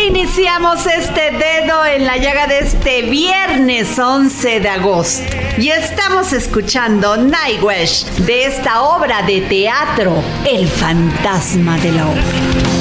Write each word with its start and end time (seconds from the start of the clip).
Iniciamos 0.00 0.86
este 0.86 1.30
dedo 1.30 1.84
en 1.86 2.04
la 2.04 2.16
llaga 2.16 2.46
de 2.46 2.60
este 2.60 3.02
viernes 3.02 3.98
11 3.98 4.60
de 4.60 4.68
agosto. 4.68 5.36
Y 5.58 5.68
estamos 5.68 6.32
escuchando 6.32 7.16
Nightwish 7.16 8.04
de 8.26 8.46
esta 8.46 8.82
obra 8.82 9.22
de 9.22 9.42
teatro, 9.42 10.22
El 10.44 10.66
fantasma 10.68 11.76
de 11.78 11.92
la 11.92 12.08
ópera. 12.08 12.73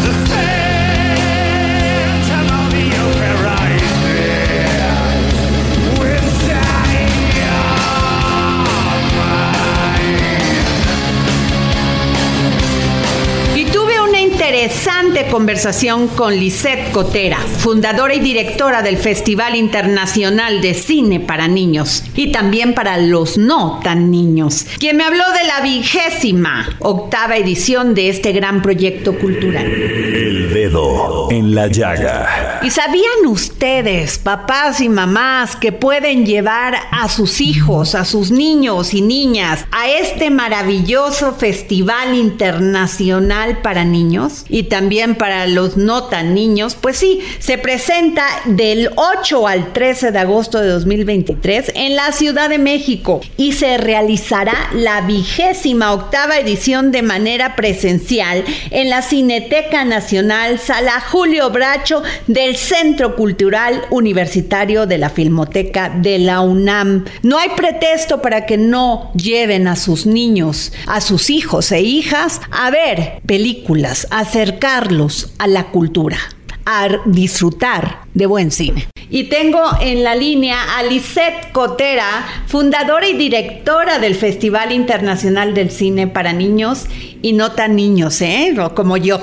Conversación 15.34 16.10
con 16.10 16.36
Lisette 16.36 16.92
Cotera, 16.92 17.38
fundadora 17.40 18.14
y 18.14 18.20
directora 18.20 18.84
del 18.84 18.98
Festival 18.98 19.56
Internacional 19.56 20.62
de 20.62 20.76
Cine 20.76 21.20
para 21.20 21.48
Niños 21.48 22.04
y 22.16 22.32
también 22.32 22.76
para 22.76 23.00
los 23.00 23.40
no 23.40 23.80
tan 23.84 24.12
niños, 24.12 24.68
quien 24.78 24.96
me 24.98 25.04
habló 25.04 25.24
de 25.32 25.48
la 25.48 25.62
vigésima 25.62 26.78
octava 26.78 27.36
edición 27.36 27.96
de 27.96 28.10
este 28.10 28.32
gran 28.32 28.62
proyecto 28.62 29.18
cultural. 29.18 29.66
El 29.66 30.54
Dedo 30.54 31.32
en 31.32 31.56
la 31.56 31.66
Llaga. 31.66 32.53
¿Y 32.64 32.70
sabían 32.70 33.26
ustedes, 33.28 34.20
papás 34.20 34.80
y 34.80 34.88
mamás, 34.88 35.58
que 35.58 35.74
pueden 35.74 36.26
llevar 36.26 36.78
a 36.92 37.10
sus 37.10 37.42
hijos, 37.42 37.94
a 37.94 38.06
sus 38.06 38.32
niños 38.32 38.94
y 38.94 39.02
niñas 39.02 39.66
a 39.72 39.90
este 39.90 40.30
maravilloso 40.30 41.34
Festival 41.34 42.16
Internacional 42.16 43.62
para 43.62 43.84
Niños 43.84 44.46
y 44.48 44.64
también 44.64 45.16
para 45.16 45.46
los 45.46 45.76
no 45.76 46.06
tan 46.06 46.34
niños? 46.34 46.78
Pues 46.80 46.96
sí, 46.96 47.20
se 47.40 47.58
presenta 47.58 48.26
del 48.46 48.92
8 48.96 49.46
al 49.46 49.74
13 49.74 50.14
de 50.14 50.20
agosto 50.20 50.62
de 50.62 50.70
2023 50.70 51.74
en 51.76 51.98
la 51.98 52.14
Ciudad 52.14 52.48
de 52.48 52.60
México 52.60 53.20
y 53.36 53.52
se 53.52 53.78
realizará 53.78 54.70
la 54.72 55.02
vigésima 55.02 55.92
octava 55.92 56.38
edición 56.38 56.94
de 56.94 57.02
manera 57.02 57.58
presencial 57.58 58.46
en 58.72 58.90
la 58.90 59.02
Cineteca 59.02 59.84
Nacional 59.84 60.60
Sala 60.60 61.02
Julio 61.02 61.50
Bracho 61.50 62.02
del 62.28 62.53
Centro 62.56 63.16
Cultural 63.16 63.84
Universitario 63.90 64.86
de 64.86 64.98
la 64.98 65.10
Filmoteca 65.10 65.90
de 65.90 66.20
la 66.20 66.42
UNAM. 66.42 67.06
No 67.22 67.38
hay 67.38 67.50
pretexto 67.56 68.22
para 68.22 68.46
que 68.46 68.58
no 68.58 69.12
lleven 69.14 69.68
a 69.68 69.76
sus 69.76 70.06
niños, 70.06 70.74
a 70.88 71.02
sus 71.02 71.30
hijos 71.30 71.72
e 71.72 71.82
hijas 71.82 72.42
a 72.52 72.70
ver 72.70 73.22
películas, 73.26 74.08
acercarlos 74.12 75.34
a 75.38 75.48
la 75.48 75.72
cultura, 75.72 76.18
a 76.66 76.88
disfrutar 77.06 78.03
de 78.14 78.26
buen 78.26 78.52
cine. 78.52 78.88
Y 79.10 79.26
tengo 79.26 79.62
en 79.82 80.04
la 80.04 80.16
línea 80.16 80.78
a 80.78 80.84
Lisette 80.84 81.52
Cotera, 81.52 82.26
fundadora 82.48 83.08
y 83.08 83.14
directora 83.14 84.00
del 84.00 84.16
Festival 84.16 84.72
Internacional 84.72 85.54
del 85.54 85.70
Cine 85.70 86.08
para 86.08 86.34
Niños 86.34 86.88
y 87.24 87.32
no 87.32 87.54
tan 87.54 87.76
niños, 87.76 88.22
¿eh? 88.22 88.54
Como 88.76 88.98
yo. 88.98 89.18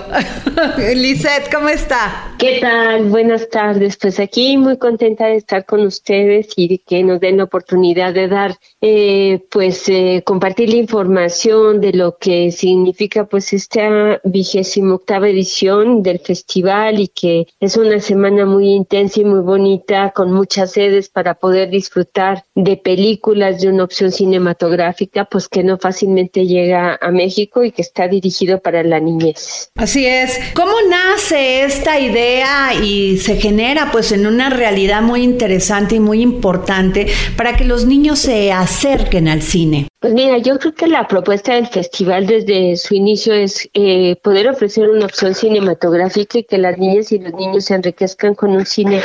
Lisette, 0.94 1.52
¿cómo 1.52 1.68
está? 1.68 2.34
¿Qué 2.38 2.58
tal? 2.60 3.10
Buenas 3.10 3.50
tardes. 3.50 3.98
Pues 3.98 4.18
aquí 4.18 4.56
muy 4.56 4.78
contenta 4.78 5.26
de 5.26 5.36
estar 5.36 5.66
con 5.66 5.82
ustedes 5.82 6.48
y 6.56 6.68
de 6.68 6.78
que 6.78 7.04
nos 7.04 7.20
den 7.20 7.36
la 7.36 7.44
oportunidad 7.44 8.14
de 8.14 8.28
dar, 8.28 8.56
eh, 8.80 9.40
pues, 9.50 9.86
eh, 9.90 10.22
compartir 10.24 10.70
la 10.70 10.76
información 10.76 11.82
de 11.82 11.92
lo 11.92 12.16
que 12.16 12.50
significa, 12.52 13.26
pues, 13.26 13.52
esta 13.52 14.18
vigésima 14.24 14.94
octava 14.94 15.28
edición 15.28 16.02
del 16.02 16.20
festival 16.20 17.00
y 17.00 17.08
que 17.08 17.48
es 17.60 17.76
una 17.76 18.00
semana 18.00 18.46
muy 18.46 18.72
intensa 18.80 19.20
y 19.20 19.24
muy 19.24 19.40
bonita, 19.40 20.10
con 20.10 20.32
muchas 20.32 20.72
sedes 20.72 21.08
para 21.08 21.34
poder 21.34 21.70
disfrutar 21.70 22.44
de 22.54 22.76
películas 22.76 23.60
de 23.60 23.68
una 23.68 23.84
opción 23.84 24.10
cinematográfica, 24.10 25.26
pues 25.26 25.48
que 25.48 25.62
no 25.62 25.78
fácilmente 25.78 26.46
llega 26.46 26.98
a 27.00 27.10
México 27.10 27.62
y 27.62 27.72
que 27.72 27.82
está 27.82 28.08
dirigido 28.08 28.60
para 28.60 28.82
la 28.82 29.00
niñez. 29.00 29.70
Así 29.76 30.06
es. 30.06 30.38
¿Cómo 30.54 30.72
nace 30.88 31.64
esta 31.64 32.00
idea 32.00 32.74
y 32.74 33.18
se 33.18 33.36
genera 33.36 33.90
pues 33.92 34.12
en 34.12 34.26
una 34.26 34.50
realidad 34.50 35.02
muy 35.02 35.22
interesante 35.22 35.96
y 35.96 36.00
muy 36.00 36.22
importante 36.22 37.06
para 37.36 37.56
que 37.56 37.64
los 37.64 37.84
niños 37.84 38.18
se 38.18 38.52
acerquen 38.52 39.28
al 39.28 39.42
cine? 39.42 39.89
Pues 40.00 40.14
mira, 40.14 40.38
yo 40.38 40.58
creo 40.58 40.74
que 40.74 40.86
la 40.86 41.06
propuesta 41.06 41.54
del 41.54 41.66
festival 41.66 42.26
desde 42.26 42.76
su 42.76 42.94
inicio 42.94 43.34
es 43.34 43.68
eh, 43.74 44.16
poder 44.22 44.48
ofrecer 44.48 44.88
una 44.88 45.04
opción 45.04 45.34
cinematográfica 45.34 46.38
y 46.38 46.44
que 46.44 46.56
las 46.56 46.78
niñas 46.78 47.12
y 47.12 47.18
los 47.18 47.34
niños 47.34 47.66
se 47.66 47.74
enriquezcan 47.74 48.34
con 48.34 48.52
un 48.52 48.64
cine 48.64 49.02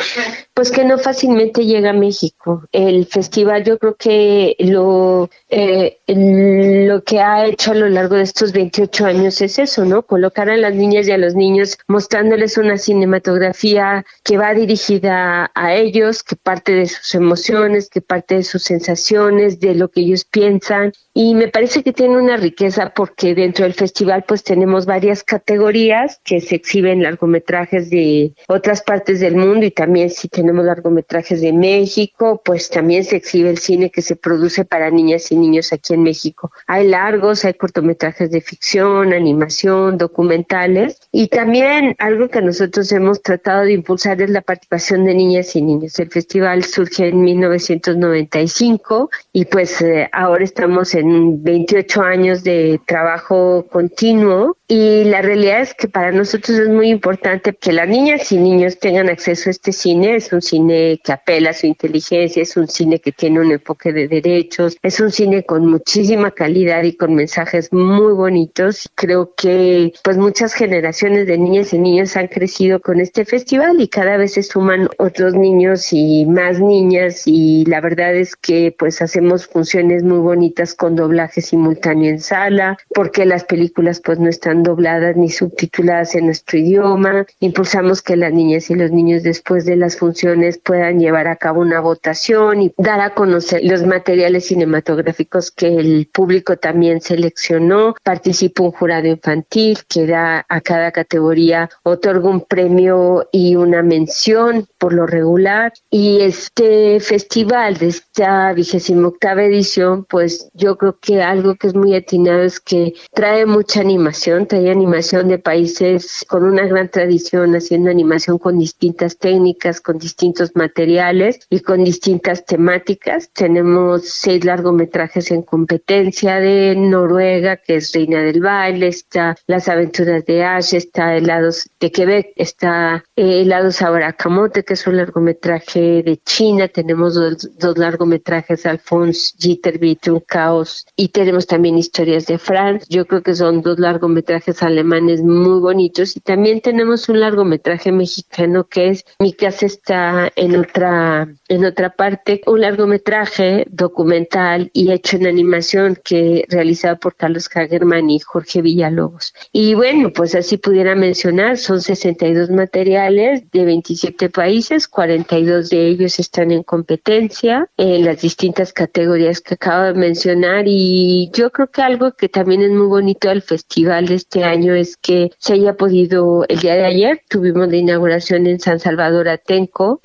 pues 0.56 0.72
que 0.72 0.86
no 0.86 0.98
fácilmente 0.98 1.66
llega 1.66 1.90
a 1.90 1.94
México. 1.94 2.64
El 2.72 3.06
festival 3.08 3.66
yo 3.66 3.78
creo 3.78 3.96
que 3.96 4.56
lo, 4.60 5.30
eh, 5.50 5.98
lo 6.08 7.04
que 7.04 7.20
ha 7.20 7.46
hecho 7.46 7.72
a 7.72 7.76
lo 7.76 7.90
largo 7.90 8.16
de 8.16 8.24
estos 8.24 8.54
28 8.54 9.06
años 9.06 9.42
es 9.42 9.60
eso, 9.60 9.84
¿no? 9.84 10.04
Colocar 10.04 10.50
a 10.50 10.56
las 10.56 10.74
niñas 10.74 11.10
y 11.10 11.12
a 11.12 11.18
los 11.18 11.36
niños 11.36 11.78
mostrándoles 11.90 12.58
una 12.58 12.78
cinematografía 12.78 14.06
que 14.24 14.38
va 14.38 14.54
dirigida 14.54 15.52
a 15.54 15.76
ellos, 15.76 16.24
que 16.24 16.38
parte 16.38 16.72
de 16.72 16.86
sus 16.86 17.14
emociones, 17.16 17.90
que 17.90 18.00
parte 18.00 18.36
de 18.36 18.44
sus 18.44 18.64
sensaciones, 18.64 19.60
de 19.60 19.76
lo 19.76 19.90
que 19.90 20.00
ellos 20.02 20.24
piensan. 20.24 20.85
Y 21.14 21.34
me 21.34 21.48
parece 21.48 21.82
que 21.82 21.94
tiene 21.94 22.18
una 22.18 22.36
riqueza 22.36 22.92
porque 22.94 23.34
dentro 23.36 23.64
del 23.64 23.74
festival 23.74 24.26
pues 24.28 24.44
tenemos 24.44 24.86
varias 24.86 25.24
categorías 25.24 26.20
que 26.24 26.42
se 26.42 26.56
exhiben 26.56 27.04
largometrajes 27.04 27.90
de 27.90 28.34
otras 28.48 28.82
partes 28.82 29.22
del 29.22 29.36
mundo 29.36 29.66
y 29.66 29.72
también 29.72 30.10
si 30.10 30.28
tenemos 30.28 30.66
largometrajes 30.66 31.40
de 31.40 31.54
México, 31.54 32.42
pues 32.44 32.70
también 32.70 33.06
se 33.06 33.16
exhibe 33.16 33.50
el 33.50 33.60
cine 33.60 33.92
que 33.92 34.02
se 34.02 34.18
produce 34.18 34.66
para 34.66 34.92
niñas 34.92 35.32
y 35.32 35.38
niños 35.38 35.72
aquí 35.72 35.94
en 35.94 36.04
México. 36.04 36.52
Hay 36.68 36.88
largos, 36.88 37.46
hay 37.46 37.54
cortometrajes 37.54 38.30
de 38.30 38.42
ficción, 38.42 39.14
animación, 39.14 39.98
documentales 39.98 41.00
y 41.12 41.30
también 41.30 41.96
algo 42.00 42.28
que 42.28 42.42
nosotros 42.42 42.92
hemos 42.92 43.22
tratado 43.22 43.64
de 43.64 43.74
impulsar 43.74 44.22
es 44.22 44.30
la 44.30 44.42
participación 44.42 45.06
de 45.06 45.14
niñas 45.14 45.56
y 45.56 45.62
niños. 45.62 45.98
El 46.00 46.10
festival 46.10 46.64
surge 46.64 47.08
en 47.08 47.22
1995 47.22 49.10
y 49.32 49.46
pues 49.46 49.82
eh, 49.82 50.10
ahora 50.12 50.44
estamos 50.44 50.75
en 50.84 51.44
28 51.44 52.02
años 52.02 52.44
de 52.44 52.80
trabajo 52.86 53.66
continuo 53.72 54.58
y 54.68 55.04
la 55.04 55.22
realidad 55.22 55.62
es 55.62 55.76
que 55.76 55.88
para 55.88 56.12
nosotros 56.12 56.58
es 56.58 56.70
muy 56.70 56.90
importante 56.90 57.54
que 57.54 57.72
las 57.72 57.88
niñas 57.88 58.32
y 58.32 58.38
niños 58.38 58.80
tengan 58.80 59.10
acceso 59.10 59.50
a 59.50 59.52
este 59.52 59.72
cine. 59.72 60.16
Es 60.16 60.34
un 60.34 60.42
cine 60.42 61.00
que 61.04 61.12
apela 61.12 61.52
a 61.52 61.54
su 61.54 61.68
inteligencia, 61.68 62.42
es 62.42 62.58
un 62.58 62.68
cine 62.68 63.00
que 63.00 63.12
tiene 63.12 63.42
un 63.42 63.52
enfoque 63.52 63.94
de 63.94 64.08
derechos, 64.08 64.76
es 64.82 65.00
un 65.00 65.12
cine 65.12 65.44
con 65.44 65.68
muchísima 65.68 66.32
calidad 66.32 66.82
y 66.84 66.96
con 66.96 67.14
mensajes 67.14 67.72
muy 67.72 68.14
bonitos. 68.14 68.90
Creo 68.96 69.34
que 69.36 69.94
pues 70.04 70.18
muchas 70.18 70.56
generaciones 70.56 71.28
de 71.28 71.38
niñas 71.38 71.72
y 71.74 71.78
niños 71.78 72.18
han 72.18 72.28
crecido 72.28 72.80
con 72.80 73.00
este 73.00 73.24
festival 73.24 73.80
y 73.80 73.88
cada 73.88 74.18
vez 74.18 74.34
se 74.34 74.42
suman 74.42 74.90
otros 74.98 75.36
niños 75.36 75.94
y 75.94 76.26
más 76.26 76.60
niñas 76.60 77.24
y 77.28 77.66
la 77.66 77.82
verdad 77.82 78.16
es 78.16 78.36
que 78.36 78.76
pues 78.78 79.00
hacemos 79.04 79.46
funciones 79.46 80.04
muy 80.04 80.20
bonitas 80.20 80.65
con 80.74 80.96
doblaje 80.96 81.42
simultáneo 81.42 82.10
en 82.10 82.20
sala 82.20 82.78
porque 82.94 83.26
las 83.26 83.44
películas 83.44 84.02
pues 84.04 84.20
no 84.20 84.30
están 84.30 84.64
dobladas 84.64 85.16
ni 85.16 85.30
subtituladas 85.30 86.16
en 86.16 86.26
nuestro 86.26 86.58
idioma. 86.58 87.26
Impulsamos 87.40 88.02
que 88.02 88.16
las 88.16 88.34
niñas 88.34 88.70
y 88.70 88.76
los 88.76 88.92
niños 88.92 89.24
después 89.24 89.66
de 89.66 89.76
las 89.76 89.98
funciones 89.98 90.58
puedan 90.58 91.00
llevar 91.00 91.28
a 91.28 91.36
cabo 91.36 91.62
una 91.62 91.80
votación 91.80 92.62
y 92.62 92.74
dar 92.78 93.02
a 93.02 93.14
conocer 93.14 93.62
los 93.64 93.86
materiales 93.86 94.48
cinematográficos 94.48 95.52
que 95.52 95.68
el 95.68 96.10
público 96.12 96.58
también 96.58 97.02
seleccionó. 97.02 97.96
Participa 98.04 98.64
un 98.64 98.72
jurado 98.72 99.08
infantil 99.08 99.80
que 99.88 100.08
da 100.08 100.46
a 100.48 100.62
cada 100.62 100.92
categoría, 100.92 101.70
otorga 101.84 102.30
un 102.30 102.42
premio 102.42 103.28
y 103.32 103.56
una 103.56 103.84
mención 103.84 104.68
por 104.78 104.94
lo 104.94 105.06
regular. 105.06 105.74
Y 105.90 106.22
este 106.22 107.00
festival 107.00 107.78
de 107.78 107.88
esta 107.88 108.54
vigésima 108.54 109.08
octava 109.08 109.44
edición, 109.44 110.06
pues 110.06 110.50
yo 110.56 110.78
creo 110.78 110.98
que 111.00 111.22
algo 111.22 111.56
que 111.56 111.68
es 111.68 111.76
muy 111.76 111.96
atinado 111.96 112.42
es 112.42 112.60
que 112.60 112.94
trae 113.14 113.46
mucha 113.46 113.82
animación, 113.82 114.48
trae 114.48 114.72
animación 114.72 115.28
de 115.28 115.38
países 115.38 116.26
con 116.28 116.44
una 116.44 116.66
gran 116.66 116.90
tradición 116.90 117.56
haciendo 117.56 117.90
animación 117.90 118.38
con 118.38 118.58
distintas 118.58 119.18
técnicas, 119.18 119.82
con 119.82 119.98
distintos 119.98 120.56
materiales 120.56 121.40
y 121.50 121.60
con 121.60 121.84
distintas 121.84 122.46
temáticas. 122.46 123.30
Tenemos 123.34 124.08
seis 124.08 124.46
largometrajes 124.46 125.32
en 125.32 125.44
competencia 125.44 126.40
de 126.40 126.76
Noruega, 126.76 127.58
que 127.58 127.78
es 127.78 127.92
Reina 127.94 128.22
del 128.22 128.42
Baile, 128.42 128.88
está 128.88 129.36
Las 129.48 129.68
aventuras 129.68 130.26
de 130.26 130.44
Ash, 130.44 130.74
está 130.74 131.16
Helados 131.16 131.70
de 131.80 131.92
Quebec, 131.92 132.34
está 132.36 133.04
eh, 133.16 133.42
Helados 133.42 133.82
Camote, 134.18 134.64
que 134.64 134.74
es 134.74 134.88
un 134.88 134.98
largometraje 134.98 136.04
de 136.04 136.18
China, 136.18 136.68
tenemos 136.68 137.16
dos, 137.16 137.50
dos 137.58 137.78
largometrajes 137.78 138.66
Alphonse 138.66 139.34
Jitterbit, 139.38 140.08
Un 140.08 140.20
Caos, 140.46 140.86
y 140.96 141.08
tenemos 141.08 141.48
también 141.48 141.76
Historias 141.78 142.28
de 142.28 142.38
France, 142.38 142.86
yo 142.88 143.06
creo 143.06 143.24
que 143.24 143.34
son 143.34 143.64
dos 143.64 143.80
largometrajes 143.80 144.62
alemanes 144.62 145.24
muy 145.24 145.60
bonitos, 145.60 146.16
y 146.16 146.20
también 146.20 146.62
tenemos 146.62 147.10
un 147.10 147.20
largometraje 147.20 147.92
mexicano 147.92 148.68
que 148.68 148.90
es 148.90 149.06
Mi 149.20 149.34
casa 149.34 149.66
está 149.66 150.32
en 150.36 150.56
otra, 150.56 151.28
en 151.48 151.66
otra 151.66 151.90
parte, 151.96 152.42
un 152.46 152.62
largometraje 152.62 153.66
documental 153.72 154.70
y 154.72 154.92
hecho 154.92 155.18
en 155.18 155.26
animación 155.26 155.98
que 156.04 156.46
realizado 156.48 156.98
por 157.00 157.16
Carlos 157.16 157.50
Hagerman 157.52 158.12
y 158.12 158.20
Jorge 158.20 158.62
Villalobos. 158.62 159.34
Y 159.52 159.74
bueno, 159.74 160.12
pues 160.14 160.36
así 160.36 160.58
pudiera 160.58 160.94
mencionar, 160.94 161.58
son 161.58 161.82
62 161.82 162.52
materiales 162.52 163.50
de 163.52 163.66
27 163.66 164.30
países, 164.30 164.88
42 164.88 165.70
de 165.70 165.88
ellos 165.88 166.20
están 166.20 166.52
en 166.52 166.62
competencia 166.62 167.68
en 167.78 168.06
las 168.06 168.22
distintas 168.22 168.74
categorías 168.74 169.42
que 169.42 169.56
acabo 169.56 169.86
de 169.86 169.94
mencionar 169.96 170.35
y 170.66 171.30
yo 171.34 171.52
creo 171.52 171.68
que 171.68 171.82
algo 171.82 172.12
que 172.12 172.30
también 172.30 172.62
es 172.62 172.72
muy 172.72 172.88
bonito 172.88 173.30
del 173.30 173.42
festival 173.42 174.08
de 174.08 174.16
este 174.16 174.44
año 174.44 174.74
es 174.74 174.98
que 174.98 175.32
se 175.38 175.54
haya 175.54 175.74
podido, 175.76 176.46
el 176.50 176.60
día 176.60 176.76
de 176.76 176.86
ayer 176.86 177.22
tuvimos 177.30 177.68
la 177.70 177.78
inauguración 177.78 178.48
en 178.48 178.60
San 178.60 178.80
Salvador 178.80 179.30
Atenco. 179.30 180.00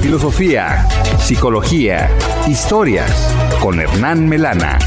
Filosofía, 0.00 0.86
psicología, 1.18 2.08
historias 2.48 3.10
con 3.60 3.80
Hernán 3.80 4.28
Melana. 4.28 4.78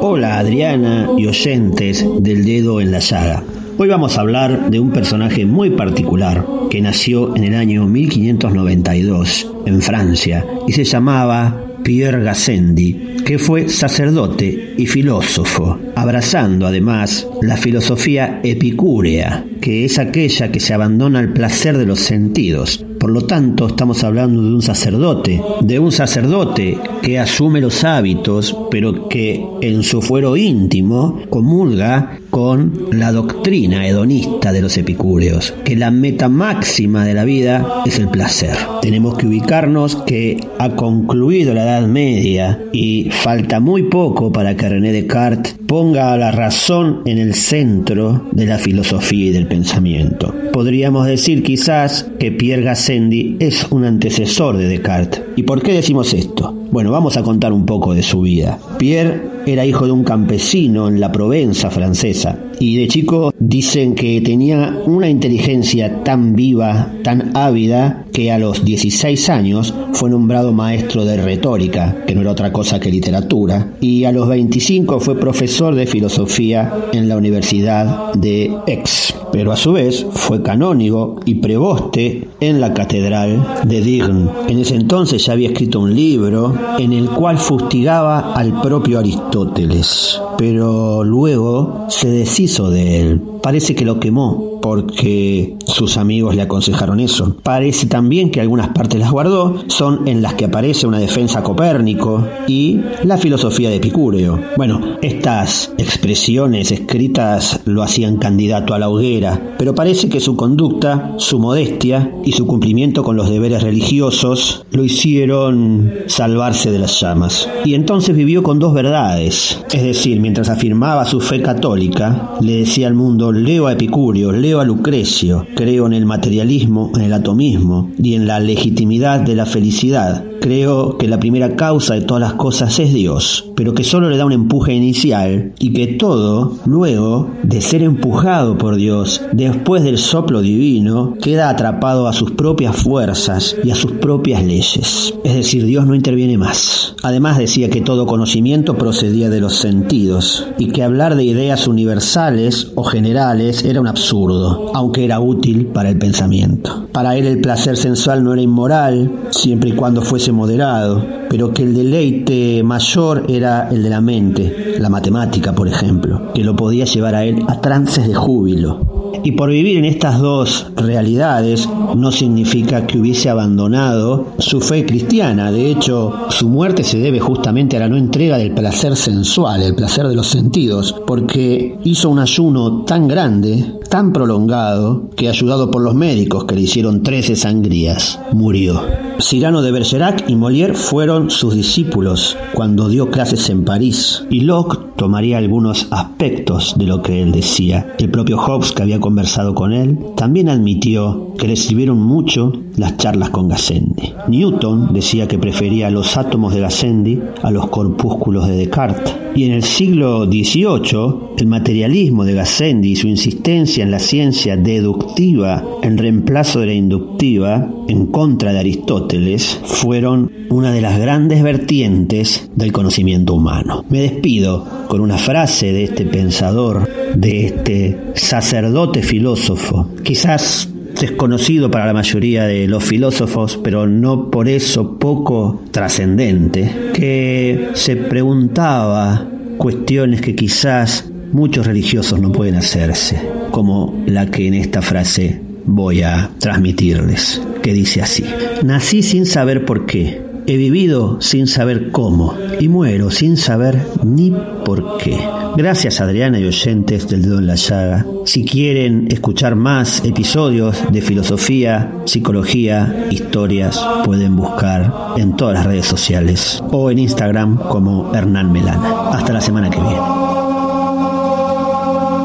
Hola 0.00 0.38
Adriana 0.38 1.10
y 1.18 1.26
oyentes 1.26 2.02
del 2.20 2.46
dedo 2.46 2.80
en 2.80 2.92
la 2.92 2.98
llaga. 2.98 3.42
Hoy 3.78 3.88
vamos 3.88 4.16
a 4.16 4.20
hablar 4.20 4.70
de 4.70 4.78
un 4.78 4.90
personaje 4.90 5.46
muy 5.46 5.70
particular 5.70 6.46
que 6.70 6.82
nació 6.82 7.34
en 7.34 7.44
el 7.44 7.54
año 7.54 7.86
1592 7.86 9.50
en 9.64 9.80
Francia 9.80 10.46
y 10.68 10.72
se 10.72 10.84
llamaba 10.84 11.64
Pierre 11.82 12.22
Gassendi, 12.22 13.16
que 13.24 13.38
fue 13.38 13.68
sacerdote 13.68 14.74
y 14.76 14.86
filósofo, 14.86 15.78
abrazando 15.96 16.66
además 16.66 17.26
la 17.40 17.56
filosofía 17.56 18.40
epicúrea, 18.42 19.44
que 19.60 19.84
es 19.86 19.98
aquella 19.98 20.52
que 20.52 20.60
se 20.60 20.74
abandona 20.74 21.18
al 21.18 21.32
placer 21.32 21.78
de 21.78 21.86
los 21.86 22.00
sentidos. 22.00 22.84
Por 23.00 23.10
lo 23.10 23.22
tanto, 23.22 23.68
estamos 23.68 24.04
hablando 24.04 24.42
de 24.42 24.52
un 24.52 24.62
sacerdote, 24.62 25.42
de 25.62 25.78
un 25.78 25.90
sacerdote 25.90 26.78
que 27.02 27.18
asume 27.18 27.60
los 27.60 27.82
hábitos, 27.84 28.56
pero 28.70 29.08
que 29.08 29.44
en 29.60 29.82
su 29.82 30.02
fuero 30.02 30.36
íntimo 30.36 31.22
comulga 31.30 32.18
con 32.32 32.88
la 32.92 33.12
doctrina 33.12 33.86
hedonista 33.86 34.52
de 34.52 34.62
los 34.62 34.78
epicúreos, 34.78 35.52
que 35.64 35.76
la 35.76 35.90
meta 35.90 36.30
máxima 36.30 37.04
de 37.04 37.12
la 37.12 37.24
vida 37.24 37.82
es 37.84 37.98
el 37.98 38.08
placer. 38.08 38.56
Tenemos 38.80 39.18
que 39.18 39.26
ubicarnos 39.26 39.96
que 39.96 40.40
ha 40.58 40.70
concluido 40.70 41.52
la 41.52 41.64
Edad 41.64 41.86
Media 41.86 42.58
y 42.72 43.10
falta 43.10 43.60
muy 43.60 43.82
poco 43.82 44.32
para 44.32 44.56
que 44.56 44.66
René 44.66 44.92
Descartes 44.92 45.56
ponga 45.66 46.16
la 46.16 46.32
razón 46.32 47.02
en 47.04 47.18
el 47.18 47.34
centro 47.34 48.26
de 48.32 48.46
la 48.46 48.56
filosofía 48.56 49.26
y 49.26 49.32
del 49.32 49.46
pensamiento. 49.46 50.34
Podríamos 50.54 51.06
decir 51.06 51.42
quizás 51.42 52.08
que 52.18 52.32
Pierre 52.32 52.62
Gassendi 52.62 53.36
es 53.40 53.66
un 53.70 53.84
antecesor 53.84 54.56
de 54.56 54.68
Descartes. 54.68 55.22
¿Y 55.36 55.42
por 55.42 55.60
qué 55.60 55.74
decimos 55.74 56.14
esto? 56.14 56.61
Bueno, 56.72 56.90
vamos 56.90 57.18
a 57.18 57.22
contar 57.22 57.52
un 57.52 57.66
poco 57.66 57.92
de 57.92 58.02
su 58.02 58.22
vida. 58.22 58.58
Pierre 58.78 59.28
era 59.44 59.66
hijo 59.66 59.84
de 59.84 59.92
un 59.92 60.04
campesino 60.04 60.88
en 60.88 61.00
la 61.00 61.12
Provenza 61.12 61.70
francesa 61.70 62.38
y 62.58 62.76
de 62.76 62.88
chico 62.88 63.34
dicen 63.38 63.94
que 63.94 64.20
tenía 64.20 64.80
una 64.86 65.08
inteligencia 65.08 66.02
tan 66.04 66.34
viva, 66.34 66.92
tan 67.02 67.36
ávida, 67.36 68.04
que 68.12 68.30
a 68.30 68.38
los 68.38 68.64
16 68.64 69.28
años 69.30 69.74
fue 69.92 70.10
nombrado 70.10 70.52
maestro 70.52 71.04
de 71.04 71.16
retórica, 71.16 72.04
que 72.06 72.14
no 72.14 72.20
era 72.20 72.30
otra 72.30 72.52
cosa 72.52 72.78
que 72.78 72.90
literatura, 72.90 73.72
y 73.80 74.04
a 74.04 74.12
los 74.12 74.28
25 74.28 75.00
fue 75.00 75.18
profesor 75.18 75.74
de 75.74 75.86
filosofía 75.86 76.72
en 76.92 77.08
la 77.08 77.16
Universidad 77.16 78.12
de 78.14 78.54
Aix, 78.68 79.14
pero 79.32 79.50
a 79.50 79.56
su 79.56 79.72
vez 79.72 80.06
fue 80.10 80.42
canónigo 80.42 81.20
y 81.24 81.36
preboste 81.36 82.28
en 82.40 82.60
la 82.60 82.74
Catedral 82.74 83.44
de 83.64 83.80
Digne. 83.80 84.30
En 84.48 84.58
ese 84.58 84.76
entonces 84.76 85.24
ya 85.24 85.32
había 85.32 85.48
escrito 85.48 85.80
un 85.80 85.94
libro 85.96 86.54
en 86.78 86.92
el 86.92 87.08
cual 87.10 87.38
fustigaba 87.38 88.34
al 88.34 88.60
propio 88.60 88.98
Aristóteles, 88.98 90.20
pero 90.38 91.04
luego 91.04 91.86
se 91.88 92.08
deshizo 92.08 92.70
de 92.70 93.00
él. 93.00 93.22
Parece 93.42 93.74
que 93.74 93.84
lo 93.84 94.00
quemó 94.00 94.51
porque 94.62 95.56
sus 95.66 95.98
amigos 95.98 96.34
le 96.34 96.42
aconsejaron 96.42 97.00
eso. 97.00 97.36
Parece 97.42 97.86
también 97.86 98.30
que 98.30 98.40
algunas 98.40 98.68
partes 98.68 98.98
las 98.98 99.10
guardó, 99.10 99.62
son 99.66 100.08
en 100.08 100.22
las 100.22 100.34
que 100.34 100.46
aparece 100.46 100.86
una 100.86 100.98
defensa 100.98 101.40
a 101.40 101.42
Copérnico 101.42 102.26
y 102.46 102.80
la 103.04 103.18
filosofía 103.18 103.68
de 103.68 103.76
Epicúreo. 103.76 104.40
Bueno, 104.56 104.96
estas 105.02 105.72
expresiones 105.76 106.72
escritas 106.72 107.60
lo 107.66 107.82
hacían 107.82 108.16
candidato 108.16 108.72
a 108.72 108.78
la 108.78 108.88
hoguera, 108.88 109.54
pero 109.58 109.74
parece 109.74 110.08
que 110.08 110.20
su 110.20 110.36
conducta, 110.36 111.14
su 111.18 111.38
modestia 111.38 112.12
y 112.24 112.32
su 112.32 112.46
cumplimiento 112.46 113.02
con 113.02 113.16
los 113.16 113.28
deberes 113.28 113.62
religiosos 113.62 114.64
lo 114.70 114.84
hicieron 114.84 115.92
salvarse 116.06 116.70
de 116.70 116.78
las 116.78 117.00
llamas. 117.00 117.48
Y 117.64 117.74
entonces 117.74 118.14
vivió 118.14 118.42
con 118.42 118.58
dos 118.58 118.74
verdades, 118.74 119.62
es 119.72 119.82
decir, 119.82 120.20
mientras 120.20 120.48
afirmaba 120.48 121.04
su 121.04 121.20
fe 121.20 121.42
católica, 121.42 122.34
le 122.40 122.58
decía 122.58 122.86
al 122.86 122.94
mundo, 122.94 123.32
leo 123.32 123.66
a 123.66 123.72
Epicúreo, 123.72 124.30
leo 124.30 124.51
a 124.60 124.64
Lucrecio, 124.64 125.46
creo 125.54 125.86
en 125.86 125.92
el 125.92 126.06
materialismo, 126.06 126.92
en 126.94 127.02
el 127.02 127.12
atomismo 127.12 127.90
y 127.98 128.14
en 128.14 128.26
la 128.26 128.40
legitimidad 128.40 129.20
de 129.20 129.34
la 129.34 129.46
felicidad. 129.46 130.24
Creo 130.42 130.98
que 130.98 131.06
la 131.06 131.20
primera 131.20 131.54
causa 131.54 131.94
de 131.94 132.00
todas 132.00 132.20
las 132.20 132.32
cosas 132.32 132.76
es 132.80 132.92
Dios, 132.92 133.52
pero 133.54 133.74
que 133.74 133.84
solo 133.84 134.10
le 134.10 134.16
da 134.16 134.26
un 134.26 134.32
empuje 134.32 134.74
inicial 134.74 135.52
y 135.60 135.72
que 135.72 135.86
todo, 135.86 136.56
luego 136.66 137.30
de 137.44 137.60
ser 137.60 137.84
empujado 137.84 138.58
por 138.58 138.74
Dios, 138.74 139.22
después 139.32 139.84
del 139.84 139.98
soplo 139.98 140.42
divino, 140.42 141.14
queda 141.22 141.48
atrapado 141.48 142.08
a 142.08 142.12
sus 142.12 142.32
propias 142.32 142.74
fuerzas 142.74 143.54
y 143.62 143.70
a 143.70 143.76
sus 143.76 143.92
propias 143.92 144.42
leyes. 144.42 145.14
Es 145.22 145.34
decir, 145.36 145.64
Dios 145.64 145.86
no 145.86 145.94
interviene 145.94 146.36
más. 146.36 146.96
Además 147.04 147.38
decía 147.38 147.70
que 147.70 147.80
todo 147.80 148.06
conocimiento 148.06 148.76
procedía 148.76 149.30
de 149.30 149.40
los 149.40 149.54
sentidos 149.54 150.48
y 150.58 150.72
que 150.72 150.82
hablar 150.82 151.14
de 151.14 151.22
ideas 151.22 151.68
universales 151.68 152.72
o 152.74 152.82
generales 152.82 153.64
era 153.64 153.80
un 153.80 153.86
absurdo, 153.86 154.72
aunque 154.74 155.04
era 155.04 155.20
útil 155.20 155.66
para 155.66 155.90
el 155.90 155.98
pensamiento. 155.98 156.88
Para 156.90 157.16
él 157.16 157.26
el 157.26 157.40
placer 157.40 157.76
sensual 157.76 158.24
no 158.24 158.32
era 158.32 158.42
inmoral, 158.42 159.10
siempre 159.30 159.70
y 159.70 159.74
cuando 159.74 160.02
fuese 160.02 160.31
moderado, 160.32 161.04
pero 161.28 161.52
que 161.52 161.62
el 161.62 161.74
deleite 161.74 162.62
mayor 162.62 163.24
era 163.28 163.68
el 163.70 163.82
de 163.82 163.90
la 163.90 164.00
mente, 164.00 164.76
la 164.78 164.88
matemática, 164.88 165.54
por 165.54 165.68
ejemplo, 165.68 166.32
que 166.34 166.44
lo 166.44 166.56
podía 166.56 166.84
llevar 166.84 167.14
a 167.14 167.24
él 167.24 167.44
a 167.48 167.60
trances 167.60 168.08
de 168.08 168.14
júbilo. 168.14 169.02
Y 169.24 169.32
por 169.32 169.50
vivir 169.50 169.76
en 169.76 169.84
estas 169.84 170.20
dos 170.20 170.66
realidades 170.76 171.68
no 171.96 172.10
significa 172.10 172.86
que 172.86 172.98
hubiese 172.98 173.28
abandonado 173.28 174.26
su 174.38 174.60
fe 174.60 174.84
cristiana. 174.84 175.52
De 175.52 175.70
hecho, 175.70 176.12
su 176.30 176.48
muerte 176.48 176.82
se 176.82 176.98
debe 176.98 177.20
justamente 177.20 177.76
a 177.76 177.80
la 177.80 177.88
no 177.88 177.96
entrega 177.96 178.38
del 178.38 178.52
placer 178.52 178.96
sensual, 178.96 179.62
el 179.62 179.76
placer 179.76 180.08
de 180.08 180.16
los 180.16 180.26
sentidos, 180.26 180.94
porque 181.06 181.78
hizo 181.84 182.10
un 182.10 182.18
ayuno 182.18 182.82
tan 182.84 183.06
grande, 183.06 183.80
tan 183.92 184.14
prolongado, 184.14 185.10
que 185.16 185.28
ayudado 185.28 185.70
por 185.70 185.82
los 185.82 185.94
médicos 185.94 186.46
que 186.46 186.54
le 186.54 186.62
hicieron 186.62 187.02
13 187.02 187.36
sangrías, 187.36 188.18
murió. 188.32 188.82
Cyrano 189.20 189.60
de 189.60 189.70
Bergerac 189.70 190.24
y 190.30 190.34
Molière 190.34 190.72
fueron 190.72 191.28
sus 191.28 191.54
discípulos 191.54 192.38
cuando 192.54 192.88
dio 192.88 193.10
clases 193.10 193.50
en 193.50 193.66
París, 193.66 194.24
y 194.30 194.40
Locke 194.40 194.96
tomaría 194.96 195.36
algunos 195.36 195.88
aspectos 195.90 196.74
de 196.78 196.86
lo 196.86 197.02
que 197.02 197.22
él 197.22 197.32
decía. 197.32 197.94
El 197.98 198.10
propio 198.10 198.38
Hobbes, 198.38 198.72
que 198.72 198.82
había 198.82 198.98
conversado 198.98 199.54
con 199.54 199.74
él, 199.74 199.98
también 200.16 200.48
admitió 200.48 201.34
que 201.36 201.48
le 201.48 201.56
sirvieron 201.56 202.00
mucho 202.00 202.50
las 202.76 202.96
charlas 202.96 203.30
con 203.30 203.48
Gassendi. 203.48 204.14
Newton 204.28 204.92
decía 204.92 205.28
que 205.28 205.38
prefería 205.38 205.90
los 205.90 206.16
átomos 206.16 206.54
de 206.54 206.60
Gassendi 206.60 207.20
a 207.42 207.50
los 207.50 207.68
corpúsculos 207.68 208.48
de 208.48 208.56
Descartes. 208.56 209.14
Y 209.34 209.44
en 209.44 209.52
el 209.52 209.62
siglo 209.62 210.26
XVIII, 210.26 211.34
el 211.38 211.46
materialismo 211.46 212.24
de 212.24 212.34
Gassendi 212.34 212.92
y 212.92 212.96
su 212.96 213.08
insistencia 213.08 213.82
en 213.82 213.90
la 213.90 213.98
ciencia 213.98 214.56
deductiva 214.56 215.64
en 215.82 215.96
reemplazo 215.96 216.60
de 216.60 216.66
la 216.66 216.74
inductiva, 216.74 217.70
en 217.88 218.06
contra 218.06 218.52
de 218.52 218.60
Aristóteles, 218.60 219.60
fueron 219.64 220.30
una 220.50 220.72
de 220.72 220.82
las 220.82 220.98
grandes 220.98 221.42
vertientes 221.42 222.50
del 222.54 222.72
conocimiento 222.72 223.34
humano. 223.34 223.84
Me 223.88 224.00
despido 224.00 224.66
con 224.88 225.00
una 225.00 225.16
frase 225.16 225.72
de 225.72 225.84
este 225.84 226.04
pensador, 226.04 226.88
de 227.14 227.46
este 227.46 227.98
sacerdote 228.14 229.02
filósofo, 229.02 229.88
quizás 230.02 230.71
desconocido 231.02 231.70
para 231.70 231.86
la 231.86 231.92
mayoría 231.92 232.44
de 232.44 232.66
los 232.68 232.84
filósofos, 232.84 233.58
pero 233.62 233.86
no 233.86 234.30
por 234.30 234.48
eso 234.48 234.98
poco 234.98 235.62
trascendente, 235.70 236.90
que 236.94 237.70
se 237.74 237.96
preguntaba 237.96 239.28
cuestiones 239.58 240.20
que 240.20 240.34
quizás 240.34 241.10
muchos 241.32 241.66
religiosos 241.66 242.20
no 242.20 242.30
pueden 242.30 242.54
hacerse, 242.54 243.20
como 243.50 244.02
la 244.06 244.30
que 244.30 244.46
en 244.46 244.54
esta 244.54 244.80
frase 244.80 245.42
voy 245.64 246.02
a 246.02 246.30
transmitirles, 246.38 247.42
que 247.62 247.72
dice 247.72 248.00
así, 248.00 248.24
nací 248.64 249.02
sin 249.02 249.26
saber 249.26 249.64
por 249.64 249.86
qué 249.86 250.31
He 250.52 250.58
vivido 250.58 251.18
sin 251.22 251.46
saber 251.46 251.90
cómo 251.92 252.34
y 252.60 252.68
muero 252.68 253.10
sin 253.10 253.38
saber 253.38 253.86
ni 254.04 254.30
por 254.66 254.98
qué. 254.98 255.18
Gracias 255.56 256.02
Adriana 256.02 256.38
y 256.38 256.44
oyentes 256.44 257.08
del 257.08 257.22
dedo 257.22 257.38
en 257.38 257.46
la 257.46 257.54
llaga. 257.54 258.04
Si 258.26 258.44
quieren 258.44 259.08
escuchar 259.10 259.56
más 259.56 260.04
episodios 260.04 260.76
de 260.92 261.00
filosofía, 261.00 261.90
psicología, 262.04 263.06
historias, 263.10 263.82
pueden 264.04 264.36
buscar 264.36 264.92
en 265.16 265.36
todas 265.36 265.54
las 265.54 265.64
redes 265.64 265.86
sociales 265.86 266.62
o 266.70 266.90
en 266.90 266.98
Instagram 266.98 267.56
como 267.56 268.14
Hernán 268.14 268.52
Melana. 268.52 269.08
Hasta 269.10 269.32
la 269.32 269.40
semana 269.40 269.70
que 269.70 269.80
viene. 269.80 270.41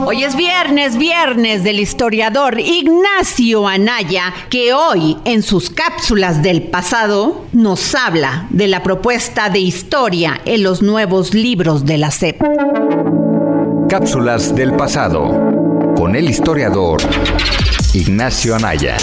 Hoy 0.09 0.23
es 0.23 0.37
viernes, 0.37 0.97
viernes 0.97 1.65
del 1.65 1.81
historiador 1.81 2.61
Ignacio 2.61 3.67
Anaya, 3.67 4.33
que 4.49 4.73
hoy 4.73 5.17
en 5.25 5.43
sus 5.43 5.69
cápsulas 5.69 6.41
del 6.41 6.63
pasado 6.63 7.43
nos 7.51 7.93
habla 7.93 8.47
de 8.49 8.69
la 8.69 8.83
propuesta 8.83 9.49
de 9.49 9.59
historia 9.59 10.39
en 10.45 10.63
los 10.63 10.81
nuevos 10.81 11.33
libros 11.33 11.85
de 11.85 11.97
la 11.97 12.11
SEP. 12.11 12.41
Cápsulas 13.89 14.55
del 14.55 14.77
pasado 14.77 15.27
con 15.97 16.15
el 16.15 16.29
historiador 16.29 17.01
Ignacio 17.93 18.55
Anaya. 18.55 18.95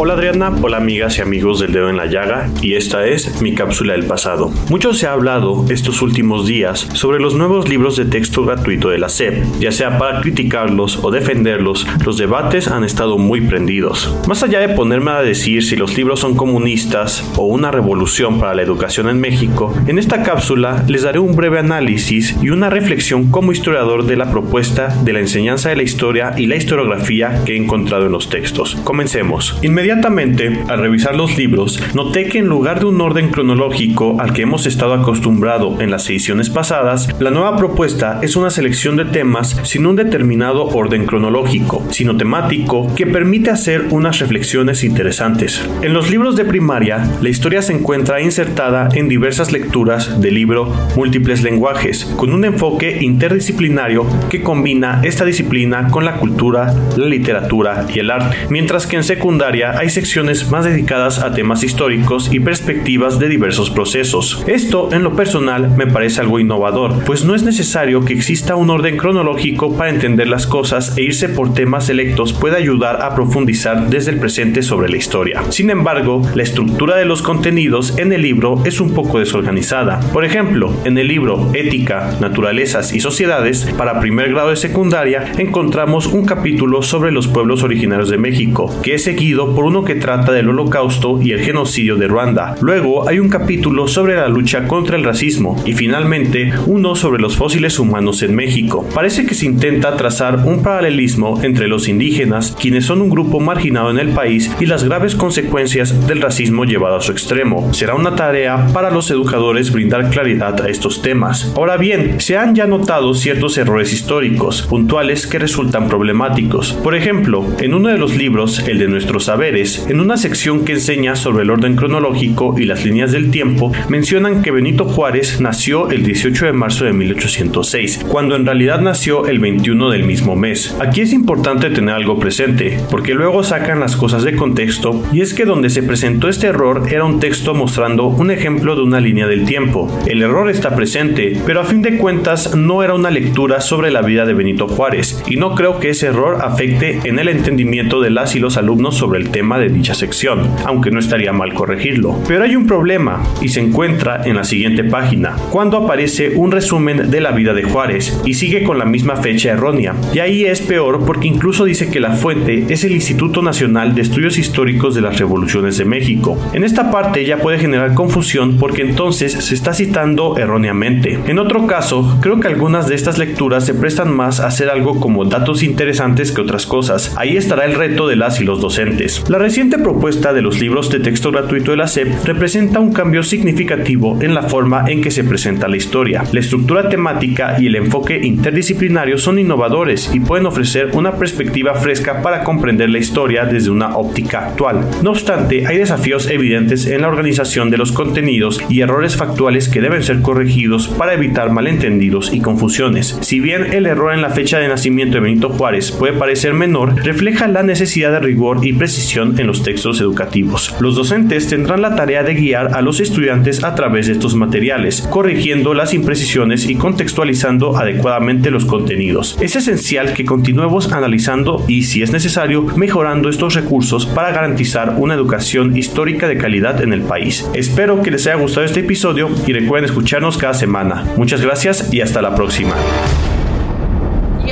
Hola 0.00 0.14
Adriana, 0.14 0.52
hola 0.62 0.76
amigas 0.76 1.18
y 1.18 1.22
amigos 1.22 1.58
del 1.58 1.72
dedo 1.72 1.90
en 1.90 1.96
la 1.96 2.06
llaga 2.06 2.48
y 2.62 2.74
esta 2.74 3.04
es 3.08 3.42
mi 3.42 3.56
cápsula 3.56 3.94
del 3.94 4.06
pasado. 4.06 4.48
Mucho 4.70 4.94
se 4.94 5.08
ha 5.08 5.12
hablado 5.12 5.64
estos 5.70 6.02
últimos 6.02 6.46
días 6.46 6.86
sobre 6.92 7.18
los 7.18 7.34
nuevos 7.34 7.68
libros 7.68 7.96
de 7.96 8.04
texto 8.04 8.44
gratuito 8.44 8.90
de 8.90 8.98
la 8.98 9.08
SEP, 9.08 9.42
ya 9.58 9.72
sea 9.72 9.98
para 9.98 10.20
criticarlos 10.20 11.00
o 11.02 11.10
defenderlos, 11.10 11.84
los 12.06 12.16
debates 12.16 12.68
han 12.68 12.84
estado 12.84 13.18
muy 13.18 13.40
prendidos. 13.40 14.16
Más 14.28 14.44
allá 14.44 14.60
de 14.60 14.68
ponerme 14.68 15.10
a 15.10 15.20
decir 15.20 15.64
si 15.64 15.74
los 15.74 15.96
libros 15.96 16.20
son 16.20 16.36
comunistas 16.36 17.28
o 17.36 17.46
una 17.46 17.72
revolución 17.72 18.38
para 18.38 18.54
la 18.54 18.62
educación 18.62 19.08
en 19.08 19.18
México, 19.18 19.74
en 19.88 19.98
esta 19.98 20.22
cápsula 20.22 20.84
les 20.86 21.02
daré 21.02 21.18
un 21.18 21.34
breve 21.34 21.58
análisis 21.58 22.36
y 22.40 22.50
una 22.50 22.70
reflexión 22.70 23.32
como 23.32 23.50
historiador 23.50 24.06
de 24.06 24.16
la 24.16 24.30
propuesta 24.30 24.96
de 25.02 25.12
la 25.12 25.18
enseñanza 25.18 25.70
de 25.70 25.76
la 25.76 25.82
historia 25.82 26.34
y 26.36 26.46
la 26.46 26.54
historiografía 26.54 27.42
que 27.44 27.54
he 27.54 27.56
encontrado 27.56 28.06
en 28.06 28.12
los 28.12 28.28
textos. 28.28 28.76
Comencemos. 28.84 29.58
Inmediatamente 29.60 29.87
Inmediatamente, 29.88 30.64
al 30.68 30.80
revisar 30.80 31.16
los 31.16 31.38
libros, 31.38 31.82
noté 31.94 32.26
que 32.26 32.40
en 32.40 32.46
lugar 32.46 32.78
de 32.78 32.84
un 32.84 33.00
orden 33.00 33.30
cronológico 33.30 34.20
al 34.20 34.34
que 34.34 34.42
hemos 34.42 34.66
estado 34.66 34.92
acostumbrado 34.92 35.80
en 35.80 35.90
las 35.90 36.10
ediciones 36.10 36.50
pasadas, 36.50 37.08
la 37.18 37.30
nueva 37.30 37.56
propuesta 37.56 38.18
es 38.20 38.36
una 38.36 38.50
selección 38.50 38.96
de 38.96 39.06
temas 39.06 39.58
sin 39.62 39.86
un 39.86 39.96
determinado 39.96 40.66
orden 40.66 41.06
cronológico, 41.06 41.82
sino 41.90 42.18
temático 42.18 42.94
que 42.96 43.06
permite 43.06 43.48
hacer 43.48 43.86
unas 43.88 44.18
reflexiones 44.18 44.84
interesantes. 44.84 45.66
En 45.80 45.94
los 45.94 46.10
libros 46.10 46.36
de 46.36 46.44
primaria, 46.44 47.10
la 47.22 47.30
historia 47.30 47.62
se 47.62 47.72
encuentra 47.72 48.20
insertada 48.20 48.90
en 48.92 49.08
diversas 49.08 49.52
lecturas 49.52 50.20
del 50.20 50.34
libro 50.34 50.70
Múltiples 50.96 51.42
lenguajes, 51.42 52.04
con 52.18 52.34
un 52.34 52.44
enfoque 52.44 52.98
interdisciplinario 53.00 54.04
que 54.28 54.42
combina 54.42 55.00
esta 55.02 55.24
disciplina 55.24 55.88
con 55.88 56.04
la 56.04 56.16
cultura, 56.16 56.74
la 56.98 57.06
literatura 57.06 57.86
y 57.88 58.00
el 58.00 58.10
arte, 58.10 58.36
mientras 58.50 58.86
que 58.86 58.96
en 58.96 59.04
secundaria 59.04 59.77
hay 59.78 59.90
secciones 59.90 60.50
más 60.50 60.64
dedicadas 60.64 61.20
a 61.20 61.32
temas 61.32 61.62
históricos 61.62 62.30
y 62.32 62.40
perspectivas 62.40 63.20
de 63.20 63.28
diversos 63.28 63.70
procesos. 63.70 64.42
Esto, 64.48 64.88
en 64.90 65.04
lo 65.04 65.14
personal, 65.14 65.70
me 65.76 65.86
parece 65.86 66.20
algo 66.20 66.40
innovador, 66.40 67.04
pues 67.04 67.24
no 67.24 67.36
es 67.36 67.44
necesario 67.44 68.04
que 68.04 68.12
exista 68.12 68.56
un 68.56 68.70
orden 68.70 68.96
cronológico 68.96 69.76
para 69.76 69.90
entender 69.90 70.26
las 70.26 70.48
cosas 70.48 70.98
e 70.98 71.04
irse 71.04 71.28
por 71.28 71.54
temas 71.54 71.86
selectos 71.86 72.32
puede 72.32 72.56
ayudar 72.56 73.02
a 73.02 73.14
profundizar 73.14 73.88
desde 73.88 74.10
el 74.10 74.18
presente 74.18 74.62
sobre 74.62 74.88
la 74.88 74.96
historia. 74.96 75.44
Sin 75.50 75.70
embargo, 75.70 76.22
la 76.34 76.42
estructura 76.42 76.96
de 76.96 77.04
los 77.04 77.22
contenidos 77.22 77.96
en 77.98 78.12
el 78.12 78.22
libro 78.22 78.60
es 78.64 78.80
un 78.80 78.94
poco 78.94 79.20
desorganizada. 79.20 80.00
Por 80.12 80.24
ejemplo, 80.24 80.74
en 80.86 80.98
el 80.98 81.06
libro 81.06 81.52
Ética, 81.54 82.16
Naturalezas 82.20 82.92
y 82.92 82.98
Sociedades, 82.98 83.72
para 83.78 84.00
primer 84.00 84.30
grado 84.30 84.50
de 84.50 84.56
secundaria, 84.56 85.34
encontramos 85.38 86.08
un 86.08 86.26
capítulo 86.26 86.82
sobre 86.82 87.12
los 87.12 87.28
pueblos 87.28 87.62
originarios 87.62 88.10
de 88.10 88.18
México, 88.18 88.74
que 88.82 88.94
es 88.94 89.04
seguido 89.04 89.54
por 89.54 89.67
uno 89.68 89.84
que 89.84 89.94
trata 89.94 90.32
del 90.32 90.48
holocausto 90.48 91.20
y 91.20 91.32
el 91.32 91.40
genocidio 91.40 91.96
de 91.96 92.08
Ruanda. 92.08 92.56
Luego 92.62 93.06
hay 93.08 93.18
un 93.20 93.28
capítulo 93.28 93.86
sobre 93.86 94.16
la 94.16 94.28
lucha 94.28 94.66
contra 94.66 94.96
el 94.96 95.04
racismo 95.04 95.62
y 95.66 95.74
finalmente 95.74 96.52
uno 96.66 96.94
sobre 96.94 97.20
los 97.20 97.36
fósiles 97.36 97.78
humanos 97.78 98.22
en 98.22 98.34
México. 98.34 98.88
Parece 98.94 99.26
que 99.26 99.34
se 99.34 99.46
intenta 99.46 99.94
trazar 99.96 100.42
un 100.46 100.62
paralelismo 100.62 101.42
entre 101.42 101.68
los 101.68 101.86
indígenas, 101.86 102.56
quienes 102.58 102.86
son 102.86 103.02
un 103.02 103.10
grupo 103.10 103.40
marginado 103.40 103.90
en 103.90 103.98
el 103.98 104.08
país, 104.08 104.50
y 104.58 104.66
las 104.66 104.84
graves 104.84 105.14
consecuencias 105.14 106.06
del 106.06 106.22
racismo 106.22 106.64
llevado 106.64 106.96
a 106.96 107.00
su 107.02 107.12
extremo. 107.12 107.72
Será 107.74 107.94
una 107.94 108.16
tarea 108.16 108.68
para 108.72 108.90
los 108.90 109.10
educadores 109.10 109.70
brindar 109.70 110.08
claridad 110.08 110.60
a 110.62 110.68
estos 110.68 111.02
temas. 111.02 111.52
Ahora 111.56 111.76
bien, 111.76 112.20
se 112.20 112.38
han 112.38 112.54
ya 112.54 112.66
notado 112.66 113.12
ciertos 113.12 113.58
errores 113.58 113.92
históricos, 113.92 114.62
puntuales 114.62 115.26
que 115.26 115.38
resultan 115.38 115.88
problemáticos. 115.88 116.72
Por 116.72 116.94
ejemplo, 116.94 117.44
en 117.58 117.74
uno 117.74 117.88
de 117.88 117.98
los 117.98 118.16
libros, 118.16 118.60
el 118.66 118.78
de 118.78 118.88
nuestros 118.88 119.28
en 119.48 120.00
una 120.00 120.18
sección 120.18 120.66
que 120.66 120.72
enseña 120.72 121.16
sobre 121.16 121.42
el 121.42 121.50
orden 121.50 121.74
cronológico 121.74 122.54
y 122.58 122.66
las 122.66 122.84
líneas 122.84 123.12
del 123.12 123.30
tiempo, 123.30 123.72
mencionan 123.88 124.42
que 124.42 124.50
Benito 124.50 124.84
Juárez 124.84 125.40
nació 125.40 125.88
el 125.88 126.02
18 126.02 126.46
de 126.46 126.52
marzo 126.52 126.84
de 126.84 126.92
1806, 126.92 128.04
cuando 128.08 128.36
en 128.36 128.44
realidad 128.44 128.82
nació 128.82 129.26
el 129.26 129.38
21 129.38 129.88
del 129.88 130.04
mismo 130.04 130.36
mes. 130.36 130.76
Aquí 130.80 131.00
es 131.00 131.14
importante 131.14 131.70
tener 131.70 131.94
algo 131.94 132.18
presente, 132.18 132.78
porque 132.90 133.14
luego 133.14 133.42
sacan 133.42 133.80
las 133.80 133.96
cosas 133.96 134.22
de 134.22 134.36
contexto, 134.36 135.02
y 135.14 135.22
es 135.22 135.32
que 135.32 135.46
donde 135.46 135.70
se 135.70 135.82
presentó 135.82 136.28
este 136.28 136.48
error 136.48 136.82
era 136.90 137.04
un 137.04 137.18
texto 137.18 137.54
mostrando 137.54 138.04
un 138.08 138.30
ejemplo 138.30 138.76
de 138.76 138.82
una 138.82 139.00
línea 139.00 139.26
del 139.26 139.46
tiempo. 139.46 139.90
El 140.06 140.20
error 140.20 140.50
está 140.50 140.76
presente, 140.76 141.40
pero 141.46 141.60
a 141.60 141.64
fin 141.64 141.80
de 141.80 141.96
cuentas 141.96 142.54
no 142.54 142.82
era 142.82 142.92
una 142.92 143.10
lectura 143.10 143.62
sobre 143.62 143.90
la 143.90 144.02
vida 144.02 144.26
de 144.26 144.34
Benito 144.34 144.68
Juárez, 144.68 145.24
y 145.26 145.36
no 145.36 145.54
creo 145.54 145.80
que 145.80 145.88
ese 145.88 146.08
error 146.08 146.42
afecte 146.42 147.00
en 147.04 147.18
el 147.18 147.28
entendimiento 147.28 148.02
de 148.02 148.10
las 148.10 148.36
y 148.36 148.40
los 148.40 148.58
alumnos 148.58 148.96
sobre 148.96 149.20
el 149.20 149.30
tema 149.30 149.37
de 149.58 149.68
dicha 149.68 149.94
sección, 149.94 150.48
aunque 150.64 150.90
no 150.90 150.98
estaría 150.98 151.32
mal 151.32 151.54
corregirlo. 151.54 152.18
Pero 152.26 152.44
hay 152.44 152.56
un 152.56 152.66
problema, 152.66 153.22
y 153.40 153.48
se 153.48 153.60
encuentra 153.60 154.22
en 154.24 154.36
la 154.36 154.44
siguiente 154.44 154.84
página, 154.84 155.36
cuando 155.50 155.78
aparece 155.78 156.32
un 156.36 156.50
resumen 156.50 157.10
de 157.10 157.20
la 157.20 157.32
vida 157.32 157.54
de 157.54 157.62
Juárez, 157.62 158.20
y 158.24 158.34
sigue 158.34 158.62
con 158.62 158.78
la 158.78 158.84
misma 158.84 159.16
fecha 159.16 159.50
errónea. 159.50 159.94
Y 160.12 160.18
ahí 160.18 160.44
es 160.44 160.60
peor 160.60 161.04
porque 161.04 161.28
incluso 161.28 161.64
dice 161.64 161.90
que 161.90 162.00
la 162.00 162.12
fuente 162.12 162.66
es 162.68 162.84
el 162.84 162.92
Instituto 162.92 163.42
Nacional 163.42 163.94
de 163.94 164.02
Estudios 164.02 164.38
Históricos 164.38 164.94
de 164.94 165.00
las 165.00 165.18
Revoluciones 165.18 165.78
de 165.78 165.84
México. 165.84 166.38
En 166.52 166.64
esta 166.64 166.90
parte 166.90 167.24
ya 167.24 167.38
puede 167.38 167.58
generar 167.58 167.94
confusión 167.94 168.58
porque 168.58 168.82
entonces 168.82 169.32
se 169.32 169.54
está 169.54 169.72
citando 169.72 170.36
erróneamente. 170.36 171.18
En 171.26 171.38
otro 171.38 171.66
caso, 171.66 172.18
creo 172.20 172.40
que 172.40 172.48
algunas 172.48 172.88
de 172.88 172.94
estas 172.94 173.18
lecturas 173.18 173.66
se 173.66 173.74
prestan 173.74 174.14
más 174.14 174.40
a 174.40 174.46
hacer 174.46 174.70
algo 174.70 175.00
como 175.00 175.24
datos 175.24 175.62
interesantes 175.62 176.32
que 176.32 176.40
otras 176.40 176.66
cosas. 176.66 177.14
Ahí 177.16 177.36
estará 177.36 177.64
el 177.64 177.74
reto 177.74 178.06
de 178.06 178.16
las 178.16 178.40
y 178.40 178.44
los 178.44 178.60
docentes. 178.60 179.24
La 179.28 179.36
reciente 179.36 179.76
propuesta 179.76 180.32
de 180.32 180.40
los 180.40 180.58
libros 180.58 180.88
de 180.88 181.00
texto 181.00 181.30
gratuito 181.30 181.72
de 181.72 181.76
la 181.76 181.86
SEP 181.86 182.24
representa 182.24 182.80
un 182.80 182.94
cambio 182.94 183.22
significativo 183.22 184.16
en 184.22 184.32
la 184.32 184.44
forma 184.44 184.86
en 184.88 185.02
que 185.02 185.10
se 185.10 185.22
presenta 185.22 185.68
la 185.68 185.76
historia. 185.76 186.24
La 186.32 186.40
estructura 186.40 186.88
temática 186.88 187.56
y 187.58 187.66
el 187.66 187.76
enfoque 187.76 188.18
interdisciplinario 188.24 189.18
son 189.18 189.38
innovadores 189.38 190.10
y 190.14 190.20
pueden 190.20 190.46
ofrecer 190.46 190.92
una 190.94 191.12
perspectiva 191.16 191.74
fresca 191.74 192.22
para 192.22 192.42
comprender 192.42 192.88
la 192.88 193.00
historia 193.00 193.44
desde 193.44 193.68
una 193.68 193.98
óptica 193.98 194.46
actual. 194.46 194.88
No 195.02 195.10
obstante, 195.10 195.66
hay 195.66 195.76
desafíos 195.76 196.30
evidentes 196.30 196.86
en 196.86 197.02
la 197.02 197.08
organización 197.08 197.68
de 197.68 197.76
los 197.76 197.92
contenidos 197.92 198.62
y 198.70 198.80
errores 198.80 199.16
factuales 199.16 199.68
que 199.68 199.82
deben 199.82 200.02
ser 200.02 200.22
corregidos 200.22 200.88
para 200.88 201.12
evitar 201.12 201.52
malentendidos 201.52 202.32
y 202.32 202.40
confusiones. 202.40 203.18
Si 203.20 203.40
bien 203.40 203.74
el 203.74 203.84
error 203.84 204.14
en 204.14 204.22
la 204.22 204.30
fecha 204.30 204.58
de 204.58 204.68
nacimiento 204.68 205.16
de 205.16 205.20
Benito 205.20 205.50
Juárez 205.50 205.92
puede 205.92 206.14
parecer 206.14 206.54
menor, 206.54 206.94
refleja 207.04 207.46
la 207.46 207.62
necesidad 207.62 208.12
de 208.12 208.20
rigor 208.20 208.66
y 208.66 208.72
precisión 208.72 209.17
en 209.22 209.46
los 209.46 209.62
textos 209.62 210.00
educativos. 210.00 210.74
Los 210.80 210.96
docentes 210.96 211.48
tendrán 211.48 211.82
la 211.82 211.94
tarea 211.96 212.22
de 212.22 212.34
guiar 212.34 212.74
a 212.74 212.82
los 212.82 213.00
estudiantes 213.00 213.64
a 213.64 213.74
través 213.74 214.06
de 214.06 214.12
estos 214.12 214.34
materiales, 214.34 215.02
corrigiendo 215.10 215.74
las 215.74 215.94
imprecisiones 215.94 216.68
y 216.68 216.76
contextualizando 216.76 217.76
adecuadamente 217.76 218.50
los 218.50 218.64
contenidos. 218.64 219.36
Es 219.40 219.56
esencial 219.56 220.12
que 220.14 220.24
continuemos 220.24 220.92
analizando 220.92 221.64
y, 221.68 221.82
si 221.82 222.02
es 222.02 222.12
necesario, 222.12 222.62
mejorando 222.76 223.28
estos 223.28 223.54
recursos 223.54 224.06
para 224.06 224.30
garantizar 224.30 224.96
una 224.98 225.14
educación 225.14 225.76
histórica 225.76 226.28
de 226.28 226.38
calidad 226.38 226.82
en 226.82 226.92
el 226.92 227.02
país. 227.02 227.48
Espero 227.54 228.02
que 228.02 228.10
les 228.10 228.26
haya 228.26 228.36
gustado 228.36 228.66
este 228.66 228.80
episodio 228.80 229.28
y 229.46 229.52
recuerden 229.52 229.90
escucharnos 229.90 230.38
cada 230.38 230.54
semana. 230.54 231.04
Muchas 231.16 231.40
gracias 231.40 231.92
y 231.92 232.00
hasta 232.00 232.22
la 232.22 232.34
próxima. 232.34 232.74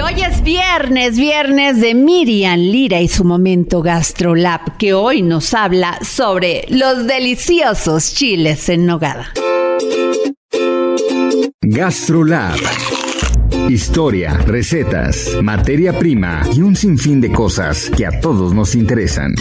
Hoy 0.06 0.22
es 0.22 0.40
viernes, 0.44 1.18
viernes 1.18 1.80
de 1.80 1.92
Miriam 1.92 2.60
Lira 2.60 3.00
y 3.00 3.08
su 3.08 3.24
momento 3.24 3.82
GastroLab, 3.82 4.76
que 4.76 4.94
hoy 4.94 5.20
nos 5.20 5.52
habla 5.52 5.98
sobre 6.00 6.64
los 6.68 7.08
deliciosos 7.08 8.14
chiles 8.14 8.68
en 8.68 8.86
nogada. 8.86 9.32
GastroLab. 11.60 12.60
Historia, 13.68 14.32
recetas, 14.46 15.36
materia 15.42 15.98
prima 15.98 16.42
y 16.54 16.62
un 16.62 16.76
sinfín 16.76 17.20
de 17.20 17.32
cosas 17.32 17.90
que 17.90 18.06
a 18.06 18.20
todos 18.20 18.54
nos 18.54 18.76
interesan. 18.76 19.34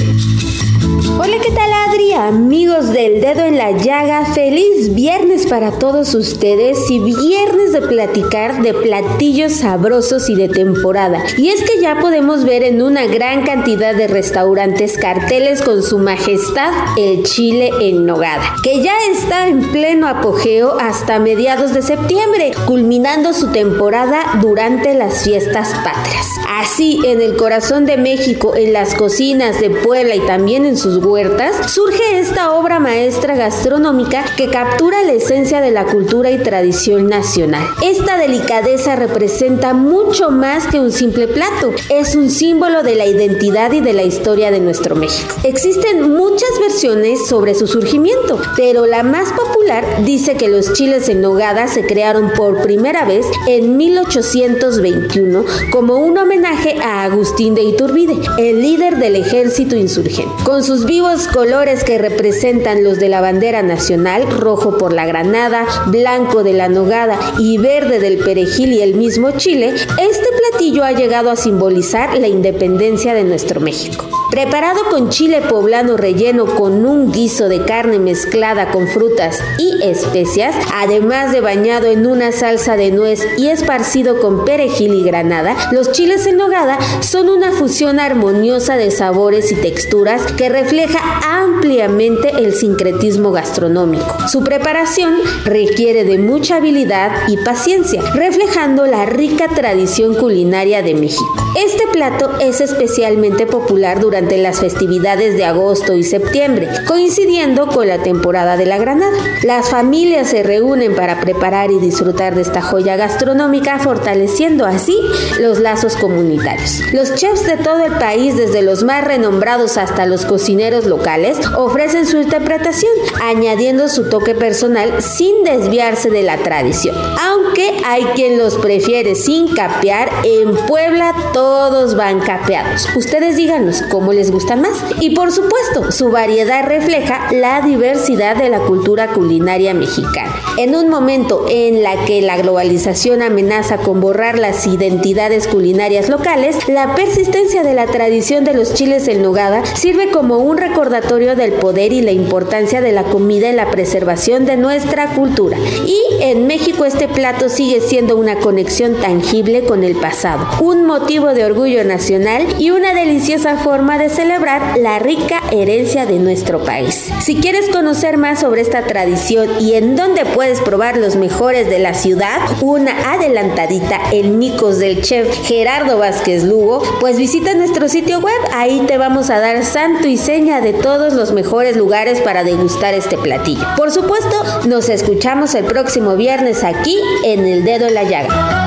Hola, 1.20 1.36
¿qué 1.44 1.52
tal 1.52 1.72
Adri? 1.72 2.14
Amigos 2.14 2.92
del 2.92 3.22
dedo 3.22 3.44
en 3.44 3.58
la 3.58 3.72
llaga, 3.72 4.26
feliz 4.26 4.96
viernes 4.96 5.46
para 5.46 5.72
todos 5.72 6.16
ustedes 6.16 6.90
y 6.90 7.00
viernes 7.00 7.72
de 7.74 7.82
platicar 7.82 8.64
de 8.64 8.74
platillos 8.74 9.54
sabrosos 9.54 10.28
y 10.30 10.36
de 10.36 10.50
temporada. 10.50 11.24
Y 11.38 11.50
es 11.50 11.62
que 11.62 11.80
ya 11.80 12.00
podemos 12.00 12.46
ver 12.46 12.64
en 12.64 12.82
una 12.82 13.06
gran 13.06 13.44
cantidad 13.44 13.94
de 13.94 14.08
restaurantes 14.08 14.98
carteles 14.98 15.62
con 15.62 15.84
su 15.84 16.00
majestad 16.00 16.74
el 16.98 17.24
chile 17.24 17.70
en 17.80 18.06
nogada, 18.06 18.56
que 18.64 18.82
ya 18.82 18.96
está 19.12 19.48
en 19.48 19.62
pleno 19.72 20.08
apogeo 20.08 20.78
hasta 20.80 21.20
mediados 21.20 21.74
de 21.74 21.84
septiembre, 21.84 22.54
culminando 22.66 23.34
su 23.34 23.52
temporada 23.52 24.14
durante 24.41 24.93
las 24.93 25.23
fiestas 25.23 25.69
patrias. 25.84 26.28
Así, 26.47 27.01
en 27.06 27.21
el 27.21 27.36
corazón 27.36 27.86
de 27.86 27.97
México, 27.97 28.56
en 28.56 28.73
las 28.73 28.95
cocinas 28.95 29.60
de 29.60 29.69
Puebla 29.69 30.15
y 30.15 30.19
también 30.21 30.65
en 30.65 30.78
sus 30.78 31.04
huertas, 31.04 31.71
surge 31.71 32.19
esta 32.19 32.51
obra 32.51 32.80
maestra 32.80 33.36
gastronómica 33.36 34.25
que 34.38 34.49
captura 34.49 35.04
la 35.04 35.13
esencia 35.13 35.62
de 35.62 35.71
la 35.71 35.86
cultura 35.86 36.32
y 36.32 36.38
tradición 36.38 37.08
nacional. 37.08 37.67
Esta 37.84 38.17
delicadeza 38.17 38.95
representa 38.95 39.73
mucho 39.73 40.32
más 40.32 40.67
que 40.67 40.80
un 40.80 40.91
simple 40.91 41.28
plato, 41.28 41.73
es 41.89 42.15
un 42.15 42.30
símbolo 42.30 42.84
de 42.84 42.95
la 42.95 43.06
identidad 43.06 43.71
y 43.71 43.82
de 43.82 43.93
la 43.93 44.04
historia 44.04 44.51
de 44.51 44.60
nuestro 44.60 44.95
México. 44.95 45.36
Existen 45.43 46.13
muchas 46.13 46.49
versiones 46.60 47.28
sobre 47.28 47.56
su 47.56 47.67
surgimiento, 47.67 48.39
pero 48.56 48.86
la 48.86 49.04
más 49.04 49.32
popular 49.32 50.04
dice 50.04 50.36
que 50.36 50.47
los 50.47 50.73
chiles 50.73 51.10
en 51.10 51.21
nogada 51.21 51.67
se 51.67 51.86
crearon 51.86 52.32
por 52.36 52.62
primera 52.62 53.06
vez 53.06 53.25
en 53.47 53.78
1821 54.08 55.46
como 55.72 55.98
un 55.98 56.18
homenaje 56.18 56.78
a 56.82 57.04
Agustín 57.04 57.56
de 57.56 57.63
Iturbide, 57.63 58.18
el 58.38 58.62
líder 58.62 58.98
del 58.98 59.15
ejército 59.15 59.76
insurgente. 59.76 60.32
Con 60.44 60.63
sus 60.63 60.86
vivos 60.86 61.28
colores 61.28 61.84
que 61.84 61.98
representan 61.98 62.84
los 62.84 63.00
de 63.00 63.10
la 63.10 63.22
bandera 63.22 63.63
nacional, 63.63 64.30
rojo 64.30 64.78
por 64.78 64.94
la 64.94 65.06
granada, 65.06 65.65
blanco 65.88 66.44
de 66.44 66.54
la 66.54 66.70
nogada 66.70 67.18
y 67.39 67.58
verde 67.58 68.00
del 68.00 68.18
perejil 68.18 68.74
y 68.74 68.82
el 68.82 68.96
mismo 68.96 69.32
chile, 69.32 69.74
este 69.74 70.28
platillo 70.50 70.84
ha 70.84 70.91
llegado 70.91 71.30
a 71.30 71.36
simbolizar 71.36 72.18
la 72.18 72.28
independencia 72.28 73.13
de 73.13 73.24
nuestro 73.24 73.60
México. 73.60 74.08
Preparado 74.32 74.82
con 74.90 75.10
chile 75.10 75.42
poblano 75.42 75.98
relleno 75.98 76.46
con 76.46 76.86
un 76.86 77.12
guiso 77.12 77.48
de 77.48 77.64
carne 77.64 78.00
mezclada 78.00 78.72
con 78.72 78.88
frutas 78.88 79.40
y 79.60 79.84
especias, 79.84 80.56
además 80.74 81.32
de 81.32 81.42
bañado 81.42 81.86
en 81.86 82.08
una 82.08 82.32
salsa 82.32 82.76
de 82.76 82.92
nuez 82.92 83.26
y 83.38 83.48
esparcido 83.48 84.20
con 84.20 84.44
perejil 84.44 84.96
y 84.96 85.04
granada, 85.04 85.56
los 85.72 85.92
chiles 85.92 86.26
en 86.26 86.38
nogada 86.38 86.80
son 87.02 87.30
una 87.30 87.52
fusión 87.52 88.00
armoniosa 88.00 88.78
de 88.78 88.90
sabores 88.90 89.52
y 89.52 89.56
texturas 89.56 90.24
que 90.34 90.50
refleja 90.50 91.00
ampliamente 91.24 92.32
el 92.36 92.56
sincretismo 92.56 93.32
gastronómico. 93.32 94.18
Su 94.28 94.44
preparación 94.44 95.14
requiere 95.46 96.04
de 96.04 96.18
mucha 96.18 96.58
habilidad 96.58 97.12
y 97.28 97.38
paciencia, 97.38 98.02
reflejando 98.16 98.88
la 98.88 99.06
rica 99.06 99.48
tradición 99.50 100.16
culinaria 100.16 100.82
de 100.82 100.96
México. 100.96 101.36
Este 101.56 101.88
plato 101.94 102.32
es 102.40 102.60
especialmente 102.60 103.46
popular 103.46 104.00
durante 104.00 104.14
las 104.15 104.62
festividades 104.62 105.36
de 105.36 105.43
agosto 105.43 105.93
y 105.93 106.04
septiembre, 106.04 106.69
coincidiendo 106.88 107.67
con 107.67 107.88
la 107.89 108.01
temporada 108.01 108.56
de 108.56 108.65
la 108.65 108.78
granada. 108.78 109.17
Las 109.43 109.69
familias 109.69 110.30
se 110.30 110.41
reúnen 110.41 110.95
para 110.95 111.19
preparar 111.19 111.69
y 111.69 111.80
disfrutar 111.80 112.34
de 112.34 112.41
esta 112.41 112.62
joya 112.62 112.95
gastronómica, 112.95 113.78
fortaleciendo 113.80 114.65
así 114.65 114.97
los 115.41 115.60
lazos 115.60 115.97
comunitarios. 115.97 116.80
Los 116.93 117.15
chefs 117.15 117.45
de 117.45 117.58
todo 117.58 117.84
el 117.84 117.91
país, 117.93 118.38
desde 118.38 118.62
los 118.62 118.84
más 118.84 119.04
renombrados 119.04 119.78
hasta 119.78 120.06
los 120.06 120.25
cocineros 120.25 120.86
locales, 120.86 121.38
ofrecen 121.58 122.06
su 122.06 122.17
interpretación, 122.17 122.93
añadiendo 123.21 123.89
su 123.89 124.10
toque 124.10 124.34
personal 124.34 125.01
sin 125.01 125.43
desviarse 125.43 126.10
de 126.10 126.23
la 126.23 126.38
tradición. 126.38 126.95
Aunque 127.21 127.82
hay 127.86 128.06
quien 128.15 128.38
los 128.38 128.56
prefiere 128.56 129.15
sin 129.15 129.54
capear, 129.54 130.10
en 130.23 130.56
Puebla 130.67 131.13
todos 131.34 131.95
van 131.95 132.21
capeados. 132.21 132.88
Ustedes 132.95 133.36
díganos 133.36 133.82
cómo 133.89 134.05
les 134.13 134.32
gusta 134.32 134.56
más. 134.56 134.84
Y 135.00 135.15
por 135.15 135.32
supuesto, 135.32 135.91
su 135.91 136.10
variedad 136.10 136.65
refleja 136.65 137.32
la 137.32 137.62
diversidad 137.62 138.36
de 138.36 138.50
la 138.50 138.60
cultura 138.60 139.13
culinaria 139.13 139.74
mexicana. 139.74 140.34
En 140.58 140.76
un 140.76 140.89
momento 140.89 141.46
en 141.50 141.84
la 141.84 142.06
que 142.06 142.22
la 142.22 142.38
globalización 142.38 143.22
amenaza 143.22 143.78
con 143.78 144.02
borrar 144.02 144.39
las 144.39 144.65
identidades 144.68 145.48
culinarias 145.48 146.10
locales, 146.10 146.68
la 146.68 146.96
persistencia 146.96 147.63
de 147.63 147.74
la 147.74 147.88
tradición 147.88 148.44
de 148.44 148.54
los 148.54 148.74
chiles 148.74 149.08
en 149.08 149.22
nogada 149.22 149.65
sirve 149.65 150.12
como 150.12 150.38
un 150.38 150.58
recordatorio 150.58 151.36
del 151.36 151.54
poder 151.54 151.94
y 151.94 152.02
la 152.02 152.12
importancia 152.12 152.82
de 152.82 152.91
la 152.91 153.04
comida 153.04 153.50
en 153.50 153.58
la 153.58 153.70
preservación 153.70 154.46
de 154.46 154.58
nuestra 154.58 155.13
cultura. 155.13 155.58
Y 155.86 156.00
en 156.22 156.48
México 156.48 156.86
este 156.86 157.08
plato 157.08 157.50
sigue 157.50 157.82
siendo 157.82 158.15
una 158.15 158.38
conexión 158.38 158.96
tangible 158.96 159.63
con 159.65 159.84
el 159.84 159.96
pasado, 159.96 160.46
un 160.62 160.86
motivo 160.86 161.34
de 161.34 161.46
orgullo 161.46 161.84
nacional 161.84 162.46
y 162.60 162.72
una 162.72 162.94
deliciosa 162.94 163.58
forma 163.58 163.94
de 163.97 164.10
celebrar 164.10 164.77
la 164.77 164.99
rica 164.99 165.41
herencia 165.51 166.05
de 166.05 166.19
nuestro 166.19 166.63
país. 166.63 167.10
Si 167.21 167.36
quieres 167.36 167.69
conocer 167.69 168.17
más 168.17 168.39
sobre 168.39 168.62
esta 168.62 168.84
tradición 168.84 169.49
y 169.60 169.73
en 169.75 169.95
dónde 169.95 170.25
puedes 170.25 170.62
probar 170.62 170.97
los 170.97 171.15
mejores 171.15 171.69
de 171.69 171.79
la 171.79 171.93
ciudad, 171.93 172.39
una 172.62 173.13
adelantadita 173.13 173.99
en 174.12 174.38
Micos 174.39 174.79
del 174.79 175.01
chef 175.01 175.45
Gerardo 175.45 175.97
Vázquez 175.97 176.43
Lugo, 176.43 176.84
pues 176.99 177.17
visita 177.17 177.53
nuestro 177.53 177.88
sitio 177.89 178.19
web, 178.19 178.34
ahí 178.53 178.81
te 178.88 178.97
vamos 178.97 179.29
a 179.29 179.39
dar 179.39 179.63
santo 179.63 180.08
y 180.08 180.17
seña 180.17 180.62
de 180.62 180.73
todos 180.73 181.13
los 181.13 181.31
mejores 181.31 181.75
lugares 181.77 182.21
para 182.21 182.43
degustar 182.43 182.93
este 182.93 183.17
platillo. 183.17 183.65
Por 183.77 183.91
supuesto, 183.91 184.36
nos 184.67 184.89
escuchamos 184.89 185.55
el 185.55 185.65
próximo 185.65 186.15
viernes 186.15 186.63
aquí 186.63 186.99
en 187.23 187.45
El 187.45 187.63
Dedo 187.63 187.89
la 187.89 188.03
Llaga. 188.03 188.64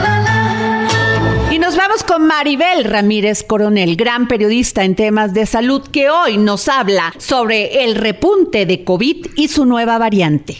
Con 2.06 2.26
Maribel 2.26 2.84
Ramírez 2.84 3.44
Coronel, 3.44 3.96
gran 3.96 4.28
periodista 4.28 4.84
en 4.84 4.94
temas 4.94 5.34
de 5.34 5.46
salud, 5.46 5.82
que 5.82 6.08
hoy 6.10 6.38
nos 6.38 6.68
habla 6.68 7.14
sobre 7.18 7.84
el 7.84 7.94
repunte 7.96 8.66
de 8.66 8.84
COVID 8.84 9.26
y 9.36 9.48
su 9.48 9.66
nueva 9.66 9.98
variante. 9.98 10.56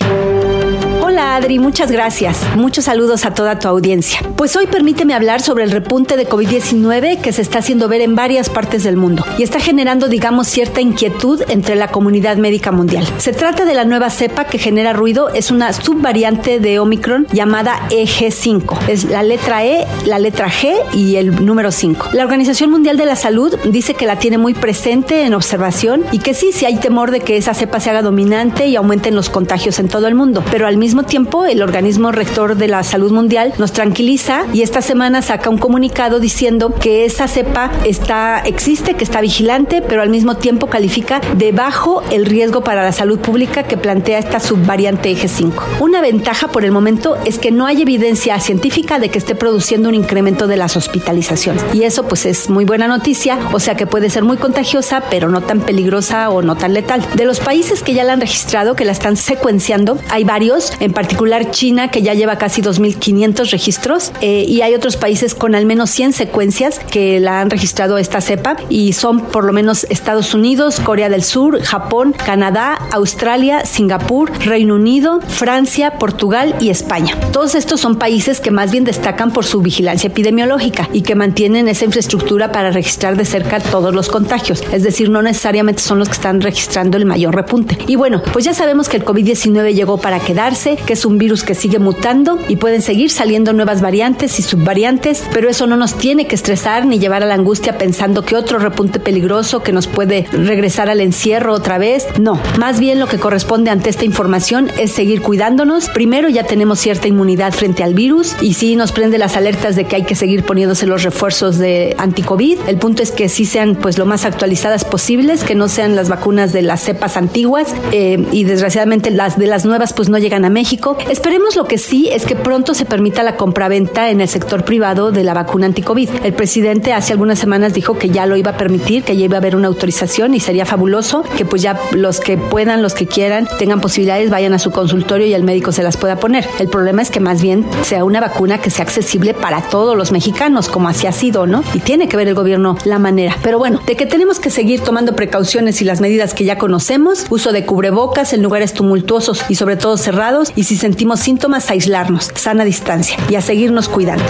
Hola 1.09 1.37
Adri, 1.37 1.59
muchas 1.59 1.90
gracias. 1.90 2.38
Muchos 2.55 2.85
saludos 2.85 3.25
a 3.25 3.33
toda 3.33 3.59
tu 3.59 3.66
audiencia. 3.66 4.21
Pues 4.37 4.55
hoy 4.57 4.66
permíteme 4.66 5.14
hablar 5.14 5.40
sobre 5.40 5.64
el 5.64 5.71
repunte 5.71 6.18
de 6.18 6.29
COVID-19 6.29 7.23
que 7.23 7.33
se 7.33 7.40
está 7.40 7.61
haciendo 7.61 7.88
ver 7.88 8.03
en 8.03 8.14
varias 8.14 8.51
partes 8.51 8.85
del 8.85 8.99
mundo 8.99 9.25
y 9.38 9.42
está 9.42 9.59
generando, 9.59 10.09
digamos, 10.09 10.49
cierta 10.49 10.83
inquietud 10.83 11.40
entre 11.49 11.77
la 11.77 11.88
comunidad 11.88 12.37
médica 12.37 12.73
mundial. 12.73 13.07
Se 13.16 13.33
trata 13.33 13.64
de 13.64 13.73
la 13.73 13.87
nueva 13.87 14.11
cepa 14.11 14.44
que 14.44 14.59
genera 14.59 14.92
ruido, 14.92 15.31
es 15.31 15.51
una 15.51 15.73
subvariante 15.73 16.61
de 16.61 16.79
Omicron 16.79 17.27
llamada 17.33 17.88
EG5. 17.88 18.88
Es 18.88 19.05
la 19.05 19.23
letra 19.23 19.64
E, 19.64 19.87
la 20.05 20.18
letra 20.18 20.51
G 20.51 20.75
y 20.92 21.16
el 21.16 21.42
número 21.42 21.73
5. 21.73 22.11
La 22.12 22.25
Organización 22.25 22.71
Mundial 22.71 22.99
de 22.99 23.07
la 23.07 23.16
Salud 23.16 23.57
dice 23.64 23.94
que 23.94 24.05
la 24.05 24.18
tiene 24.18 24.37
muy 24.37 24.53
presente 24.53 25.23
en 25.23 25.33
observación 25.33 26.05
y 26.12 26.18
que 26.18 26.35
sí, 26.35 26.53
sí 26.53 26.66
hay 26.66 26.77
temor 26.77 27.12
de 27.12 27.21
que 27.21 27.38
esa 27.38 27.55
cepa 27.55 27.81
se 27.81 27.88
haga 27.88 28.03
dominante 28.03 28.66
y 28.66 28.77
aumenten 28.77 29.14
los 29.14 29.31
contagios 29.31 29.79
en 29.79 29.88
todo 29.88 30.07
el 30.07 30.14
mundo, 30.14 30.44
pero 30.51 30.66
al 30.66 30.77
mismo 30.77 30.98
tiempo, 31.05 31.45
el 31.45 31.63
organismo 31.63 32.13
rector 32.13 32.57
de 32.57 32.69
la 32.69 32.83
salud 32.83 33.13
mundial 33.13 33.53
nos 33.59 33.73
tranquiliza 33.73 34.45
y 34.53 34.63
esta 34.63 34.83
semana 34.83 35.23
saca 35.23 35.51
un 35.51 35.59
comunicado 35.59 36.21
diciendo 36.21 36.75
que 36.75 37.05
esa 37.05 37.29
cepa 37.29 37.71
está, 37.85 38.41
existe, 38.41 38.95
que 38.95 39.05
está 39.05 39.21
vigilante, 39.21 39.83
pero 39.83 40.03
al 40.03 40.11
mismo 40.11 40.37
tiempo 40.37 40.69
califica 40.69 41.21
de 41.37 41.53
bajo 41.53 42.03
el 42.11 42.27
riesgo 42.27 42.63
para 42.63 42.83
la 42.83 42.93
salud 42.93 43.19
pública 43.19 43.65
que 43.65 43.77
plantea 43.77 44.19
esta 44.19 44.41
subvariante 44.41 45.11
eje 45.11 45.29
5. 45.29 45.65
Una 45.81 46.01
ventaja 46.01 46.49
por 46.49 46.65
el 46.65 46.73
momento 46.73 47.17
es 47.25 47.39
que 47.39 47.51
no 47.51 47.67
hay 47.67 47.83
evidencia 47.83 48.39
científica 48.41 48.99
de 48.99 49.09
que 49.09 49.19
esté 49.19 49.35
produciendo 49.35 49.89
un 49.89 49.95
incremento 49.95 50.47
de 50.47 50.57
las 50.57 50.77
hospitalizaciones. 50.77 51.63
Y 51.73 51.85
eso 51.85 52.07
pues 52.07 52.27
es 52.27 52.49
muy 52.51 52.65
buena 52.65 52.89
noticia, 52.89 53.39
o 53.53 53.61
sea 53.61 53.77
que 53.77 53.87
puede 53.87 54.11
ser 54.11 54.25
muy 54.25 54.37
contagiosa, 54.37 55.03
pero 55.11 55.29
no 55.29 55.41
tan 55.41 55.61
peligrosa 55.61 56.31
o 56.31 56.43
no 56.43 56.57
tan 56.57 56.75
letal. 56.75 57.05
De 57.15 57.25
los 57.25 57.41
países 57.41 57.83
que 57.83 57.95
ya 57.95 58.05
la 58.05 58.13
han 58.15 58.21
registrado, 58.21 58.75
que 58.75 58.85
la 58.85 58.93
están 58.93 59.17
secuenciando, 59.17 59.99
hay 60.11 60.25
varios, 60.25 60.73
en 60.81 60.88
particular 60.92 61.51
China, 61.51 61.90
que 61.90 62.03
ya 62.03 62.14
lleva 62.14 62.38
casi 62.38 62.62
2.500 62.62 63.51
registros, 63.51 64.12
eh, 64.20 64.44
y 64.46 64.62
hay 64.62 64.74
otros 64.74 64.96
países 64.96 65.35
con 65.35 65.55
al 65.55 65.66
menos 65.66 65.90
100 65.90 66.12
secuencias 66.12 66.81
que 66.90 67.20
la 67.20 67.40
han 67.40 67.51
registrado 67.51 67.98
esta 67.98 68.20
cepa, 68.20 68.57
y 68.68 68.92
son 68.92 69.20
por 69.20 69.44
lo 69.44 69.53
menos 69.53 69.85
Estados 69.90 70.35
Unidos, 70.35 70.81
Corea 70.81 71.09
del 71.09 71.22
Sur, 71.22 71.62
Japón, 71.62 72.14
Canadá, 72.24 72.79
Australia, 72.92 73.64
Singapur, 73.64 74.31
Reino 74.40 74.74
Unido, 74.74 75.20
Francia, 75.20 75.98
Portugal 75.98 76.55
y 76.61 76.70
España. 76.70 77.18
Todos 77.33 77.55
estos 77.55 77.81
son 77.81 77.96
países 77.96 78.40
que 78.40 78.51
más 78.51 78.70
bien 78.70 78.85
destacan 78.85 79.33
por 79.33 79.44
su 79.44 79.61
vigilancia 79.61 80.09
epidemiológica 80.09 80.88
y 80.92 81.03
que 81.03 81.14
mantienen 81.14 81.68
esa 81.68 81.85
infraestructura 81.85 82.53
para 82.53 82.70
registrar 82.70 83.16
de 83.16 83.24
cerca 83.24 83.61
todos 83.61 83.94
los 83.94 84.09
contagios, 84.09 84.62
es 84.72 84.83
decir, 84.83 85.11
no 85.11 85.22
necesariamente 85.22 85.83
son 85.83 85.98
los 85.98 86.09
que 86.09 86.14
están 86.14 86.40
registrando 86.40 86.96
el 86.96 87.05
mayor 87.05 87.35
repunte. 87.35 87.79
Y 87.87 87.96
bueno, 87.96 88.22
pues 88.33 88.44
ya 88.44 88.55
sabemos 88.55 88.88
que 88.88 88.96
el 88.96 89.05
COVID-19 89.05 89.74
llegó 89.74 89.98
para 89.98 90.20
quedarse, 90.20 90.78
que 90.87 90.95
es 90.95 91.05
un 91.05 91.19
virus 91.19 91.43
que 91.43 91.55
sigue 91.55 91.79
mutando 91.79 92.38
y 92.49 92.57
pueden 92.57 92.83
seguir 92.83 93.11
saliendo 93.11 93.53
nuevas 93.53 93.81
variantes 93.81 94.38
y 94.38 94.43
subvariantes, 94.43 95.25
pero 95.33 95.49
eso 95.49 95.67
no 95.67 95.77
nos 95.77 95.95
tiene 95.95 96.27
que 96.27 96.35
estresar 96.35 96.87
ni 96.87 96.99
llevar 96.99 97.23
a 97.23 97.27
la 97.27 97.35
angustia 97.35 97.79
pensando 97.79 98.25
que 98.25 98.37
otro 98.37 98.59
repunte 98.59 99.01
peligroso 99.01 99.62
que 99.62 99.73
nos 99.73 99.87
puede 99.87 100.27
regresar 100.33 100.88
al 100.88 101.01
encierro 101.01 101.53
otra 101.53 101.79
vez. 101.79 102.07
No, 102.21 102.41
más 102.59 102.81
bien 102.81 102.99
lo 102.99 103.07
que 103.07 103.19
corresponde 103.19 103.71
ante 103.71 103.91
esta 103.91 104.05
información 104.05 104.71
es 104.79 104.93
seguir 104.93 105.23
cuidándonos. 105.23 105.88
Primero 105.88 106.29
ya 106.29 106.45
tenemos 106.45 106.79
cierta 106.79 107.09
inmunidad 107.09 107.53
frente 107.53 107.83
al 107.83 107.95
virus 107.95 108.35
y 108.41 108.55
sí 108.55 108.77
nos 108.77 108.93
prende 108.93 109.19
las 109.19 109.37
alertas 109.37 109.77
de 109.77 109.85
que 109.85 109.97
hay 109.97 110.03
que 110.05 110.14
seguir 110.14 110.45
poniéndose 110.45 110.87
los 110.87 111.03
refuerzos 111.03 111.59
de 111.59 111.95
anti-COVID. 111.99 112.59
El 112.67 112.79
punto 112.79 113.03
es 113.03 113.11
que 113.11 113.29
sí 113.29 113.45
sean 113.45 113.75
pues 113.75 113.99
lo 113.99 114.07
más 114.07 114.25
actualizadas 114.25 114.85
posibles, 114.85 115.45
que 115.45 115.55
no 115.55 115.69
sean 115.69 115.97
las 115.97 116.09
vacunas 116.09 116.53
de 116.53 116.62
las 116.62 116.83
cepas 116.83 117.17
antiguas 117.17 117.75
eh, 117.93 118.25
y 118.33 118.45
desgraciadamente 118.45 119.11
las 119.11 119.38
de 119.38 119.47
las 119.47 119.64
nuevas 119.64 119.93
pues 119.93 120.09
no 120.09 120.19
llegan 120.19 120.45
a 120.45 120.51
México 120.68 120.98
Esperemos 121.09 121.57
lo 121.57 121.64
que 121.64 121.78
sí 121.78 122.11
es 122.12 122.26
que 122.26 122.37
pronto 122.37 122.74
se 122.74 122.85
permita 122.85 123.22
la 123.22 123.37
compraventa 123.37 124.11
en 124.11 124.20
el 124.20 124.28
sector 124.28 124.64
privado 124.64 125.11
de 125.11 125.24
la 125.24 125.33
vacuna 125.33 125.64
anticovid. 125.64 126.11
El 126.22 126.35
presidente 126.35 126.92
hace 126.92 127.14
algunas 127.14 127.38
semanas 127.38 127.72
dijo 127.72 127.96
que 127.96 128.11
ya 128.11 128.26
lo 128.26 128.37
iba 128.37 128.50
a 128.50 128.57
permitir, 128.59 129.02
que 129.02 129.16
ya 129.16 129.24
iba 129.24 129.37
a 129.37 129.40
haber 129.40 129.57
una 129.57 129.68
autorización 129.68 130.35
y 130.35 130.40
sería 130.40 130.66
fabuloso 130.66 131.24
que 131.38 131.46
pues 131.46 131.62
ya 131.62 131.81
los 131.92 132.20
que 132.20 132.37
puedan, 132.37 132.83
los 132.83 132.92
que 132.92 133.07
quieran, 133.07 133.48
tengan 133.59 133.81
posibilidades, 133.81 134.28
vayan 134.28 134.52
a 134.52 134.59
su 134.59 134.70
consultorio 134.70 135.26
y 135.26 135.33
el 135.33 135.42
médico 135.42 135.72
se 135.72 135.83
las 135.83 135.96
pueda 135.96 136.16
poner. 136.16 136.46
El 136.59 136.68
problema 136.68 137.00
es 137.00 137.11
que 137.11 137.20
más 137.20 137.40
bien 137.40 137.64
sea 137.83 138.04
una 138.04 138.20
vacuna 138.20 138.59
que 138.59 138.68
sea 138.68 138.85
accesible 138.85 139.33
para 139.33 139.62
todos 139.62 139.96
los 139.96 140.12
mexicanos, 140.12 140.68
como 140.68 140.90
así 140.90 141.07
ha 141.07 141.12
sido, 141.12 141.46
¿no? 141.46 141.64
Y 141.72 141.78
tiene 141.78 142.09
que 142.09 142.18
ver 142.18 142.28
el 142.28 142.35
gobierno 142.35 142.76
la 142.85 142.98
manera. 142.98 143.37
Pero 143.42 143.59
bueno, 143.59 143.81
de 143.87 143.96
que 143.96 144.04
tenemos 144.04 144.38
que 144.38 144.50
seguir 144.50 144.83
tomando 144.83 145.16
precauciones 145.16 145.81
y 145.81 145.87
las 145.87 146.02
medidas 146.02 146.35
que 146.35 146.44
ya 146.44 146.59
conocemos, 146.59 147.24
uso 147.31 147.52
de 147.52 147.64
cubrebocas 147.64 148.35
en 148.35 148.42
lugares 148.42 148.74
tumultuosos 148.74 149.46
y 149.48 149.54
sobre 149.54 149.76
todo 149.76 149.96
cerrados, 149.96 150.52
y 150.59 150.64
si 150.64 150.77
sentimos 150.77 151.21
síntomas, 151.21 151.71
aislarnos, 151.71 152.33
sana 152.35 152.64
distancia 152.64 153.16
y 153.31 153.37
a 153.37 153.40
seguirnos 153.40 153.88
cuidando. 153.88 154.25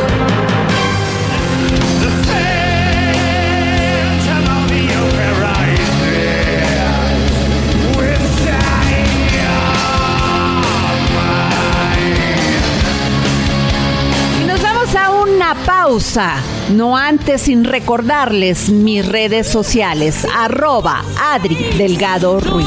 Y 14.39 14.47
nos 14.47 14.61
vamos 14.61 14.95
a 14.95 15.11
una 15.13 15.55
pausa, 15.65 16.35
no 16.75 16.95
antes 16.95 17.41
sin 17.41 17.65
recordarles 17.65 18.69
mis 18.69 19.07
redes 19.09 19.47
sociales, 19.47 20.27
arroba 20.37 21.03
Adri 21.19 21.55
Delgado 21.79 22.39
Ruiz. 22.39 22.67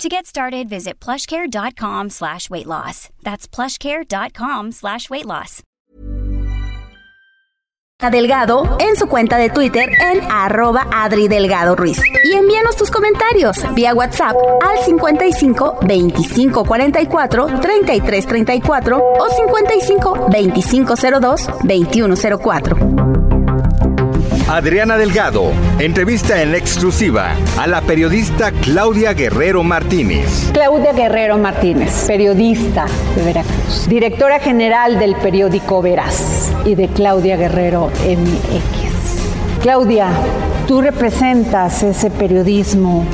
To 0.00 0.10
get 0.10 0.26
started, 0.26 0.68
visit 0.68 1.00
plushcare.com 1.00 2.10
slash 2.10 2.50
weight 2.50 2.66
loss. 2.66 3.08
That's 3.22 3.48
plushcare.com 3.48 4.72
slash 4.72 5.08
weight 5.08 5.24
loss. 5.24 5.62
Delgado 7.98 8.76
en 8.78 8.94
su 8.94 9.06
cuenta 9.06 9.38
de 9.38 9.48
Twitter 9.48 9.88
en 9.88 10.20
arroba 10.30 10.86
Adri 10.92 11.28
Delgado 11.28 11.74
Ruiz. 11.74 11.98
Y 12.24 12.34
envíanos 12.34 12.76
tus 12.76 12.90
comentarios 12.90 13.56
vía 13.74 13.94
WhatsApp 13.94 14.36
al 14.62 14.84
55 14.84 15.78
25 15.80 16.64
44 16.66 17.46
33 17.60 18.26
34 18.26 18.98
o 18.98 19.28
55 19.30 20.26
25 20.30 20.94
02 21.20 21.48
21 21.64 22.14
04. 22.38 23.35
Adriana 24.56 24.96
Delgado 24.96 25.52
entrevista 25.78 26.40
en 26.40 26.54
exclusiva 26.54 27.34
a 27.58 27.66
la 27.66 27.82
periodista 27.82 28.52
Claudia 28.52 29.12
Guerrero 29.12 29.62
Martínez. 29.62 30.50
Claudia 30.50 30.94
Guerrero 30.94 31.36
Martínez, 31.36 32.06
periodista 32.06 32.86
de 33.14 33.22
Veracruz, 33.22 33.86
directora 33.86 34.40
general 34.40 34.98
del 34.98 35.14
periódico 35.16 35.82
Veraz 35.82 36.50
y 36.64 36.74
de 36.74 36.88
Claudia 36.88 37.36
Guerrero 37.36 37.88
MX. 37.88 39.60
Claudia, 39.60 40.08
tú 40.66 40.80
representas 40.80 41.82
ese 41.82 42.08
periodismo 42.08 43.04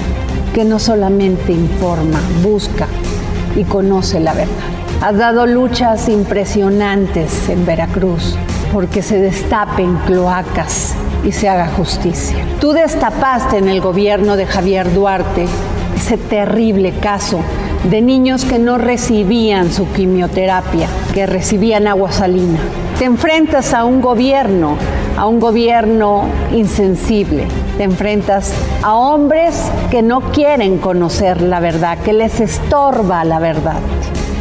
que 0.55 0.64
no 0.64 0.78
solamente 0.78 1.50
informa, 1.50 2.20
busca 2.40 2.87
y 3.57 3.64
conoce 3.64 4.20
la 4.20 4.35
verdad. 4.35 4.55
Has 5.00 5.18
dado 5.18 5.44
luchas 5.46 6.09
impresionantes 6.09 7.48
en 7.48 7.66
Veracruz 7.66 8.37
porque 8.72 9.02
se 9.02 9.18
destapen 9.18 9.96
cloacas 10.07 10.94
y 11.24 11.32
se 11.32 11.48
haga 11.48 11.68
justicia. 11.68 12.44
Tú 12.61 12.72
destapaste 12.72 13.58
en 13.58 13.68
el 13.68 13.80
gobierno 13.80 14.37
de 14.37 14.46
Javier 14.46 14.92
Duarte 14.92 15.46
ese 15.96 16.16
terrible 16.16 16.92
caso 17.00 17.40
de 17.88 18.00
niños 18.00 18.44
que 18.44 18.58
no 18.58 18.78
recibían 18.78 19.72
su 19.72 19.90
quimioterapia, 19.92 20.88
que 21.14 21.26
recibían 21.26 21.87
agua 21.87 22.12
salina. 22.12 22.58
Te 22.98 23.04
enfrentas 23.04 23.74
a 23.74 23.85
un 23.85 24.00
gobierno, 24.00 24.76
a 25.16 25.26
un 25.26 25.40
gobierno 25.40 26.24
insensible. 26.52 27.46
Te 27.76 27.85
enfrentas 27.85 28.52
a 28.82 28.94
hombres 28.94 29.70
que 29.90 30.02
no 30.02 30.20
quieren 30.32 30.78
conocer 30.78 31.40
la 31.40 31.61
verdad, 31.61 31.98
que 31.98 32.12
les 32.12 32.40
estorba 32.40 33.24
la 33.24 33.38
verdad. 33.38 33.80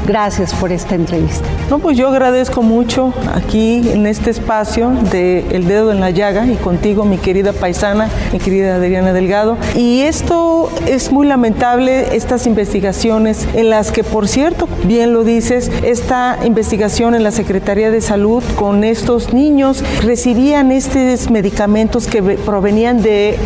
Gracias 0.07 0.53
por 0.53 0.71
esta 0.71 0.95
entrevista. 0.95 1.47
No, 1.69 1.79
pues 1.79 1.97
yo 1.97 2.09
agradezco 2.09 2.63
mucho 2.63 3.13
aquí 3.33 3.89
en 3.91 4.07
este 4.07 4.29
espacio 4.29 4.91
de 5.11 5.45
El 5.51 5.67
Dedo 5.67 5.91
en 5.91 5.99
la 5.99 6.09
Llaga 6.09 6.45
y 6.47 6.55
contigo, 6.55 7.05
mi 7.05 7.17
querida 7.17 7.53
paisana, 7.53 8.09
mi 8.33 8.39
querida 8.39 8.75
Adriana 8.75 9.13
Delgado. 9.13 9.57
Y 9.75 10.01
esto 10.01 10.69
es 10.87 11.11
muy 11.11 11.27
lamentable, 11.27 12.15
estas 12.15 12.47
investigaciones 12.47 13.47
en 13.53 13.69
las 13.69 13.91
que, 13.91 14.03
por 14.03 14.27
cierto, 14.27 14.67
bien 14.85 15.13
lo 15.13 15.23
dices, 15.23 15.71
esta 15.83 16.39
investigación 16.43 17.15
en 17.15 17.23
la 17.23 17.31
Secretaría 17.31 17.91
de 17.91 18.01
Salud 18.01 18.43
con 18.55 18.83
estos 18.83 19.33
niños 19.33 19.83
recibían 20.03 20.71
estos 20.71 21.29
medicamentos 21.29 22.07
que 22.07 22.21
provenían 22.21 23.01
de 23.01 23.37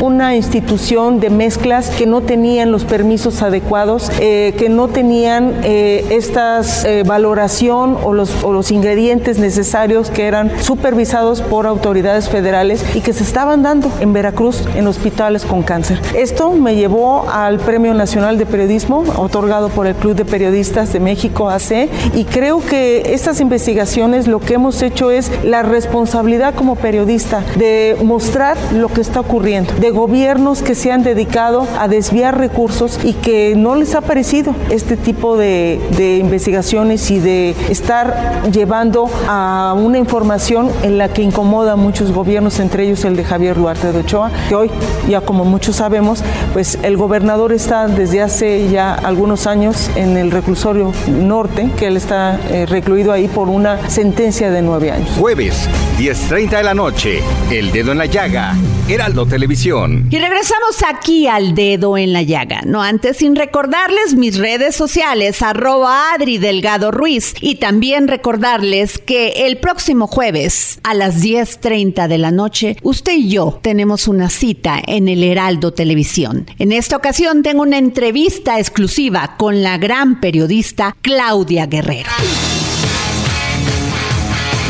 una 0.00 0.34
institución 0.34 1.20
de 1.20 1.30
mezclas 1.30 1.90
que 1.90 2.06
no 2.06 2.20
tenían 2.20 2.72
los 2.72 2.84
permisos 2.84 3.42
adecuados, 3.42 4.10
eh, 4.20 4.54
que 4.58 4.68
no 4.68 4.88
tenían 4.88 5.54
eh, 5.70 6.06
esta 6.08 6.62
eh, 6.86 7.02
valoración 7.06 7.98
o 8.02 8.14
los, 8.14 8.42
o 8.42 8.54
los 8.54 8.70
ingredientes 8.70 9.38
necesarios 9.38 10.08
que 10.08 10.26
eran 10.26 10.50
supervisados 10.62 11.42
por 11.42 11.66
autoridades 11.66 12.30
federales 12.30 12.82
y 12.94 13.02
que 13.02 13.12
se 13.12 13.22
estaban 13.22 13.62
dando 13.62 13.92
en 14.00 14.14
Veracruz 14.14 14.64
en 14.76 14.86
hospitales 14.86 15.44
con 15.44 15.62
cáncer. 15.62 16.00
Esto 16.16 16.52
me 16.52 16.74
llevó 16.74 17.28
al 17.28 17.58
Premio 17.58 17.92
Nacional 17.92 18.38
de 18.38 18.46
Periodismo 18.46 19.04
otorgado 19.18 19.68
por 19.68 19.86
el 19.86 19.94
Club 19.94 20.14
de 20.14 20.24
Periodistas 20.24 20.90
de 20.94 21.00
México 21.00 21.50
AC 21.50 21.90
y 22.14 22.24
creo 22.24 22.64
que 22.64 23.12
estas 23.12 23.38
investigaciones 23.42 24.26
lo 24.26 24.40
que 24.40 24.54
hemos 24.54 24.80
hecho 24.80 25.10
es 25.10 25.30
la 25.44 25.62
responsabilidad 25.62 26.54
como 26.54 26.76
periodista 26.76 27.44
de 27.56 27.94
mostrar 28.02 28.56
lo 28.72 28.88
que 28.88 29.02
está 29.02 29.20
ocurriendo, 29.20 29.74
de 29.74 29.90
gobiernos 29.90 30.62
que 30.62 30.74
se 30.74 30.92
han 30.92 31.02
dedicado 31.02 31.66
a 31.78 31.88
desviar 31.88 32.38
recursos 32.38 32.98
y 33.04 33.12
que 33.12 33.52
no 33.54 33.76
les 33.76 33.94
ha 33.94 34.00
parecido 34.00 34.54
este 34.70 34.96
tipo 34.96 35.36
de 35.36 35.57
de, 35.96 36.18
investigaciones 36.18 37.10
y 37.10 37.20
de 37.20 37.54
estar 37.68 38.42
llevando 38.50 39.08
a 39.26 39.74
una 39.76 39.98
información 39.98 40.70
en 40.82 40.98
la 40.98 41.08
que 41.08 41.22
incomoda 41.22 41.72
a 41.72 41.76
muchos 41.76 42.12
gobiernos, 42.12 42.60
entre 42.60 42.84
ellos 42.84 43.04
el 43.04 43.16
de 43.16 43.24
Javier 43.24 43.56
Duarte 43.56 43.92
de 43.92 44.00
Ochoa, 44.00 44.30
que 44.48 44.54
hoy, 44.54 44.70
ya 45.08 45.20
como 45.20 45.44
muchos 45.44 45.76
sabemos, 45.76 46.22
pues 46.52 46.78
el 46.82 46.96
gobernador 46.96 47.52
está 47.52 47.88
desde 47.88 48.22
hace 48.22 48.68
ya 48.70 48.94
algunos 48.94 49.46
años 49.46 49.90
en 49.96 50.16
el 50.16 50.30
reclusorio 50.30 50.92
norte, 51.08 51.70
que 51.76 51.86
él 51.86 51.96
está 51.96 52.38
eh, 52.50 52.66
recluido 52.66 53.12
ahí 53.12 53.28
por 53.28 53.48
una 53.48 53.88
sentencia 53.88 54.50
de 54.50 54.62
nueve 54.62 54.90
años. 54.90 55.08
Jueves, 55.18 55.68
10.30 55.98 56.58
de 56.58 56.62
la 56.62 56.74
noche, 56.74 57.20
El 57.50 57.72
Dedo 57.72 57.90
en 57.90 57.98
la 57.98 58.06
Llaga, 58.06 58.54
Heraldo 58.88 59.26
Televisión. 59.26 60.06
Y 60.12 60.18
regresamos 60.20 60.84
aquí 60.86 61.26
al 61.26 61.56
Dedo 61.56 61.98
en 61.98 62.12
la 62.12 62.22
Llaga, 62.22 62.60
no 62.64 62.80
antes 62.84 63.16
sin 63.16 63.34
recordarles 63.34 64.14
mis 64.14 64.38
redes 64.38 64.76
sociales, 64.76 65.42
arroba 65.42 66.12
Adri 66.12 66.38
Delgado 66.38 66.92
Ruiz. 66.92 67.34
Y 67.40 67.56
también 67.56 68.06
recordarles 68.06 68.98
que 68.98 69.48
el 69.48 69.58
próximo 69.58 70.06
jueves 70.06 70.78
a 70.84 70.94
las 70.94 71.20
10.30 71.20 72.06
de 72.06 72.18
la 72.18 72.30
noche, 72.30 72.76
usted 72.84 73.14
y 73.14 73.30
yo 73.30 73.58
tenemos 73.60 74.06
una 74.06 74.30
cita 74.30 74.80
en 74.86 75.08
el 75.08 75.24
Heraldo 75.24 75.72
Televisión. 75.72 76.46
En 76.60 76.70
esta 76.70 76.94
ocasión 76.96 77.42
tengo 77.42 77.62
una 77.62 77.78
entrevista 77.78 78.60
exclusiva 78.60 79.34
con 79.36 79.64
la 79.64 79.78
gran 79.78 80.20
periodista 80.20 80.94
Claudia 81.02 81.66
Guerrero. 81.66 82.10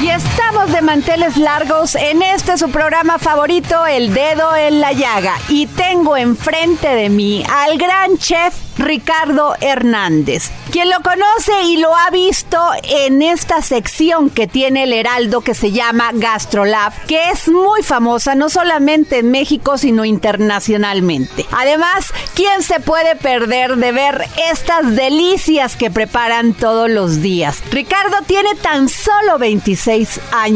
Y 0.02 0.08
estamos 0.08 0.57
de 0.66 0.82
manteles 0.82 1.36
largos 1.36 1.94
en 1.94 2.20
este 2.20 2.58
su 2.58 2.68
programa 2.70 3.18
favorito, 3.18 3.86
El 3.86 4.12
Dedo 4.12 4.56
en 4.56 4.80
la 4.80 4.92
Llaga. 4.92 5.34
Y 5.48 5.66
tengo 5.66 6.16
enfrente 6.16 6.88
de 6.88 7.08
mí 7.08 7.44
al 7.48 7.78
gran 7.78 8.18
chef 8.18 8.54
Ricardo 8.76 9.54
Hernández, 9.60 10.50
quien 10.70 10.88
lo 10.88 11.00
conoce 11.00 11.64
y 11.64 11.78
lo 11.78 11.96
ha 11.96 12.10
visto 12.10 12.60
en 12.84 13.22
esta 13.22 13.60
sección 13.60 14.30
que 14.30 14.46
tiene 14.46 14.84
el 14.84 14.92
Heraldo 14.92 15.40
que 15.40 15.54
se 15.54 15.72
llama 15.72 16.12
GastroLab, 16.14 16.92
que 17.06 17.30
es 17.30 17.48
muy 17.48 17.82
famosa 17.82 18.36
no 18.36 18.48
solamente 18.48 19.18
en 19.18 19.32
México, 19.32 19.78
sino 19.78 20.04
internacionalmente. 20.04 21.44
Además, 21.50 22.12
¿quién 22.34 22.62
se 22.62 22.78
puede 22.78 23.16
perder 23.16 23.76
de 23.76 23.90
ver 23.90 24.28
estas 24.52 24.94
delicias 24.94 25.74
que 25.74 25.90
preparan 25.90 26.54
todos 26.54 26.88
los 26.88 27.20
días? 27.20 27.60
Ricardo 27.72 28.18
tiene 28.28 28.54
tan 28.62 28.88
solo 28.88 29.38
26 29.38 30.20
años 30.30 30.47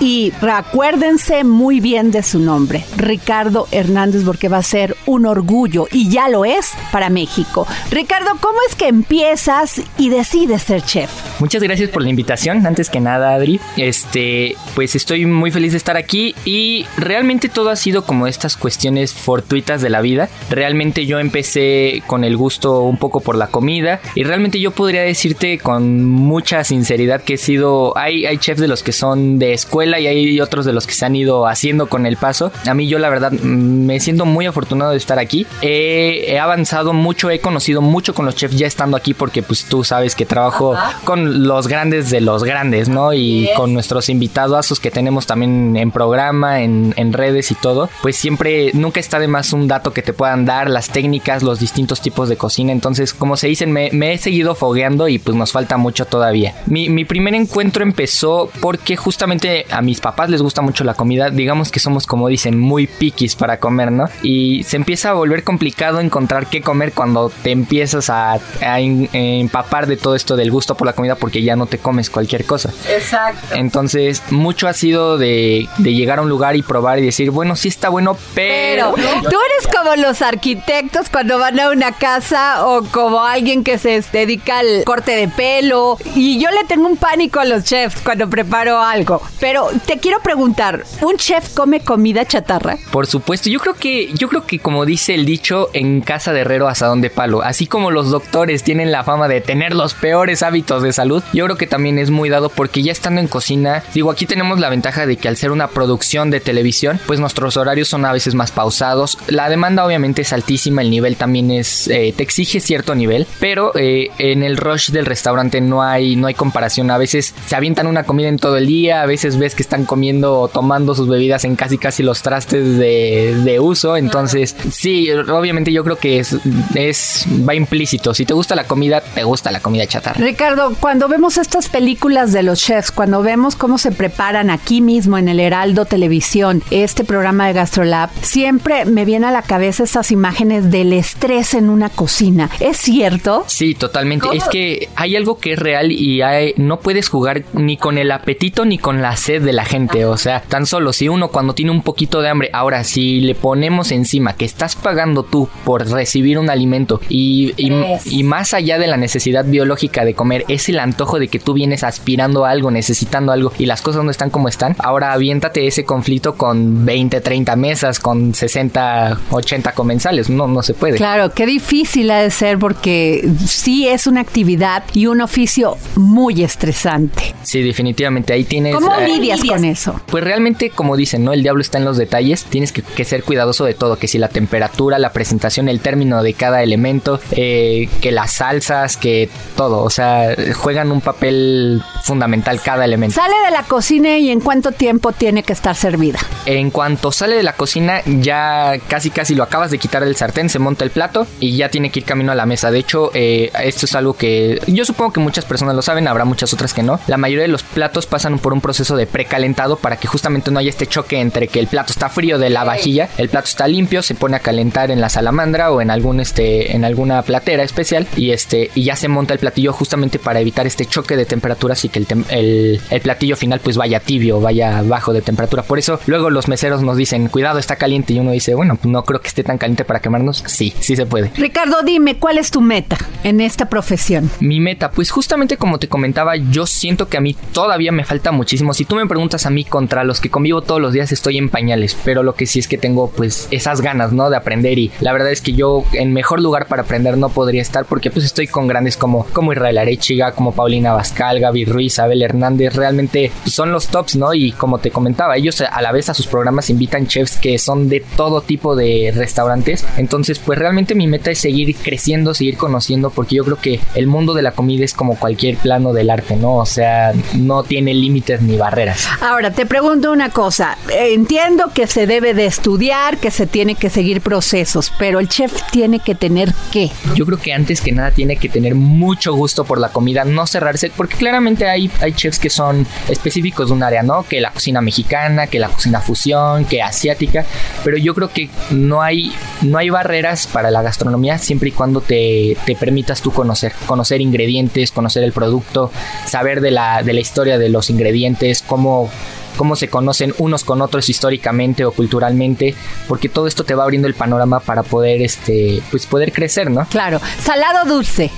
y 0.00 0.32
recuérdense 0.42 1.44
muy 1.44 1.80
bien 1.80 2.10
de 2.10 2.22
su 2.22 2.40
nombre, 2.40 2.84
Ricardo 2.98 3.66
Hernández, 3.70 4.22
porque 4.24 4.48
va 4.48 4.58
a 4.58 4.62
ser 4.62 4.96
un 5.06 5.24
orgullo 5.24 5.86
y 5.90 6.10
ya 6.10 6.28
lo 6.28 6.44
es 6.44 6.72
para 6.92 7.08
México. 7.08 7.66
Ricardo, 7.90 8.32
¿cómo 8.38 8.58
es 8.68 8.74
que 8.74 8.88
empiezas 8.88 9.80
y 9.96 10.10
decides 10.10 10.62
ser 10.62 10.82
chef? 10.82 11.10
Muchas 11.40 11.62
gracias 11.62 11.88
por 11.88 12.02
la 12.02 12.10
invitación. 12.10 12.66
Antes 12.66 12.90
que 12.90 13.00
nada, 13.00 13.34
Adri, 13.34 13.60
este, 13.78 14.56
pues 14.74 14.94
estoy 14.94 15.24
muy 15.24 15.50
feliz 15.50 15.72
de 15.72 15.78
estar 15.78 15.96
aquí 15.96 16.34
y 16.44 16.84
realmente 16.98 17.48
todo 17.48 17.70
ha 17.70 17.76
sido 17.76 18.04
como 18.04 18.26
estas 18.26 18.58
cuestiones 18.58 19.14
fortuitas 19.14 19.80
de 19.80 19.88
la 19.88 20.02
vida. 20.02 20.28
Realmente 20.50 21.06
yo 21.06 21.18
empecé 21.18 22.02
con 22.06 22.24
el 22.24 22.36
gusto 22.36 22.82
un 22.82 22.98
poco 22.98 23.20
por 23.20 23.36
la 23.36 23.46
comida 23.46 24.00
y 24.14 24.24
realmente 24.24 24.60
yo 24.60 24.72
podría 24.72 25.00
decirte 25.00 25.58
con 25.58 26.04
mucha 26.04 26.62
sinceridad 26.62 27.22
que 27.22 27.34
he 27.34 27.38
sido, 27.38 27.96
hay, 27.96 28.26
hay 28.26 28.36
chefs 28.36 28.60
de 28.60 28.68
los 28.68 28.82
que 28.82 28.92
son 28.92 29.29
de 29.38 29.52
escuela 29.52 30.00
y 30.00 30.06
hay 30.06 30.40
otros 30.40 30.64
de 30.64 30.72
los 30.72 30.86
que 30.86 30.94
se 30.94 31.04
han 31.06 31.16
ido 31.16 31.46
haciendo 31.46 31.86
con 31.88 32.06
el 32.06 32.16
paso. 32.16 32.52
A 32.66 32.74
mí 32.74 32.88
yo 32.88 32.98
la 32.98 33.10
verdad 33.10 33.32
mm, 33.32 33.86
me 33.86 34.00
siento 34.00 34.26
muy 34.26 34.46
afortunado 34.46 34.92
de 34.92 34.96
estar 34.96 35.18
aquí. 35.18 35.46
He, 35.62 36.38
avanzado 36.40 36.92
mucho, 36.92 37.30
he 37.30 37.40
conocido 37.40 37.82
mucho 37.82 38.14
con 38.14 38.24
los 38.24 38.34
chefs 38.34 38.56
ya 38.56 38.66
estando 38.66 38.96
aquí 38.96 39.14
porque 39.14 39.42
pues 39.42 39.64
tú 39.64 39.84
sabes 39.84 40.14
que 40.14 40.24
trabajo 40.26 40.74
con 41.04 41.46
los 41.46 41.68
grandes 41.68 42.10
de 42.10 42.20
los 42.20 42.44
grandes, 42.44 42.88
¿no? 42.88 43.12
Y 43.12 43.48
con 43.56 43.72
nuestros 43.74 44.08
invitados 44.08 44.80
que 44.80 44.90
tenemos 44.90 45.26
también 45.26 45.76
en 45.76 45.90
programa, 45.90 46.62
en, 46.62 46.94
en 46.96 47.12
redes 47.12 47.50
y 47.50 47.54
todo, 47.54 47.88
pues 48.02 48.16
siempre, 48.16 48.70
nunca 48.74 49.00
está 49.00 49.18
de 49.18 49.26
más 49.26 49.52
un 49.52 49.66
dato 49.68 49.92
que 49.92 50.02
te 50.02 50.12
puedan 50.12 50.44
dar, 50.44 50.70
las 50.70 50.90
técnicas, 50.90 51.42
los 51.42 51.58
distintos 51.58 52.00
tipos 52.00 52.28
de 52.28 52.36
cocina. 52.36 52.72
Entonces, 52.72 53.14
como 53.14 53.36
se 53.36 53.48
dicen, 53.48 53.72
me, 53.72 53.90
he 54.12 54.18
seguido 54.18 54.54
fogueando 54.54 55.08
y 55.08 55.18
pues 55.18 55.36
nos 55.36 55.52
falta 55.52 55.76
mucho 55.76 56.04
todavía. 56.04 56.54
Mi, 56.66 56.88
mi 56.88 57.04
primer 57.04 57.34
encuentro 57.34 57.82
empezó 57.82 58.50
porque 58.60 58.96
justamente 58.96 59.19
a 59.22 59.82
mis 59.82 60.00
papás 60.00 60.30
les 60.30 60.42
gusta 60.42 60.62
mucho 60.62 60.84
la 60.84 60.94
comida. 60.94 61.30
Digamos 61.30 61.70
que 61.70 61.80
somos, 61.80 62.06
como 62.06 62.28
dicen, 62.28 62.58
muy 62.58 62.86
piquis 62.86 63.36
para 63.36 63.58
comer, 63.58 63.92
¿no? 63.92 64.08
Y 64.22 64.64
se 64.64 64.76
empieza 64.76 65.10
a 65.10 65.12
volver 65.14 65.44
complicado 65.44 66.00
encontrar 66.00 66.46
qué 66.46 66.62
comer 66.62 66.92
cuando 66.92 67.30
te 67.42 67.50
empiezas 67.50 68.10
a, 68.10 68.38
empapar 68.60 69.86
de 69.86 69.96
todo 69.96 70.14
esto 70.14 70.36
del 70.36 70.50
gusto 70.50 70.74
por 70.74 70.86
la 70.86 70.92
comida 70.92 71.14
porque 71.14 71.42
ya 71.42 71.56
no 71.56 71.66
te 71.66 71.78
comes 71.78 72.10
cualquier 72.10 72.44
cosa. 72.44 72.72
Exacto. 72.88 73.54
Entonces, 73.54 74.22
mucho 74.30 74.68
ha 74.68 74.72
sido 74.72 75.18
de, 75.18 75.68
de 75.78 75.94
llegar 75.94 76.18
a 76.18 76.22
un 76.22 76.28
lugar 76.28 76.56
y 76.56 76.62
probar 76.62 76.98
y 76.98 77.02
decir, 77.02 77.30
bueno, 77.30 77.56
sí 77.56 77.68
está 77.68 77.88
bueno, 77.88 78.16
pero... 78.34 78.94
Tú 78.94 79.36
eres 79.36 79.74
como 79.74 79.96
los 79.96 80.22
arquitectos 80.22 81.08
cuando 81.10 81.38
van 81.38 81.58
a 81.60 81.70
una 81.70 81.92
casa 81.92 82.66
o 82.66 82.84
como 82.84 83.24
alguien 83.24 83.64
que 83.64 83.78
se 83.78 84.02
dedica 84.12 84.58
al 84.58 84.84
corte 84.84 85.12
de 85.12 85.28
pelo. 85.28 85.98
Y 86.14 86.38
yo 86.40 86.50
le 86.50 86.64
tengo 86.64 86.86
un 86.86 86.96
pánico 86.96 87.40
a 87.40 87.44
los 87.44 87.64
chefs 87.64 88.00
cuando 88.02 88.28
preparo 88.28 88.80
algo. 88.80 89.09
Pero 89.40 89.68
te 89.86 89.98
quiero 89.98 90.20
preguntar, 90.20 90.84
¿un 91.00 91.16
chef 91.16 91.54
come 91.54 91.80
comida 91.80 92.24
chatarra? 92.24 92.78
Por 92.90 93.06
supuesto, 93.06 93.48
yo 93.48 93.58
creo 93.60 93.74
que, 93.74 94.12
yo 94.14 94.28
creo 94.28 94.46
que 94.46 94.58
como 94.58 94.84
dice 94.84 95.14
el 95.14 95.24
dicho, 95.24 95.70
en 95.72 96.00
casa 96.00 96.32
de 96.32 96.40
herrero 96.40 96.68
asadón 96.68 97.00
de 97.00 97.10
palo, 97.10 97.42
así 97.42 97.66
como 97.66 97.90
los 97.90 98.10
doctores 98.10 98.62
tienen 98.62 98.92
la 98.92 99.04
fama 99.04 99.28
de 99.28 99.40
tener 99.40 99.74
los 99.74 99.94
peores 99.94 100.42
hábitos 100.42 100.82
de 100.82 100.92
salud, 100.92 101.22
yo 101.32 101.44
creo 101.46 101.56
que 101.56 101.66
también 101.66 101.98
es 101.98 102.10
muy 102.10 102.28
dado 102.28 102.48
porque 102.48 102.82
ya 102.82 102.92
estando 102.92 103.20
en 103.20 103.28
cocina, 103.28 103.82
digo, 103.94 104.10
aquí 104.10 104.26
tenemos 104.26 104.60
la 104.60 104.68
ventaja 104.68 105.06
de 105.06 105.16
que 105.16 105.28
al 105.28 105.36
ser 105.36 105.50
una 105.50 105.68
producción 105.68 106.30
de 106.30 106.40
televisión, 106.40 107.00
pues 107.06 107.20
nuestros 107.20 107.56
horarios 107.56 107.88
son 107.88 108.04
a 108.04 108.12
veces 108.12 108.34
más 108.34 108.50
pausados. 108.50 109.18
La 109.28 109.48
demanda 109.48 109.84
obviamente 109.84 110.22
es 110.22 110.32
altísima, 110.32 110.82
el 110.82 110.90
nivel 110.90 111.16
también 111.16 111.50
es, 111.50 111.88
eh, 111.88 112.12
te 112.16 112.22
exige 112.22 112.60
cierto 112.60 112.94
nivel, 112.94 113.26
pero 113.38 113.72
eh, 113.74 114.10
en 114.18 114.42
el 114.42 114.56
rush 114.56 114.90
del 114.90 115.06
restaurante 115.06 115.60
no 115.60 115.82
hay, 115.82 116.16
no 116.16 116.26
hay 116.26 116.34
comparación. 116.34 116.90
A 116.90 116.98
veces 116.98 117.34
se 117.46 117.56
avientan 117.56 117.86
una 117.86 118.04
comida 118.04 118.28
en 118.28 118.38
todo 118.38 118.56
el 118.56 118.66
día, 118.66 118.99
a 119.02 119.06
veces 119.06 119.38
ves 119.38 119.54
que 119.54 119.62
están 119.62 119.84
comiendo 119.84 120.40
o 120.40 120.48
tomando 120.48 120.94
sus 120.94 121.08
bebidas 121.08 121.44
en 121.44 121.56
casi 121.56 121.78
casi 121.78 122.02
los 122.02 122.22
trastes 122.22 122.78
de, 122.78 123.34
de 123.44 123.60
uso. 123.60 123.96
Entonces, 123.96 124.56
sí, 124.70 125.10
obviamente 125.10 125.72
yo 125.72 125.84
creo 125.84 125.96
que 125.96 126.18
es, 126.18 126.36
es, 126.74 127.26
va 127.48 127.54
implícito. 127.54 128.14
Si 128.14 128.24
te 128.24 128.34
gusta 128.34 128.54
la 128.54 128.64
comida, 128.64 129.00
te 129.00 129.24
gusta 129.24 129.50
la 129.50 129.60
comida 129.60 129.86
chatarra. 129.86 130.20
Ricardo, 130.20 130.74
cuando 130.80 131.08
vemos 131.08 131.38
estas 131.38 131.68
películas 131.68 132.32
de 132.32 132.42
los 132.42 132.60
chefs, 132.60 132.90
cuando 132.90 133.22
vemos 133.22 133.56
cómo 133.56 133.78
se 133.78 133.92
preparan 133.92 134.50
aquí 134.50 134.80
mismo 134.80 135.18
en 135.18 135.28
el 135.28 135.40
Heraldo 135.40 135.84
Televisión, 135.84 136.62
este 136.70 137.04
programa 137.04 137.46
de 137.46 137.54
GastroLab, 137.54 138.10
siempre 138.22 138.84
me 138.84 139.04
viene 139.04 139.26
a 139.26 139.30
la 139.30 139.42
cabeza 139.42 139.84
estas 139.84 140.10
imágenes 140.10 140.70
del 140.70 140.92
estrés 140.92 141.54
en 141.54 141.70
una 141.70 141.88
cocina. 141.88 142.50
¿Es 142.60 142.78
cierto? 142.78 143.44
Sí, 143.46 143.74
totalmente. 143.74 144.28
Es 144.32 144.44
que 144.48 144.88
hay 144.96 145.16
algo 145.16 145.38
que 145.38 145.52
es 145.52 145.58
real 145.58 145.92
y 145.92 146.20
no 146.56 146.80
puedes 146.80 147.08
jugar 147.08 147.44
ni 147.52 147.76
con 147.76 147.98
el 147.98 148.10
apetito 148.10 148.64
ni 148.64 148.78
con 148.78 148.89
la 148.98 149.16
sed 149.16 149.42
de 149.42 149.52
la 149.52 149.64
gente. 149.64 150.04
O 150.04 150.16
sea, 150.16 150.42
tan 150.42 150.66
solo 150.66 150.92
si 150.92 151.08
uno 151.08 151.28
cuando 151.28 151.54
tiene 151.54 151.70
un 151.70 151.82
poquito 151.82 152.20
de 152.20 152.28
hambre, 152.28 152.50
ahora 152.52 152.84
si 152.84 153.20
le 153.20 153.34
ponemos 153.34 153.90
encima 153.92 154.34
que 154.34 154.44
estás 154.44 154.76
pagando 154.76 155.22
tú 155.22 155.48
por 155.64 155.88
recibir 155.88 156.38
un 156.38 156.50
alimento 156.50 157.00
y, 157.08 157.54
y, 157.56 158.22
más 158.24 158.54
allá 158.54 158.78
de 158.78 158.86
la 158.86 158.96
necesidad 158.96 159.44
biológica 159.44 160.04
de 160.04 160.14
comer, 160.14 160.44
es 160.48 160.68
el 160.68 160.78
antojo 160.78 161.18
de 161.18 161.28
que 161.28 161.38
tú 161.38 161.52
vienes 161.52 161.84
aspirando 161.84 162.44
a 162.44 162.50
algo, 162.50 162.70
necesitando 162.70 163.32
algo 163.32 163.52
y 163.58 163.66
las 163.66 163.82
cosas 163.82 164.04
no 164.04 164.10
están 164.10 164.30
como 164.30 164.48
están. 164.48 164.76
Ahora 164.78 165.12
aviéntate 165.12 165.66
ese 165.66 165.84
conflicto 165.84 166.34
con 166.34 166.84
20, 166.84 167.20
30 167.20 167.56
mesas, 167.56 167.98
con 167.98 168.34
60, 168.34 169.18
80 169.30 169.72
comensales. 169.72 170.30
No, 170.30 170.46
no 170.46 170.62
se 170.62 170.74
puede. 170.74 170.96
Claro, 170.96 171.32
qué 171.32 171.46
difícil 171.46 172.10
ha 172.10 172.22
de 172.22 172.30
ser 172.30 172.58
porque 172.58 173.28
sí 173.46 173.88
es 173.88 174.06
una 174.06 174.20
actividad 174.20 174.84
y 174.92 175.06
un 175.06 175.20
oficio 175.20 175.76
muy 175.96 176.42
estresante. 176.42 177.34
Sí, 177.42 177.62
definitivamente. 177.62 178.32
Ahí 178.32 178.44
tienes. 178.44 178.74
¿Cómo 178.80 179.00
eh, 179.00 179.08
lidias 179.08 179.44
con 179.44 179.64
eso? 179.64 180.00
Pues 180.06 180.24
realmente, 180.24 180.70
como 180.70 180.96
dicen, 180.96 181.24
¿no? 181.24 181.32
El 181.32 181.42
diablo 181.42 181.60
está 181.60 181.78
en 181.78 181.84
los 181.84 181.96
detalles. 181.96 182.44
Tienes 182.44 182.72
que, 182.72 183.04
ser 183.04 183.24
cuidadoso 183.24 183.64
de 183.64 183.74
todo. 183.74 183.96
Que 183.96 184.08
si 184.08 184.18
la 184.18 184.28
temperatura, 184.28 184.98
la 184.98 185.12
presentación, 185.12 185.68
el 185.68 185.80
término 185.80 186.22
de 186.22 186.34
cada 186.34 186.62
elemento, 186.62 187.20
eh, 187.32 187.88
que 188.00 188.12
las 188.12 188.34
salsas, 188.34 188.96
que 188.96 189.28
todo. 189.56 189.82
O 189.82 189.90
sea, 189.90 190.34
juegan 190.54 190.92
un 190.92 191.00
papel 191.00 191.82
fundamental 192.02 192.60
cada 192.60 192.84
elemento. 192.84 193.14
Sale 193.14 193.34
de 193.44 193.50
la 193.50 193.62
cocina 193.64 194.18
y 194.18 194.30
en 194.30 194.40
cuánto 194.40 194.72
tiempo 194.72 195.12
tiene 195.12 195.42
que 195.42 195.52
estar 195.52 195.76
servida. 195.76 196.18
En 196.46 196.70
cuanto 196.70 197.12
sale 197.12 197.36
de 197.36 197.42
la 197.42 197.52
cocina, 197.54 198.02
ya 198.04 198.78
casi 198.88 199.10
casi 199.10 199.34
lo 199.34 199.42
acabas 199.42 199.70
de 199.70 199.78
quitar 199.78 200.04
del 200.04 200.16
sartén, 200.16 200.48
se 200.48 200.58
monta 200.58 200.84
el 200.84 200.90
plato 200.90 201.26
y 201.38 201.56
ya 201.56 201.68
tiene 201.68 201.90
que 201.90 202.00
ir 202.00 202.04
camino 202.04 202.32
a 202.32 202.34
la 202.34 202.46
mesa. 202.46 202.70
De 202.70 202.78
hecho, 202.78 203.10
eh, 203.14 203.50
esto 203.62 203.86
es 203.86 203.94
algo 203.94 204.14
que 204.14 204.60
yo 204.66 204.84
supongo 204.84 205.12
que 205.12 205.20
muchas 205.20 205.44
personas 205.44 205.74
lo 205.74 205.82
saben, 205.82 206.08
habrá 206.08 206.24
muchas 206.24 206.52
otras 206.52 206.74
que 206.74 206.82
no. 206.82 206.98
La 207.06 207.16
mayoría 207.16 207.42
de 207.42 207.48
los 207.48 207.62
platos 207.62 208.06
pasan 208.06 208.38
por 208.38 208.52
un 208.52 208.60
proceso 208.60 208.69
de 208.70 209.06
precalentado 209.06 209.76
para 209.76 209.96
que 209.96 210.08
justamente 210.08 210.50
no 210.50 210.58
haya 210.58 210.70
este 210.70 210.86
choque 210.86 211.20
entre 211.20 211.48
que 211.48 211.60
el 211.60 211.66
plato 211.66 211.92
está 211.92 212.08
frío 212.08 212.38
de 212.38 212.50
la 212.50 212.64
vajilla, 212.64 213.08
el 213.18 213.28
plato 213.28 213.48
está 213.48 213.66
limpio, 213.68 214.02
se 214.02 214.14
pone 214.14 214.36
a 214.36 214.40
calentar 214.40 214.90
en 214.90 215.00
la 215.00 215.08
salamandra 215.08 215.70
o 215.70 215.80
en 215.80 215.90
algún 215.90 216.20
este 216.20 216.74
en 216.74 216.84
alguna 216.84 217.22
platera 217.22 217.62
especial 217.62 218.06
y 218.16 218.30
este 218.30 218.70
y 218.74 218.84
ya 218.84 218.96
se 218.96 219.08
monta 219.08 219.34
el 219.34 219.40
platillo 219.40 219.72
justamente 219.72 220.18
para 220.18 220.40
evitar 220.40 220.66
este 220.66 220.86
choque 220.86 221.16
de 221.16 221.24
temperaturas 221.24 221.84
y 221.84 221.88
que 221.88 222.04
el, 222.30 222.80
el 222.90 223.00
platillo 223.00 223.36
final 223.36 223.60
pues 223.60 223.76
vaya 223.76 224.00
tibio, 224.00 224.40
vaya 224.40 224.82
bajo 224.82 225.12
de 225.12 225.22
temperatura. 225.22 225.62
Por 225.62 225.78
eso 225.78 226.00
luego 226.06 226.30
los 226.30 226.48
meseros 226.48 226.82
nos 226.82 226.96
dicen, 226.96 227.28
"Cuidado, 227.28 227.58
está 227.58 227.76
caliente." 227.76 228.14
Y 228.14 228.18
uno 228.18 228.32
dice, 228.32 228.54
"Bueno, 228.54 228.76
pues 228.76 228.90
no 228.90 229.04
creo 229.04 229.20
que 229.20 229.28
esté 229.28 229.44
tan 229.44 229.58
caliente 229.58 229.84
para 229.84 230.00
quemarnos." 230.00 230.42
Sí, 230.46 230.72
sí 230.80 230.96
se 230.96 231.06
puede. 231.06 231.30
Ricardo, 231.36 231.82
dime, 231.82 232.18
¿cuál 232.18 232.38
es 232.38 232.50
tu 232.50 232.60
meta 232.60 232.96
en 233.24 233.40
esta 233.40 233.68
profesión? 233.68 234.30
Mi 234.40 234.60
meta, 234.60 234.90
pues 234.90 235.10
justamente 235.10 235.56
como 235.56 235.78
te 235.78 235.88
comentaba, 235.88 236.36
yo 236.36 236.66
siento 236.66 237.08
que 237.08 237.16
a 237.16 237.20
mí 237.20 237.36
todavía 237.52 237.92
me 237.92 238.04
falta 238.04 238.32
muchísimo. 238.32 238.59
Si 238.72 238.84
tú 238.84 238.96
me 238.96 239.06
preguntas 239.06 239.46
a 239.46 239.50
mí 239.50 239.64
contra 239.64 240.04
los 240.04 240.20
que 240.20 240.30
convivo 240.30 240.60
todos 240.60 240.80
los 240.80 240.92
días, 240.92 241.12
estoy 241.12 241.38
en 241.38 241.48
pañales, 241.48 241.96
pero 242.04 242.22
lo 242.22 242.34
que 242.34 242.46
sí 242.46 242.58
es 242.58 242.68
que 242.68 242.78
tengo 242.78 243.10
pues 243.10 243.48
esas 243.50 243.80
ganas, 243.80 244.12
¿no? 244.12 244.28
De 244.28 244.36
aprender 244.36 244.78
y 244.78 244.90
la 245.00 245.12
verdad 245.12 245.30
es 245.30 245.40
que 245.40 245.54
yo 245.54 245.84
en 245.92 246.12
mejor 246.12 246.40
lugar 246.40 246.66
para 246.66 246.82
aprender 246.82 247.16
no 247.16 247.30
podría 247.30 247.62
estar 247.62 247.86
porque 247.86 248.10
pues 248.10 248.24
estoy 248.24 248.46
con 248.46 248.66
grandes 248.66 248.96
como, 248.96 249.24
como 249.32 249.52
Israel 249.52 249.78
Arechiga, 249.78 250.32
como 250.32 250.52
Paulina 250.52 250.92
Bascal, 250.92 251.40
Gaby 251.40 251.64
Ruiz, 251.64 251.98
Abel 251.98 252.22
Hernández, 252.22 252.74
realmente 252.74 253.32
son 253.46 253.72
los 253.72 253.88
tops, 253.88 254.16
¿no? 254.16 254.34
Y 254.34 254.52
como 254.52 254.78
te 254.78 254.90
comentaba, 254.90 255.36
ellos 255.36 255.60
a 255.62 255.80
la 255.80 255.92
vez 255.92 256.08
a 256.08 256.14
sus 256.14 256.26
programas 256.26 256.70
invitan 256.70 257.06
chefs 257.06 257.36
que 257.36 257.58
son 257.58 257.88
de 257.88 258.04
todo 258.16 258.42
tipo 258.42 258.76
de 258.76 259.12
restaurantes, 259.14 259.86
entonces 259.96 260.38
pues 260.38 260.58
realmente 260.58 260.94
mi 260.94 261.06
meta 261.06 261.30
es 261.30 261.38
seguir 261.38 261.74
creciendo, 261.76 262.34
seguir 262.34 262.56
conociendo 262.56 263.10
porque 263.10 263.36
yo 263.36 263.44
creo 263.44 263.56
que 263.56 263.80
el 263.94 264.06
mundo 264.06 264.34
de 264.34 264.42
la 264.42 264.52
comida 264.52 264.84
es 264.84 264.94
como 264.94 265.16
cualquier 265.18 265.56
plano 265.56 265.92
del 265.92 266.10
arte, 266.10 266.36
¿no? 266.36 266.56
O 266.56 266.66
sea, 266.66 267.12
no 267.34 267.62
tiene 267.62 267.94
límites 267.94 268.39
ni 268.40 268.56
barreras. 268.56 269.06
Ahora, 269.20 269.50
te 269.50 269.66
pregunto 269.66 270.12
una 270.12 270.30
cosa. 270.30 270.76
Entiendo 270.90 271.70
que 271.74 271.86
se 271.86 272.06
debe 272.06 272.34
de 272.34 272.46
estudiar, 272.46 273.18
que 273.18 273.30
se 273.30 273.46
tiene 273.46 273.74
que 273.74 273.90
seguir 273.90 274.20
procesos, 274.20 274.92
pero 274.98 275.20
el 275.20 275.28
chef 275.28 275.52
tiene 275.70 276.00
que 276.00 276.14
tener 276.14 276.52
qué? 276.72 276.90
Yo 277.14 277.26
creo 277.26 277.38
que 277.38 277.52
antes 277.52 277.80
que 277.80 277.92
nada 277.92 278.10
tiene 278.10 278.36
que 278.36 278.48
tener 278.48 278.74
mucho 278.74 279.34
gusto 279.34 279.64
por 279.64 279.78
la 279.78 279.90
comida, 279.90 280.24
no 280.24 280.46
cerrarse, 280.46 280.90
porque 280.96 281.16
claramente 281.16 281.68
hay, 281.68 281.90
hay 282.00 282.12
chefs 282.12 282.38
que 282.38 282.50
son 282.50 282.86
específicos 283.08 283.68
de 283.68 283.74
un 283.74 283.82
área, 283.82 284.02
¿no? 284.02 284.24
Que 284.24 284.40
la 284.40 284.50
cocina 284.50 284.80
mexicana, 284.80 285.46
que 285.46 285.58
la 285.58 285.68
cocina 285.68 286.00
fusión, 286.00 286.64
que 286.64 286.82
asiática, 286.82 287.44
pero 287.84 287.96
yo 287.96 288.14
creo 288.14 288.30
que 288.30 288.50
no 288.70 289.02
hay, 289.02 289.32
no 289.62 289.78
hay 289.78 289.90
barreras 289.90 290.46
para 290.46 290.70
la 290.70 290.82
gastronomía 290.82 291.38
siempre 291.38 291.70
y 291.70 291.72
cuando 291.72 292.00
te, 292.00 292.56
te 292.64 292.74
permitas 292.74 293.20
tú 293.20 293.32
conocer, 293.32 293.72
conocer 293.86 294.20
ingredientes, 294.20 294.90
conocer 294.92 295.24
el 295.24 295.32
producto, 295.32 295.90
saber 296.26 296.60
de 296.60 296.70
la, 296.70 297.02
de 297.02 297.12
la 297.12 297.20
historia 297.20 297.58
de 297.58 297.68
los 297.68 297.90
ingredientes, 297.90 298.29
cómo 298.66 299.10
cómo 299.56 299.76
se 299.76 299.88
conocen 299.88 300.34
unos 300.38 300.64
con 300.64 300.80
otros 300.80 301.10
históricamente 301.10 301.84
o 301.84 301.92
culturalmente, 301.92 302.74
porque 303.06 303.28
todo 303.28 303.46
esto 303.46 303.62
te 303.64 303.74
va 303.74 303.84
abriendo 303.84 304.08
el 304.08 304.14
panorama 304.14 304.60
para 304.60 304.82
poder, 304.82 305.20
este, 305.20 305.82
pues 305.90 306.06
poder 306.06 306.32
crecer, 306.32 306.70
¿no? 306.70 306.86
Claro, 306.86 307.20
salado 307.42 307.84
dulce. 307.84 308.30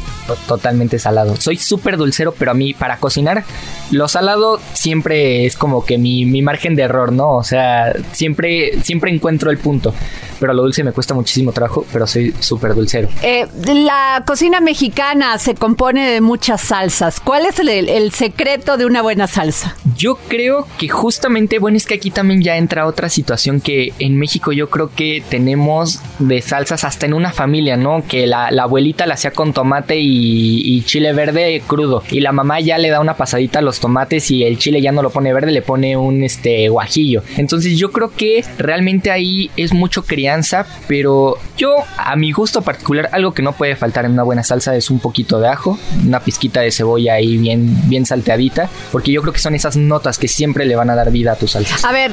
Totalmente 0.46 0.98
salado. 0.98 1.36
Soy 1.36 1.56
súper 1.56 1.96
dulcero, 1.96 2.32
pero 2.38 2.50
a 2.52 2.54
mí 2.54 2.74
para 2.74 2.98
cocinar, 2.98 3.44
lo 3.90 4.08
salado 4.08 4.60
siempre 4.72 5.46
es 5.46 5.56
como 5.56 5.84
que 5.84 5.98
mi, 5.98 6.24
mi 6.24 6.42
margen 6.42 6.74
de 6.74 6.82
error, 6.82 7.12
¿no? 7.12 7.36
O 7.36 7.44
sea, 7.44 7.92
siempre, 8.12 8.82
siempre 8.82 9.10
encuentro 9.10 9.50
el 9.50 9.58
punto 9.58 9.94
pero 10.42 10.54
lo 10.54 10.62
dulce 10.62 10.82
me 10.82 10.90
cuesta 10.90 11.14
muchísimo 11.14 11.52
trabajo, 11.52 11.86
pero 11.92 12.04
soy 12.04 12.34
súper 12.40 12.74
dulcero. 12.74 13.08
Eh, 13.22 13.46
la 13.64 14.24
cocina 14.26 14.60
mexicana 14.60 15.38
se 15.38 15.54
compone 15.54 16.10
de 16.10 16.20
muchas 16.20 16.62
salsas. 16.62 17.20
¿Cuál 17.20 17.46
es 17.46 17.60
el, 17.60 18.10
secreto 18.10 18.76
de 18.76 18.84
una 18.84 19.02
buena 19.02 19.28
salsa? 19.28 19.76
Yo 19.96 20.16
creo 20.26 20.66
que 20.78 20.88
justamente, 20.88 21.60
bueno, 21.60 21.76
es 21.76 21.86
que 21.86 21.94
aquí 21.94 22.10
también 22.10 22.42
ya 22.42 22.56
entra 22.56 22.86
otra 22.86 23.08
situación 23.08 23.60
que 23.60 23.92
en 24.00 24.18
México 24.18 24.50
yo 24.50 24.68
creo 24.68 24.90
que 24.92 25.22
tenemos 25.28 26.00
de 26.18 26.42
salsas 26.42 26.82
hasta 26.82 27.06
en 27.06 27.14
una 27.14 27.30
familia, 27.30 27.76
¿no? 27.76 28.02
Que 28.08 28.26
la, 28.26 28.48
abuelita 28.48 29.06
la 29.06 29.14
hacía 29.14 29.30
con 29.30 29.52
tomate 29.52 30.00
y, 30.00 30.21
y, 30.22 30.82
chile 30.82 31.12
verde 31.12 31.62
crudo 31.66 32.02
y 32.10 32.20
la 32.20 32.32
mamá 32.32 32.60
ya 32.60 32.76
le 32.76 32.90
da 32.90 33.00
una 33.00 33.16
pasadita 33.16 33.60
a 33.60 33.62
los 33.62 33.78
tomates 33.80 34.30
y 34.30 34.42
el 34.42 34.58
chile 34.58 34.82
ya 34.82 34.92
no 34.92 35.00
lo 35.00 35.10
pone 35.10 35.32
verde, 35.32 35.52
le 35.52 35.62
pone 35.62 35.96
un 35.96 36.22
este 36.22 36.68
guajillo. 36.68 37.22
Entonces 37.36 37.78
yo 37.78 37.92
creo 37.92 38.10
que 38.14 38.44
realmente 38.58 39.10
ahí 39.10 39.50
es 39.56 39.72
mucho 39.72 40.04
crianza 40.04 40.66
pero 40.88 41.38
yo, 41.56 41.76
a 41.96 42.16
mi 42.16 42.32
gusto 42.32 42.62
particular, 42.62 43.08
algo 43.12 43.32
que 43.32 43.42
no 43.42 43.52
puede 43.52 43.76
faltar 43.76 44.04
en 44.04 44.12
una 44.12 44.22
buena 44.22 44.42
salsa 44.42 44.74
es 44.76 44.90
un 44.90 44.98
poquito 44.98 45.40
de 45.40 45.48
ajo, 45.48 45.78
una 46.04 46.20
pizquita 46.20 46.60
de 46.60 46.70
cebolla 46.70 47.14
ahí 47.14 47.36
bien, 47.36 47.88
bien 47.88 48.06
salteadita, 48.06 48.68
porque 48.90 49.12
yo 49.12 49.22
creo 49.22 49.32
que 49.32 49.40
son 49.40 49.54
esas 49.54 49.76
notas 49.76 50.18
que 50.18 50.28
siempre 50.28 50.64
le 50.64 50.76
van 50.76 50.90
a 50.90 50.94
dar 50.94 51.10
vida 51.10 51.32
a 51.32 51.36
tu 51.36 51.48
salsa. 51.48 51.76
A 51.88 51.92
ver, 51.92 52.12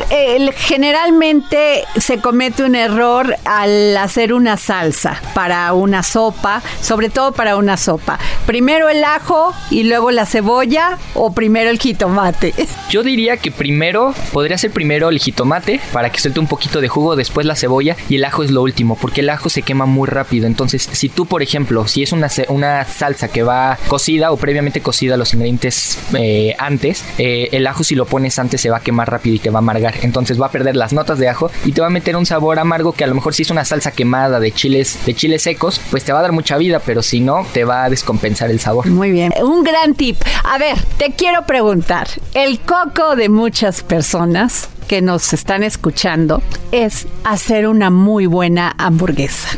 generalmente 0.55 1.84
se 1.97 2.20
comete 2.20 2.64
un 2.64 2.76
error 2.76 3.36
al 3.45 3.97
hacer 3.97 4.34
una 4.34 4.57
salsa 4.57 5.22
para 5.34 5.74
una 5.74 6.03
sopa, 6.03 6.62
sobre 6.82 7.10
todo 7.10 7.32
para 7.32 7.57
una 7.57 7.78
sopa. 7.78 7.88
Primero 8.45 8.89
el 8.89 9.03
ajo 9.03 9.53
y 9.69 9.83
luego 9.83 10.11
la 10.11 10.25
cebolla 10.25 10.97
o 11.13 11.33
primero 11.33 11.69
el 11.69 11.79
jitomate. 11.79 12.53
Yo 12.89 13.03
diría 13.03 13.37
que 13.37 13.51
primero, 13.51 14.13
podría 14.33 14.57
ser 14.57 14.71
primero 14.71 15.09
el 15.09 15.19
jitomate 15.19 15.79
para 15.91 16.11
que 16.11 16.19
suelte 16.19 16.39
un 16.39 16.47
poquito 16.47 16.81
de 16.81 16.87
jugo, 16.87 17.15
después 17.15 17.45
la 17.45 17.55
cebolla 17.55 17.95
y 18.09 18.15
el 18.15 18.25
ajo 18.25 18.43
es 18.43 18.51
lo 18.51 18.61
último, 18.61 18.95
porque 18.95 19.21
el 19.21 19.29
ajo 19.29 19.49
se 19.49 19.61
quema 19.61 19.85
muy 19.85 20.07
rápido. 20.07 20.47
Entonces, 20.47 20.89
si 20.91 21.09
tú, 21.09 21.25
por 21.25 21.41
ejemplo, 21.41 21.87
si 21.87 22.03
es 22.03 22.11
una, 22.11 22.29
una 22.49 22.85
salsa 22.85 23.27
que 23.27 23.43
va 23.43 23.77
cocida 23.87 24.31
o 24.31 24.37
previamente 24.37 24.81
cocida 24.81 25.17
los 25.17 25.33
ingredientes 25.33 25.99
eh, 26.17 26.55
antes, 26.57 27.03
eh, 27.17 27.49
el 27.51 27.67
ajo 27.67 27.83
si 27.83 27.95
lo 27.95 28.05
pones 28.05 28.39
antes 28.39 28.61
se 28.61 28.69
va 28.69 28.77
a 28.77 28.81
quemar 28.81 29.09
rápido 29.09 29.35
y 29.35 29.39
te 29.39 29.49
va 29.49 29.59
a 29.59 29.61
amargar. 29.61 29.95
Entonces 30.01 30.41
va 30.41 30.47
a 30.47 30.51
perder 30.51 30.75
las 30.75 30.93
notas 30.93 31.19
de 31.19 31.29
ajo 31.29 31.51
y 31.65 31.71
te 31.71 31.81
va 31.81 31.87
a 31.87 31.91
meter 31.91 32.15
un 32.15 32.25
sabor 32.25 32.59
amargo 32.59 32.93
que 32.93 33.03
a 33.03 33.07
lo 33.07 33.15
mejor 33.15 33.33
si 33.33 33.43
es 33.43 33.51
una 33.51 33.65
salsa 33.65 33.91
quemada 33.91 34.39
de 34.39 34.51
chiles, 34.51 34.99
de 35.05 35.13
chiles 35.13 35.43
secos, 35.43 35.79
pues 35.91 36.03
te 36.03 36.13
va 36.13 36.19
a 36.19 36.21
dar 36.23 36.31
mucha 36.31 36.57
vida, 36.57 36.81
pero 36.85 37.01
si 37.01 37.19
no, 37.19 37.45
te 37.53 37.63
va 37.63 37.78
descompensar 37.88 38.49
el 38.49 38.59
sabor. 38.59 38.88
Muy 38.88 39.11
bien, 39.11 39.32
un 39.41 39.63
gran 39.63 39.93
tip. 39.93 40.17
A 40.43 40.57
ver, 40.57 40.77
te 40.97 41.11
quiero 41.11 41.45
preguntar, 41.45 42.07
el 42.34 42.59
coco 42.59 43.15
de 43.15 43.30
muchas 43.30 43.84
personas 43.84 44.69
que 44.89 45.01
nos 45.03 45.33
están 45.33 45.61
escuchando 45.61 46.41
es 46.71 47.05
hacer 47.23 47.67
una 47.67 47.91
muy 47.91 48.25
buena 48.25 48.73
hamburguesa. 48.79 49.49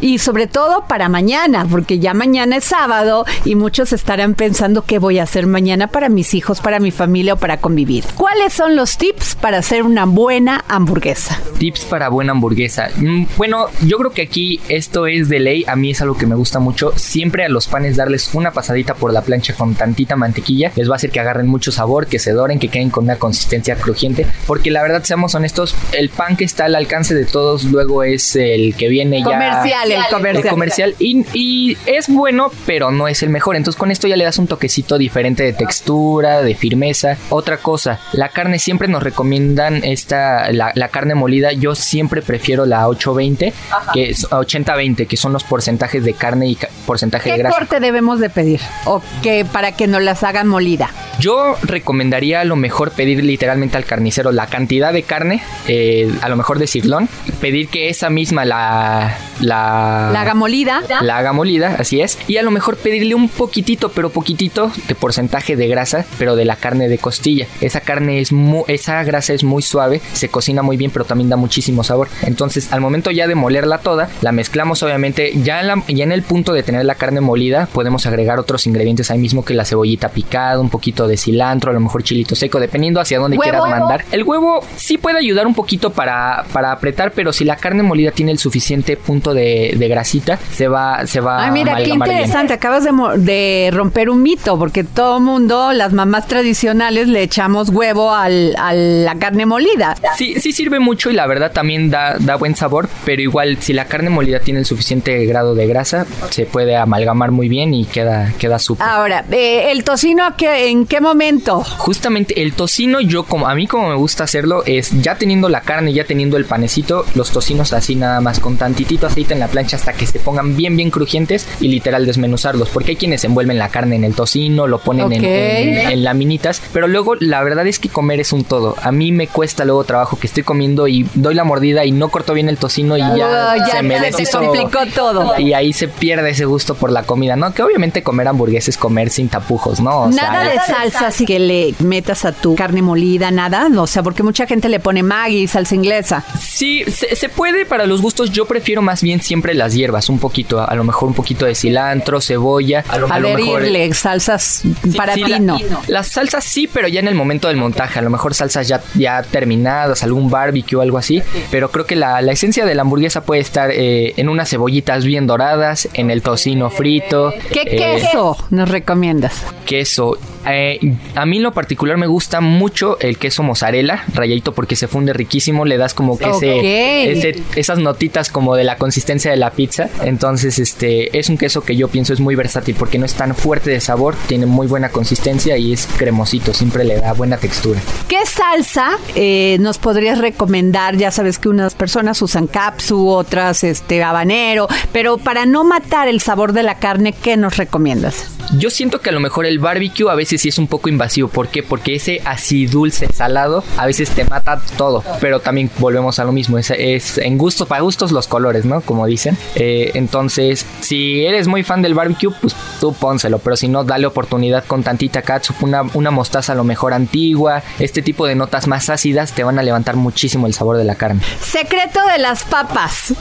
Y 0.00 0.18
sobre 0.18 0.46
todo 0.46 0.86
para 0.88 1.10
mañana, 1.10 1.66
porque 1.70 1.98
ya 1.98 2.14
mañana 2.14 2.56
es 2.56 2.64
sábado 2.64 3.26
y 3.44 3.54
muchos 3.54 3.92
estarán 3.92 4.34
pensando 4.34 4.82
qué 4.82 4.98
voy 4.98 5.18
a 5.18 5.24
hacer 5.24 5.46
mañana 5.46 5.88
para 5.88 6.08
mis 6.08 6.32
hijos, 6.32 6.60
para 6.60 6.80
mi 6.80 6.90
familia 6.90 7.34
o 7.34 7.36
para 7.36 7.58
convivir. 7.58 8.04
¿Cuáles 8.16 8.54
son 8.54 8.74
los 8.74 8.96
tips 8.96 9.34
para 9.34 9.58
hacer 9.58 9.82
una 9.82 10.06
buena 10.06 10.64
hamburguesa? 10.68 11.38
Tips 11.58 11.84
para 11.84 12.08
buena 12.08 12.32
hamburguesa. 12.32 12.88
Mm, 12.96 13.26
bueno, 13.36 13.66
yo 13.82 13.98
creo 13.98 14.12
que 14.12 14.22
aquí 14.22 14.58
esto 14.68 15.06
es 15.06 15.28
de 15.28 15.38
ley. 15.38 15.64
A 15.68 15.76
mí 15.76 15.90
es 15.90 16.00
algo 16.00 16.16
que 16.16 16.26
me 16.26 16.34
gusta 16.34 16.60
mucho. 16.60 16.92
Siempre 16.96 17.44
a 17.44 17.50
los 17.50 17.68
panes 17.68 17.96
darles 17.96 18.30
una 18.32 18.52
pasadita 18.52 18.94
por 18.94 19.12
la 19.12 19.20
plancha 19.20 19.54
con 19.54 19.74
tantita 19.74 20.16
mantequilla. 20.16 20.72
Les 20.76 20.88
va 20.88 20.94
a 20.94 20.96
hacer 20.96 21.10
que 21.10 21.20
agarren 21.20 21.46
mucho 21.46 21.72
sabor, 21.72 22.06
que 22.06 22.18
se 22.18 22.32
doren, 22.32 22.58
que 22.58 22.68
queden 22.68 22.88
con 22.88 23.04
una 23.04 23.16
consistencia 23.16 23.76
crujiente. 23.76 24.26
Porque 24.46 24.61
porque 24.62 24.70
la 24.70 24.82
verdad, 24.82 25.02
seamos 25.02 25.34
honestos, 25.34 25.74
el 25.90 26.08
pan 26.08 26.36
que 26.36 26.44
está 26.44 26.66
al 26.66 26.76
alcance 26.76 27.16
de 27.16 27.24
todos 27.24 27.64
luego 27.64 28.04
es 28.04 28.36
el 28.36 28.76
que 28.76 28.86
viene 28.86 29.18
ya. 29.18 29.24
Comercial, 29.24 29.90
el 29.90 30.04
comercial. 30.08 30.44
El 30.44 30.50
comercial. 30.50 30.94
Y, 31.00 31.76
es 31.86 32.08
bueno, 32.08 32.52
pero 32.64 32.92
no 32.92 33.08
es 33.08 33.24
el 33.24 33.30
mejor. 33.30 33.56
Entonces, 33.56 33.76
con 33.76 33.90
esto 33.90 34.06
ya 34.06 34.16
le 34.16 34.22
das 34.22 34.38
un 34.38 34.46
toquecito 34.46 34.98
diferente 34.98 35.42
de 35.42 35.52
textura, 35.52 36.42
de 36.42 36.54
firmeza. 36.54 37.16
Otra 37.30 37.56
cosa, 37.56 37.98
la 38.12 38.28
carne 38.28 38.60
siempre 38.60 38.86
nos 38.86 39.02
recomiendan 39.02 39.82
esta, 39.82 40.52
la, 40.52 40.88
carne 40.92 41.16
molida. 41.16 41.50
Yo 41.50 41.74
siempre 41.74 42.22
prefiero 42.22 42.64
la 42.64 42.86
820, 42.86 43.52
que 43.92 44.10
es 44.10 44.30
80-20, 44.30 45.08
que 45.08 45.16
son 45.16 45.32
los 45.32 45.42
porcentajes 45.42 46.04
de 46.04 46.14
carne 46.14 46.50
y 46.50 46.58
porcentaje 46.86 47.32
de 47.32 47.38
grasa. 47.38 47.56
¿Qué 47.58 47.66
corte 47.66 47.80
debemos 47.80 48.20
de 48.20 48.30
pedir? 48.30 48.60
O 48.84 49.02
que 49.24 49.44
para 49.44 49.72
que 49.72 49.88
nos 49.88 50.02
las 50.02 50.22
hagan 50.22 50.46
molida. 50.46 50.88
Yo 51.18 51.56
recomendaría 51.64 52.42
a 52.42 52.44
lo 52.44 52.54
mejor 52.54 52.92
pedir 52.92 53.24
literalmente 53.24 53.76
al 53.76 53.84
carnicero 53.84 54.30
la 54.30 54.51
cantidad 54.52 54.92
de 54.92 55.02
carne, 55.02 55.42
eh, 55.66 56.12
a 56.20 56.28
lo 56.28 56.36
mejor 56.36 56.58
de 56.58 56.66
cirlón, 56.66 57.08
pedir 57.40 57.68
que 57.68 57.88
esa 57.88 58.10
misma 58.10 58.44
la, 58.44 59.16
la... 59.40 60.10
La 60.12 60.20
haga 60.20 60.34
molida. 60.34 60.82
La 61.00 61.16
haga 61.16 61.32
molida, 61.32 61.76
así 61.78 62.02
es. 62.02 62.18
Y 62.28 62.36
a 62.36 62.42
lo 62.42 62.50
mejor 62.50 62.76
pedirle 62.76 63.14
un 63.14 63.30
poquitito, 63.30 63.88
pero 63.92 64.10
poquitito 64.10 64.70
de 64.86 64.94
porcentaje 64.94 65.56
de 65.56 65.68
grasa, 65.68 66.04
pero 66.18 66.36
de 66.36 66.44
la 66.44 66.56
carne 66.56 66.88
de 66.88 66.98
costilla. 66.98 67.46
Esa 67.62 67.80
carne 67.80 68.20
es 68.20 68.30
muy... 68.30 68.64
Esa 68.68 69.02
grasa 69.04 69.32
es 69.32 69.42
muy 69.42 69.62
suave, 69.62 70.02
se 70.12 70.28
cocina 70.28 70.62
muy 70.62 70.76
bien, 70.76 70.90
pero 70.90 71.06
también 71.06 71.30
da 71.30 71.36
muchísimo 71.36 71.82
sabor. 71.82 72.08
Entonces, 72.22 72.72
al 72.74 72.82
momento 72.82 73.10
ya 73.10 73.26
de 73.26 73.34
molerla 73.34 73.78
toda, 73.78 74.10
la 74.20 74.32
mezclamos 74.32 74.82
obviamente. 74.82 75.32
Ya 75.42 75.60
en, 75.60 75.68
la, 75.68 75.82
ya 75.88 76.04
en 76.04 76.12
el 76.12 76.22
punto 76.22 76.52
de 76.52 76.62
tener 76.62 76.84
la 76.84 76.96
carne 76.96 77.22
molida, 77.22 77.68
podemos 77.72 78.04
agregar 78.04 78.38
otros 78.38 78.66
ingredientes 78.66 79.10
ahí 79.10 79.18
mismo 79.18 79.46
que 79.46 79.54
la 79.54 79.64
cebollita 79.64 80.10
picada, 80.10 80.60
un 80.60 80.68
poquito 80.68 81.08
de 81.08 81.16
cilantro, 81.16 81.70
a 81.70 81.74
lo 81.74 81.80
mejor 81.80 82.02
chilito 82.02 82.34
seco, 82.34 82.60
dependiendo 82.60 83.00
hacia 83.00 83.18
dónde 83.18 83.38
quieras 83.38 83.62
mandar. 83.62 84.04
El 84.12 84.24
huevo 84.24 84.41
sí 84.76 84.98
puede 84.98 85.18
ayudar 85.18 85.46
un 85.46 85.54
poquito 85.54 85.90
para, 85.90 86.44
para 86.52 86.72
apretar, 86.72 87.12
pero 87.12 87.32
si 87.32 87.44
la 87.44 87.56
carne 87.56 87.82
molida 87.82 88.10
tiene 88.10 88.32
el 88.32 88.38
suficiente 88.38 88.96
punto 88.96 89.34
de, 89.34 89.76
grasita, 89.78 90.38
se 90.52 90.68
va, 90.68 91.06
se 91.06 91.20
va 91.20 91.44
Ay, 91.44 91.50
mira, 91.50 91.76
qué 91.76 91.90
interesante. 91.90 92.52
Acabas 92.54 92.84
de, 92.84 93.70
romper 93.72 94.10
un 94.10 94.22
mito, 94.22 94.58
porque 94.58 94.84
todo 94.84 95.20
mundo, 95.20 95.72
las 95.72 95.92
mamás 95.92 96.26
tradicionales, 96.26 97.08
le 97.08 97.22
echamos 97.22 97.68
huevo 97.70 98.12
a 98.12 98.28
la 98.28 99.14
carne 99.18 99.46
molida. 99.46 99.96
Sí, 100.16 100.40
sí 100.40 100.52
sirve 100.52 100.78
mucho 100.78 101.10
y 101.10 101.14
la 101.14 101.26
verdad 101.26 101.52
también 101.52 101.90
da, 101.90 102.16
da 102.18 102.36
buen 102.36 102.56
sabor, 102.56 102.88
pero 103.04 103.22
igual 103.22 103.58
si 103.60 103.72
la 103.72 103.86
carne 103.86 104.10
molida 104.10 104.40
tiene 104.40 104.60
el 104.60 104.66
suficiente 104.66 105.24
grado 105.26 105.54
de 105.54 105.66
grasa, 105.66 106.06
se 106.30 106.46
puede 106.46 106.76
amalgamar 106.76 107.30
muy 107.30 107.48
bien 107.48 107.74
y 107.74 107.84
queda, 107.84 108.32
queda 108.38 108.58
súper. 108.58 108.86
Ahora, 108.86 109.24
eh, 109.30 109.70
¿el 109.70 109.84
tocino 109.84 110.24
en 110.40 110.86
qué 110.86 111.00
momento? 111.00 111.62
Justamente 111.78 112.42
el 112.42 112.52
tocino, 112.52 113.00
yo 113.00 113.24
como 113.24 113.48
a 113.48 113.54
mí 113.54 113.66
como 113.66 113.88
me 113.88 113.94
gusta 113.94 114.26
hacerlo 114.32 114.62
es 114.64 115.02
ya 115.02 115.16
teniendo 115.16 115.50
la 115.50 115.60
carne, 115.60 115.92
ya 115.92 116.04
teniendo 116.04 116.38
el 116.38 116.46
panecito, 116.46 117.04
los 117.14 117.30
tocinos 117.32 117.74
así 117.74 117.96
nada 117.96 118.22
más 118.22 118.40
con 118.40 118.56
tantitito 118.56 119.06
aceite 119.06 119.34
en 119.34 119.40
la 119.40 119.48
plancha 119.48 119.76
hasta 119.76 119.92
que 119.92 120.06
se 120.06 120.18
pongan 120.20 120.56
bien 120.56 120.74
bien 120.74 120.90
crujientes 120.90 121.46
y 121.60 121.68
literal 121.68 122.06
desmenuzarlos, 122.06 122.70
porque 122.70 122.92
hay 122.92 122.96
quienes 122.96 123.24
envuelven 123.24 123.58
la 123.58 123.68
carne 123.68 123.96
en 123.96 124.04
el 124.04 124.14
tocino, 124.14 124.66
lo 124.66 124.78
ponen 124.78 125.12
en, 125.12 126.02
laminitas, 126.02 126.62
pero 126.72 126.88
luego 126.88 127.14
la 127.16 127.42
verdad 127.42 127.66
es 127.66 127.78
que 127.78 127.90
comer 127.90 128.20
es 128.20 128.32
un 128.32 128.44
todo. 128.44 128.74
A 128.80 128.90
mí 128.90 129.12
me 129.12 129.28
cuesta 129.28 129.66
luego 129.66 129.84
trabajo 129.84 130.18
que 130.18 130.26
estoy 130.26 130.44
comiendo 130.44 130.88
y 130.88 131.06
doy 131.12 131.34
la 131.34 131.44
mordida 131.44 131.84
y 131.84 131.92
no 131.92 132.08
corto 132.08 132.32
bien 132.32 132.48
el 132.48 132.56
tocino 132.56 132.96
y 132.96 133.00
ya, 133.00 133.54
se 133.70 133.82
me 133.82 133.98
complicó 134.32 134.78
todo. 134.94 135.38
Y 135.38 135.52
ahí 135.52 135.74
se 135.74 135.88
pierde 135.88 136.30
ese 136.30 136.46
gusto 136.46 136.74
por 136.74 136.90
la 136.90 137.02
comida, 137.02 137.36
¿no? 137.36 137.52
Que 137.52 137.62
obviamente 137.62 138.02
comer 138.02 138.28
hamburguesas 138.28 138.68
es 138.68 138.78
comer 138.78 139.10
sin 139.10 139.28
tapujos, 139.28 139.80
¿no? 139.80 140.08
nada 140.08 140.44
de 140.44 140.56
sal 140.56 140.90
salsas 140.90 141.20
y 141.20 141.26
que 141.26 141.38
le 141.38 141.74
metas 141.80 142.24
a 142.24 142.32
tu 142.32 142.54
carne 142.54 142.80
molida, 142.80 143.30
nada? 143.30 143.68
O 143.76 143.86
sea, 143.86 144.02
porque 144.12 144.24
mucha 144.24 144.46
gente 144.46 144.68
le 144.68 144.78
pone 144.78 145.02
Maggi, 145.02 145.48
salsa 145.48 145.74
inglesa. 145.74 146.22
Sí, 146.38 146.84
se, 146.84 147.30
puede 147.30 147.64
para 147.64 147.86
los 147.86 148.02
gustos. 148.02 148.30
Yo 148.30 148.44
prefiero 148.44 148.82
más 148.82 149.02
bien 149.02 149.22
siempre 149.22 149.54
las 149.54 149.72
hierbas, 149.72 150.10
un 150.10 150.18
poquito, 150.18 150.60
a, 150.60 150.74
lo 150.74 150.84
mejor 150.84 151.08
un 151.08 151.14
poquito 151.14 151.46
de 151.46 151.54
cilantro, 151.54 152.20
cebolla. 152.20 152.84
A, 152.90 152.98
lo, 152.98 153.08
mejor 153.08 153.64
salsas 153.94 154.64
para 154.94 155.14
ti 155.14 155.24
no. 155.40 155.58
Las 155.86 156.08
salsas 156.08 156.44
sí, 156.44 156.68
pero 156.70 156.88
ya 156.88 157.00
en 157.00 157.08
el 157.08 157.14
momento 157.14 157.48
del 157.48 157.56
montaje. 157.56 158.00
A 158.00 158.02
lo 158.02 158.10
mejor 158.10 158.34
salsas 158.34 158.68
ya, 158.68 158.82
ya 158.92 159.22
terminadas, 159.22 160.02
algún 160.02 160.28
barbecue 160.28 160.76
o 160.76 160.82
algo 160.82 160.98
así. 160.98 161.22
Pero 161.50 161.70
creo 161.70 161.86
que 161.86 161.96
la, 161.96 162.20
esencia 162.20 162.66
de 162.66 162.74
la 162.74 162.82
hamburguesa 162.82 163.24
puede 163.24 163.40
estar 163.40 163.70
eh, 163.70 164.12
en 164.18 164.28
unas 164.28 164.50
cebollitas 164.50 165.06
bien 165.06 165.26
doradas, 165.26 165.88
en 165.94 166.10
el 166.10 166.20
tocino 166.20 166.68
frito. 166.68 167.32
¿Qué 167.50 167.62
eh, 167.62 167.76
queso 167.76 168.36
nos 168.50 168.68
recomiendas? 168.68 169.42
Queso. 169.64 170.18
Eh, 170.46 170.96
a 171.14 171.24
mí 171.24 171.36
en 171.38 171.44
lo 171.44 171.52
particular 171.52 171.96
me 171.96 172.06
gusta 172.06 172.42
mucho 172.42 172.98
el 173.00 173.16
queso 173.16 173.42
mozzarella, 173.42 174.01
rayadito 174.14 174.52
porque 174.52 174.76
se 174.76 174.88
funde 174.88 175.12
riquísimo, 175.12 175.64
le 175.64 175.76
das 175.76 175.94
como 175.94 176.18
que 176.18 176.28
ese, 176.30 177.42
esas 177.56 177.78
notitas 177.78 178.30
como 178.30 178.54
de 178.54 178.64
la 178.64 178.76
consistencia 178.76 179.30
de 179.30 179.36
la 179.36 179.50
pizza. 179.50 179.88
Entonces, 180.02 180.58
este 180.58 181.18
es 181.18 181.28
un 181.28 181.38
queso 181.38 181.62
que 181.62 181.76
yo 181.76 181.88
pienso 181.88 182.12
es 182.12 182.20
muy 182.20 182.34
versátil 182.34 182.74
porque 182.78 182.98
no 182.98 183.06
es 183.06 183.14
tan 183.14 183.34
fuerte 183.34 183.70
de 183.70 183.80
sabor, 183.80 184.14
tiene 184.26 184.46
muy 184.46 184.66
buena 184.66 184.90
consistencia 184.90 185.56
y 185.56 185.72
es 185.72 185.88
cremosito, 185.96 186.54
siempre 186.54 186.84
le 186.84 186.96
da 186.98 187.12
buena 187.12 187.36
textura. 187.36 187.80
¿Qué 188.08 188.24
salsa 188.26 188.98
eh, 189.14 189.56
nos 189.60 189.78
podrías 189.78 190.18
recomendar? 190.18 190.96
Ya 190.96 191.10
sabes 191.10 191.38
que 191.38 191.48
unas 191.48 191.74
personas 191.74 192.20
usan 192.22 192.46
capsu, 192.46 193.08
otras 193.08 193.64
este 193.64 194.02
habanero, 194.02 194.68
pero 194.92 195.18
para 195.18 195.46
no 195.46 195.64
matar 195.64 196.08
el 196.08 196.20
sabor 196.20 196.52
de 196.52 196.62
la 196.62 196.76
carne, 196.76 197.12
¿qué 197.12 197.36
nos 197.36 197.56
recomiendas? 197.56 198.26
Yo 198.58 198.70
siento 198.70 199.00
que 199.00 199.10
a 199.10 199.12
lo 199.12 199.20
mejor 199.20 199.46
el 199.46 199.58
barbecue 199.58 200.10
a 200.10 200.14
veces 200.14 200.42
sí 200.42 200.48
es 200.48 200.58
un 200.58 200.66
poco 200.66 200.88
invasivo. 200.88 201.28
¿Por 201.28 201.48
qué? 201.48 201.62
Porque 201.62 201.94
ese 201.94 202.20
así 202.24 202.66
dulce, 202.66 203.08
salado, 203.12 203.64
a 203.78 203.86
veces 203.86 204.10
te 204.10 204.24
mata 204.24 204.60
todo. 204.76 205.02
Pero 205.20 205.40
también 205.40 205.70
volvemos 205.78 206.18
a 206.18 206.24
lo 206.24 206.32
mismo. 206.32 206.58
Es, 206.58 206.70
es 206.70 207.18
en 207.18 207.38
gusto, 207.38 207.66
para 207.66 207.80
gustos 207.80 208.12
los 208.12 208.28
colores, 208.28 208.64
¿no? 208.64 208.82
Como 208.82 209.06
dicen. 209.06 209.38
Eh, 209.54 209.92
entonces, 209.94 210.66
si 210.80 211.24
eres 211.24 211.48
muy 211.48 211.62
fan 211.62 211.80
del 211.80 211.94
barbecue, 211.94 212.30
pues 212.40 212.54
tú 212.78 212.92
pónselo. 212.92 213.38
Pero 213.38 213.56
si 213.56 213.68
no, 213.68 213.84
dale 213.84 214.06
oportunidad 214.06 214.64
con 214.66 214.82
tantita 214.82 215.22
catsup, 215.22 215.62
una, 215.62 215.82
una 215.94 216.10
mostaza 216.10 216.52
a 216.52 216.56
lo 216.56 216.64
mejor 216.64 216.92
antigua. 216.92 217.62
Este 217.78 218.02
tipo 218.02 218.26
de 218.26 218.34
notas 218.34 218.66
más 218.66 218.90
ácidas 218.90 219.32
te 219.32 219.44
van 219.44 219.58
a 219.58 219.62
levantar 219.62 219.96
muchísimo 219.96 220.46
el 220.46 220.52
sabor 220.52 220.76
de 220.76 220.84
la 220.84 220.96
carne. 220.96 221.22
Secreto 221.40 222.00
de 222.06 222.18
las 222.18 222.44
papas. 222.44 223.14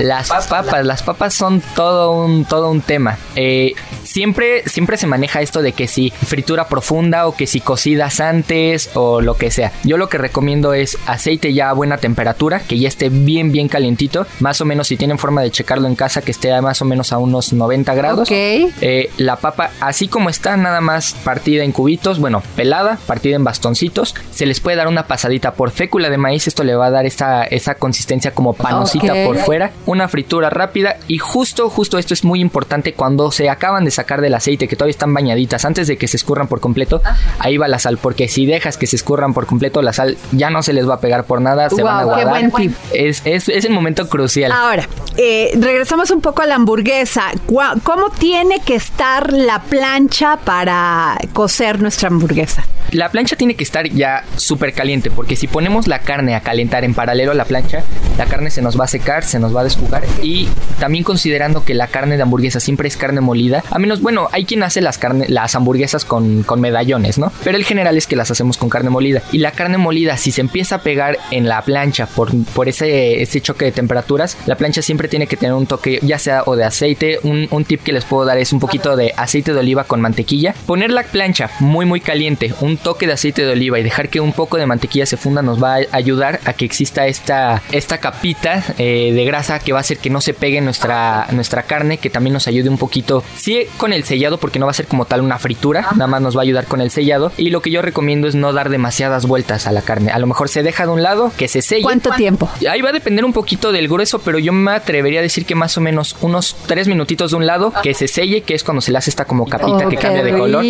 las 0.00 0.28
papas, 0.28 0.84
las 0.84 1.02
papas 1.02 1.32
son 1.32 1.62
todo 1.74 2.12
un, 2.12 2.44
todo 2.44 2.70
un 2.70 2.82
tema. 2.82 3.18
Eh, 3.34 3.72
siempre, 4.02 4.41
siempre 4.66 4.96
se 4.96 5.06
maneja 5.06 5.40
esto 5.40 5.62
de 5.62 5.72
que 5.72 5.88
si 5.88 6.10
fritura 6.10 6.68
profunda 6.68 7.26
o 7.26 7.36
que 7.36 7.46
si 7.46 7.60
cocidas 7.60 8.20
antes 8.20 8.90
o 8.94 9.20
lo 9.20 9.34
que 9.34 9.50
sea. 9.50 9.72
Yo 9.84 9.96
lo 9.96 10.08
que 10.08 10.18
recomiendo 10.18 10.74
es 10.74 10.98
aceite 11.06 11.52
ya 11.52 11.70
a 11.70 11.72
buena 11.72 11.98
temperatura, 11.98 12.60
que 12.60 12.78
ya 12.78 12.88
esté 12.88 13.08
bien, 13.08 13.52
bien 13.52 13.68
calientito. 13.68 14.26
Más 14.40 14.60
o 14.60 14.64
menos 14.64 14.88
si 14.88 14.96
tienen 14.96 15.18
forma 15.18 15.42
de 15.42 15.50
checarlo 15.50 15.86
en 15.88 15.94
casa, 15.94 16.22
que 16.22 16.30
esté 16.30 16.52
más 16.60 16.82
o 16.82 16.84
menos 16.84 17.12
a 17.12 17.18
unos 17.18 17.52
90 17.52 17.94
grados. 17.94 18.28
Eh, 18.30 19.10
la 19.16 19.36
papa, 19.36 19.70
así 19.80 20.08
como 20.08 20.28
está, 20.28 20.56
nada 20.56 20.80
más 20.80 21.14
partida 21.24 21.64
en 21.64 21.72
cubitos, 21.72 22.18
bueno, 22.18 22.42
pelada, 22.56 22.98
partida 23.06 23.36
en 23.36 23.44
bastoncitos. 23.44 24.14
Se 24.32 24.46
les 24.46 24.60
puede 24.60 24.76
dar 24.76 24.88
una 24.88 25.06
pasadita 25.06 25.54
por 25.54 25.70
fécula 25.70 26.10
de 26.10 26.18
maíz. 26.18 26.46
Esto 26.48 26.64
le 26.64 26.74
va 26.74 26.86
a 26.86 26.90
dar 26.90 27.06
esa, 27.06 27.44
esa 27.44 27.74
consistencia 27.74 28.32
como 28.32 28.52
panosita 28.52 29.14
por 29.24 29.38
fuera. 29.38 29.72
Una 29.86 30.08
fritura 30.08 30.50
rápida 30.50 30.96
y 31.08 31.18
justo, 31.18 31.70
justo 31.70 31.98
esto 31.98 32.14
es 32.14 32.24
muy 32.24 32.40
importante 32.40 32.94
cuando 32.94 33.30
se 33.30 33.48
acaban 33.48 33.84
de 33.84 33.90
sacar 33.90 34.20
del 34.32 34.36
aceite, 34.36 34.66
que 34.66 34.76
todavía 34.76 34.92
están 34.92 35.12
bañaditas, 35.12 35.64
antes 35.64 35.86
de 35.86 35.96
que 35.96 36.08
se 36.08 36.16
escurran 36.16 36.48
por 36.48 36.60
completo, 36.60 37.02
ahí 37.38 37.58
va 37.58 37.68
la 37.68 37.78
sal, 37.78 37.98
porque 37.98 38.28
si 38.28 38.46
dejas 38.46 38.78
que 38.78 38.86
se 38.86 38.96
escurran 38.96 39.34
por 39.34 39.46
completo, 39.46 39.82
la 39.82 39.92
sal 39.92 40.16
ya 40.32 40.50
no 40.50 40.62
se 40.62 40.72
les 40.72 40.88
va 40.88 40.94
a 40.94 41.00
pegar 41.00 41.24
por 41.24 41.40
nada, 41.40 41.68
se 41.68 41.82
van 41.82 42.00
a 42.00 42.04
guardar. 42.04 42.50
Es, 42.92 43.22
es, 43.24 43.48
es, 43.48 43.64
el 43.64 43.72
momento 43.72 44.08
crucial. 44.08 44.50
Ahora, 44.52 44.88
eh, 45.16 45.50
regresamos 45.58 46.10
un 46.10 46.20
poco 46.20 46.42
a 46.42 46.46
la 46.46 46.54
hamburguesa. 46.54 47.24
¿Cómo 47.46 48.10
tiene 48.18 48.60
que 48.60 48.74
estar 48.74 49.32
la 49.32 49.62
plancha 49.62 50.38
para 50.38 51.18
cocer 51.32 51.80
nuestra 51.80 52.08
hamburguesa? 52.08 52.64
La 52.90 53.10
plancha 53.10 53.36
tiene 53.36 53.54
que 53.54 53.64
estar 53.64 53.88
ya 53.88 54.24
súper 54.36 54.74
caliente, 54.74 55.10
porque 55.10 55.36
si 55.36 55.46
ponemos 55.46 55.86
la 55.86 56.00
carne 56.00 56.34
a 56.34 56.40
calentar 56.40 56.84
en 56.84 56.94
paralelo 56.94 57.32
a 57.32 57.34
la 57.34 57.44
plancha, 57.44 57.84
la 58.18 58.26
carne 58.26 58.50
se 58.50 58.60
nos 58.60 58.78
va 58.78 58.84
a 58.84 58.88
secar, 58.88 59.24
se 59.24 59.38
nos 59.38 59.54
va 59.54 59.62
a 59.62 59.64
desjugar 59.64 60.04
y 60.22 60.48
también 60.78 61.02
considerando 61.04 61.64
que 61.64 61.74
la 61.74 61.86
carne 61.86 62.16
de 62.16 62.22
hamburguesa 62.22 62.60
siempre 62.60 62.88
es 62.88 62.96
carne 62.96 63.20
molida, 63.20 63.64
a 63.70 63.78
menos, 63.78 64.02
bueno, 64.02 64.21
hay 64.32 64.44
quien 64.44 64.62
hace 64.62 64.80
las, 64.80 65.00
las 65.28 65.54
hamburguesas 65.54 66.04
con, 66.04 66.42
con 66.42 66.60
medallones, 66.60 67.18
¿no? 67.18 67.32
Pero 67.44 67.56
el 67.56 67.64
general 67.64 67.96
es 67.96 68.06
que 68.06 68.16
las 68.16 68.30
hacemos 68.30 68.56
con 68.56 68.68
carne 68.68 68.90
molida. 68.90 69.22
Y 69.32 69.38
la 69.38 69.52
carne 69.52 69.78
molida, 69.78 70.16
si 70.16 70.32
se 70.32 70.40
empieza 70.40 70.76
a 70.76 70.82
pegar 70.82 71.18
en 71.30 71.48
la 71.48 71.62
plancha 71.62 72.06
por, 72.06 72.30
por 72.54 72.68
ese, 72.68 73.22
ese 73.22 73.40
choque 73.40 73.66
de 73.66 73.72
temperaturas, 73.72 74.36
la 74.46 74.56
plancha 74.56 74.82
siempre 74.82 75.08
tiene 75.08 75.26
que 75.26 75.36
tener 75.36 75.54
un 75.54 75.66
toque, 75.66 75.98
ya 76.02 76.18
sea 76.18 76.42
o 76.46 76.56
de 76.56 76.64
aceite, 76.64 77.18
un, 77.22 77.48
un 77.50 77.64
tip 77.64 77.82
que 77.82 77.92
les 77.92 78.04
puedo 78.04 78.24
dar 78.24 78.38
es 78.38 78.52
un 78.52 78.60
poquito 78.60 78.96
de 78.96 79.12
aceite 79.16 79.52
de 79.52 79.60
oliva 79.60 79.84
con 79.84 80.00
mantequilla. 80.00 80.54
Poner 80.66 80.90
la 80.90 81.02
plancha 81.02 81.50
muy 81.60 81.86
muy 81.86 82.00
caliente, 82.00 82.52
un 82.60 82.76
toque 82.76 83.06
de 83.06 83.12
aceite 83.12 83.44
de 83.44 83.52
oliva 83.52 83.78
y 83.78 83.82
dejar 83.82 84.08
que 84.08 84.20
un 84.20 84.32
poco 84.32 84.56
de 84.56 84.66
mantequilla 84.66 85.06
se 85.06 85.16
funda 85.16 85.42
nos 85.42 85.62
va 85.62 85.76
a 85.76 85.80
ayudar 85.92 86.40
a 86.44 86.52
que 86.52 86.64
exista 86.64 87.06
esta, 87.06 87.62
esta 87.72 87.98
capita 87.98 88.64
eh, 88.78 89.12
de 89.12 89.24
grasa 89.24 89.58
que 89.58 89.72
va 89.72 89.78
a 89.78 89.80
hacer 89.80 89.98
que 89.98 90.10
no 90.10 90.20
se 90.20 90.34
pegue 90.34 90.60
nuestra, 90.60 91.26
nuestra 91.32 91.64
carne, 91.64 91.98
que 91.98 92.10
también 92.10 92.34
nos 92.34 92.46
ayude 92.48 92.68
un 92.68 92.78
poquito, 92.78 93.22
sí 93.36 93.66
con 93.76 93.92
el 93.92 94.04
sellado 94.12 94.36
porque 94.36 94.58
no 94.58 94.66
va 94.66 94.72
a 94.72 94.74
ser 94.74 94.86
como 94.86 95.06
tal 95.06 95.22
una 95.22 95.38
fritura, 95.38 95.88
nada 95.92 96.06
más 96.06 96.20
nos 96.20 96.36
va 96.36 96.40
a 96.40 96.42
ayudar 96.42 96.66
con 96.66 96.82
el 96.82 96.90
sellado 96.90 97.32
y 97.38 97.48
lo 97.48 97.62
que 97.62 97.70
yo 97.70 97.80
recomiendo 97.80 98.28
es 98.28 98.34
no 98.34 98.52
dar 98.52 98.68
demasiadas 98.68 99.24
vueltas 99.24 99.66
a 99.66 99.72
la 99.72 99.80
carne, 99.80 100.12
a 100.12 100.18
lo 100.18 100.26
mejor 100.26 100.50
se 100.50 100.62
deja 100.62 100.84
de 100.84 100.92
un 100.92 101.02
lado, 101.02 101.32
que 101.38 101.48
se 101.48 101.62
selle. 101.62 101.82
¿Cuánto 101.82 102.10
tiempo? 102.10 102.50
Ahí 102.68 102.82
va 102.82 102.90
a 102.90 102.92
depender 102.92 103.24
un 103.24 103.32
poquito 103.32 103.72
del 103.72 103.88
grueso, 103.88 104.18
pero 104.18 104.38
yo 104.38 104.52
me 104.52 104.72
atrevería 104.72 105.20
a 105.20 105.22
decir 105.22 105.46
que 105.46 105.54
más 105.54 105.78
o 105.78 105.80
menos 105.80 106.16
unos 106.20 106.56
tres 106.66 106.88
minutitos 106.88 107.30
de 107.30 107.38
un 107.38 107.46
lado, 107.46 107.72
que 107.82 107.94
se 107.94 108.06
selle, 108.06 108.42
que 108.42 108.54
es 108.54 108.64
cuando 108.64 108.82
se 108.82 108.92
le 108.92 108.98
hace 108.98 109.08
esta 109.08 109.24
como 109.24 109.46
capita 109.46 109.88
que 109.88 109.96
cambia 109.96 110.22
de 110.22 110.36
color. 110.36 110.62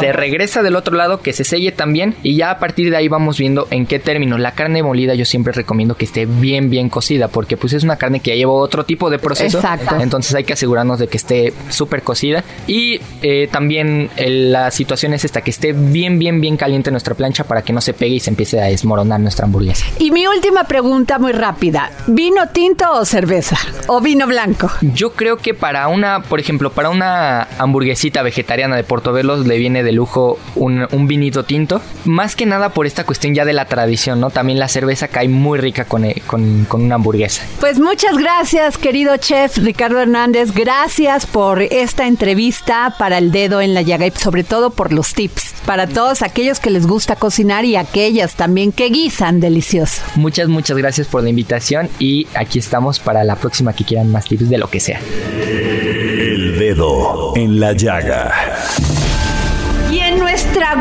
Se 0.00 0.12
regresa 0.12 0.62
del 0.62 0.76
otro 0.76 0.94
lado, 0.94 1.22
que 1.22 1.32
se 1.32 1.44
selle 1.44 1.72
también 1.72 2.16
y 2.22 2.36
ya 2.36 2.50
a 2.50 2.58
partir 2.58 2.90
de 2.90 2.96
ahí 2.96 3.08
vamos 3.08 3.38
viendo 3.38 3.66
en 3.70 3.86
qué 3.86 3.98
término. 3.98 4.36
La 4.36 4.52
carne 4.52 4.82
molida 4.82 5.14
yo 5.14 5.24
siempre 5.24 5.54
recomiendo 5.54 5.96
que 5.96 6.04
esté 6.04 6.26
bien 6.26 6.68
bien 6.68 6.90
cocida 6.90 7.28
porque 7.28 7.56
pues 7.56 7.72
es 7.72 7.82
una 7.82 7.96
carne 7.96 8.20
que 8.20 8.36
lleva 8.36 8.52
otro 8.52 8.84
tipo 8.84 9.08
de 9.10 9.18
proceso. 9.18 9.58
Exacto. 9.58 9.96
Entonces 10.00 10.34
hay 10.34 10.44
que 10.44 10.52
asegurarnos 10.52 10.98
de 10.98 11.08
que 11.08 11.16
esté 11.16 11.54
súper 11.70 12.02
cocida 12.02 12.44
y 12.66 13.00
eh, 13.22 13.48
también 13.50 14.10
la 14.16 14.70
situación 14.70 15.14
es 15.14 15.24
esta, 15.24 15.40
que 15.40 15.50
esté 15.50 15.72
bien 15.72 16.18
bien 16.18 16.40
bien 16.40 16.56
caliente 16.56 16.90
nuestra 16.90 17.14
plancha 17.14 17.44
para 17.44 17.62
que 17.62 17.72
no 17.72 17.80
se 17.80 17.94
pegue 17.94 18.16
y 18.16 18.20
se 18.20 18.30
empiece 18.30 18.60
a 18.60 18.66
desmoronar 18.66 19.20
nuestra 19.20 19.46
hamburguesa. 19.46 19.86
Y 19.98 20.10
mi 20.10 20.26
última 20.26 20.64
pregunta 20.64 21.18
muy 21.18 21.32
rápida, 21.32 21.90
¿vino 22.06 22.48
tinto 22.48 22.92
o 22.92 23.04
cerveza? 23.04 23.56
¿O 23.86 24.00
vino 24.00 24.26
blanco? 24.26 24.70
Yo 24.80 25.12
creo 25.12 25.38
que 25.38 25.54
para 25.54 25.88
una, 25.88 26.22
por 26.22 26.40
ejemplo, 26.40 26.72
para 26.72 26.90
una 26.90 27.48
hamburguesita 27.58 28.22
vegetariana 28.22 28.76
de 28.76 28.84
Portobelos 28.84 29.46
le 29.46 29.58
viene 29.58 29.82
de 29.82 29.92
lujo 29.92 30.38
un, 30.54 30.86
un 30.92 31.06
vinito 31.06 31.44
tinto. 31.44 31.80
Más 32.04 32.36
que 32.36 32.46
nada 32.46 32.70
por 32.70 32.86
esta 32.86 33.04
cuestión 33.04 33.34
ya 33.34 33.44
de 33.44 33.52
la 33.52 33.66
tradición, 33.66 34.20
¿no? 34.20 34.30
También 34.30 34.58
la 34.58 34.68
cerveza 34.68 35.08
cae 35.08 35.28
muy 35.28 35.58
rica 35.58 35.84
con, 35.84 36.04
eh, 36.04 36.22
con, 36.26 36.64
con 36.66 36.82
una 36.82 36.96
hamburguesa. 36.96 37.44
Pues 37.60 37.78
muchas 37.78 38.16
gracias, 38.16 38.78
querido 38.78 39.16
chef 39.16 39.58
Ricardo 39.58 40.00
Hernández. 40.00 40.52
Gracias 40.52 41.26
por 41.26 41.62
esta 41.62 42.06
entrevista 42.06 42.37
para 42.98 43.18
el 43.18 43.32
dedo 43.32 43.60
en 43.60 43.74
la 43.74 43.82
llaga 43.82 44.06
y 44.06 44.12
sobre 44.12 44.44
todo 44.44 44.70
por 44.70 44.92
los 44.92 45.12
tips. 45.12 45.54
Para 45.66 45.88
todos 45.88 46.22
aquellos 46.22 46.60
que 46.60 46.70
les 46.70 46.86
gusta 46.86 47.16
cocinar 47.16 47.64
y 47.64 47.74
aquellas 47.74 48.36
también 48.36 48.70
que 48.70 48.88
guisan 48.90 49.40
delicioso. 49.40 50.02
Muchas, 50.14 50.48
muchas 50.48 50.76
gracias 50.76 51.08
por 51.08 51.22
la 51.22 51.30
invitación 51.30 51.88
y 51.98 52.28
aquí 52.34 52.60
estamos 52.60 53.00
para 53.00 53.24
la 53.24 53.34
próxima 53.34 53.72
que 53.72 53.84
quieran 53.84 54.12
más 54.12 54.26
tips 54.26 54.48
de 54.48 54.58
lo 54.58 54.70
que 54.70 54.78
sea. 54.78 55.00
El 55.48 56.58
dedo 56.58 57.32
en 57.36 57.58
la 57.58 57.72
llaga. 57.72 58.32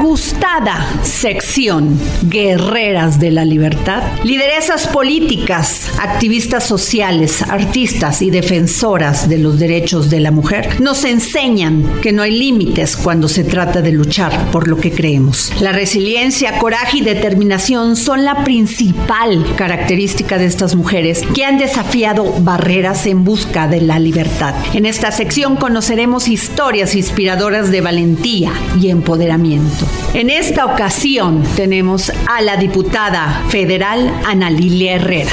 Gustada 0.01 0.85
sección 1.03 1.99
Guerreras 2.23 3.19
de 3.19 3.31
la 3.31 3.45
Libertad, 3.45 4.03
lideresas 4.23 4.85
políticas, 4.87 5.89
activistas 5.99 6.65
sociales, 6.65 7.41
artistas 7.41 8.21
y 8.21 8.29
defensoras 8.29 9.27
de 9.27 9.39
los 9.39 9.57
derechos 9.57 10.09
de 10.09 10.19
la 10.19 10.31
mujer 10.31 10.79
nos 10.79 11.03
enseñan 11.03 11.99
que 12.01 12.11
no 12.11 12.21
hay 12.21 12.37
límites 12.37 12.95
cuando 12.95 13.27
se 13.27 13.43
trata 13.43 13.81
de 13.81 13.91
luchar 13.91 14.51
por 14.51 14.67
lo 14.67 14.77
que 14.77 14.91
creemos. 14.91 15.51
La 15.61 15.71
resiliencia, 15.71 16.59
coraje 16.59 16.97
y 16.97 17.01
determinación 17.01 17.95
son 17.95 18.23
la 18.23 18.43
principal 18.43 19.45
característica 19.55 20.37
de 20.37 20.45
estas 20.45 20.75
mujeres 20.75 21.23
que 21.33 21.45
han 21.45 21.57
desafiado 21.57 22.31
barreras 22.41 23.05
en 23.07 23.23
busca 23.23 23.67
de 23.67 23.81
la 23.81 23.97
libertad. 23.97 24.53
En 24.73 24.85
esta 24.85 25.11
sección 25.11 25.55
conoceremos 25.55 26.27
historias 26.27 26.95
inspiradoras 26.95 27.71
de 27.71 27.81
valentía 27.81 28.51
y 28.79 28.89
empoderamiento. 28.89 29.86
En 30.13 30.29
esta 30.29 30.65
ocasión 30.65 31.43
tenemos 31.55 32.11
a 32.27 32.41
la 32.41 32.57
diputada 32.57 33.43
federal 33.49 34.11
Ana 34.25 34.49
Lilia 34.49 34.95
Herrera. 34.95 35.31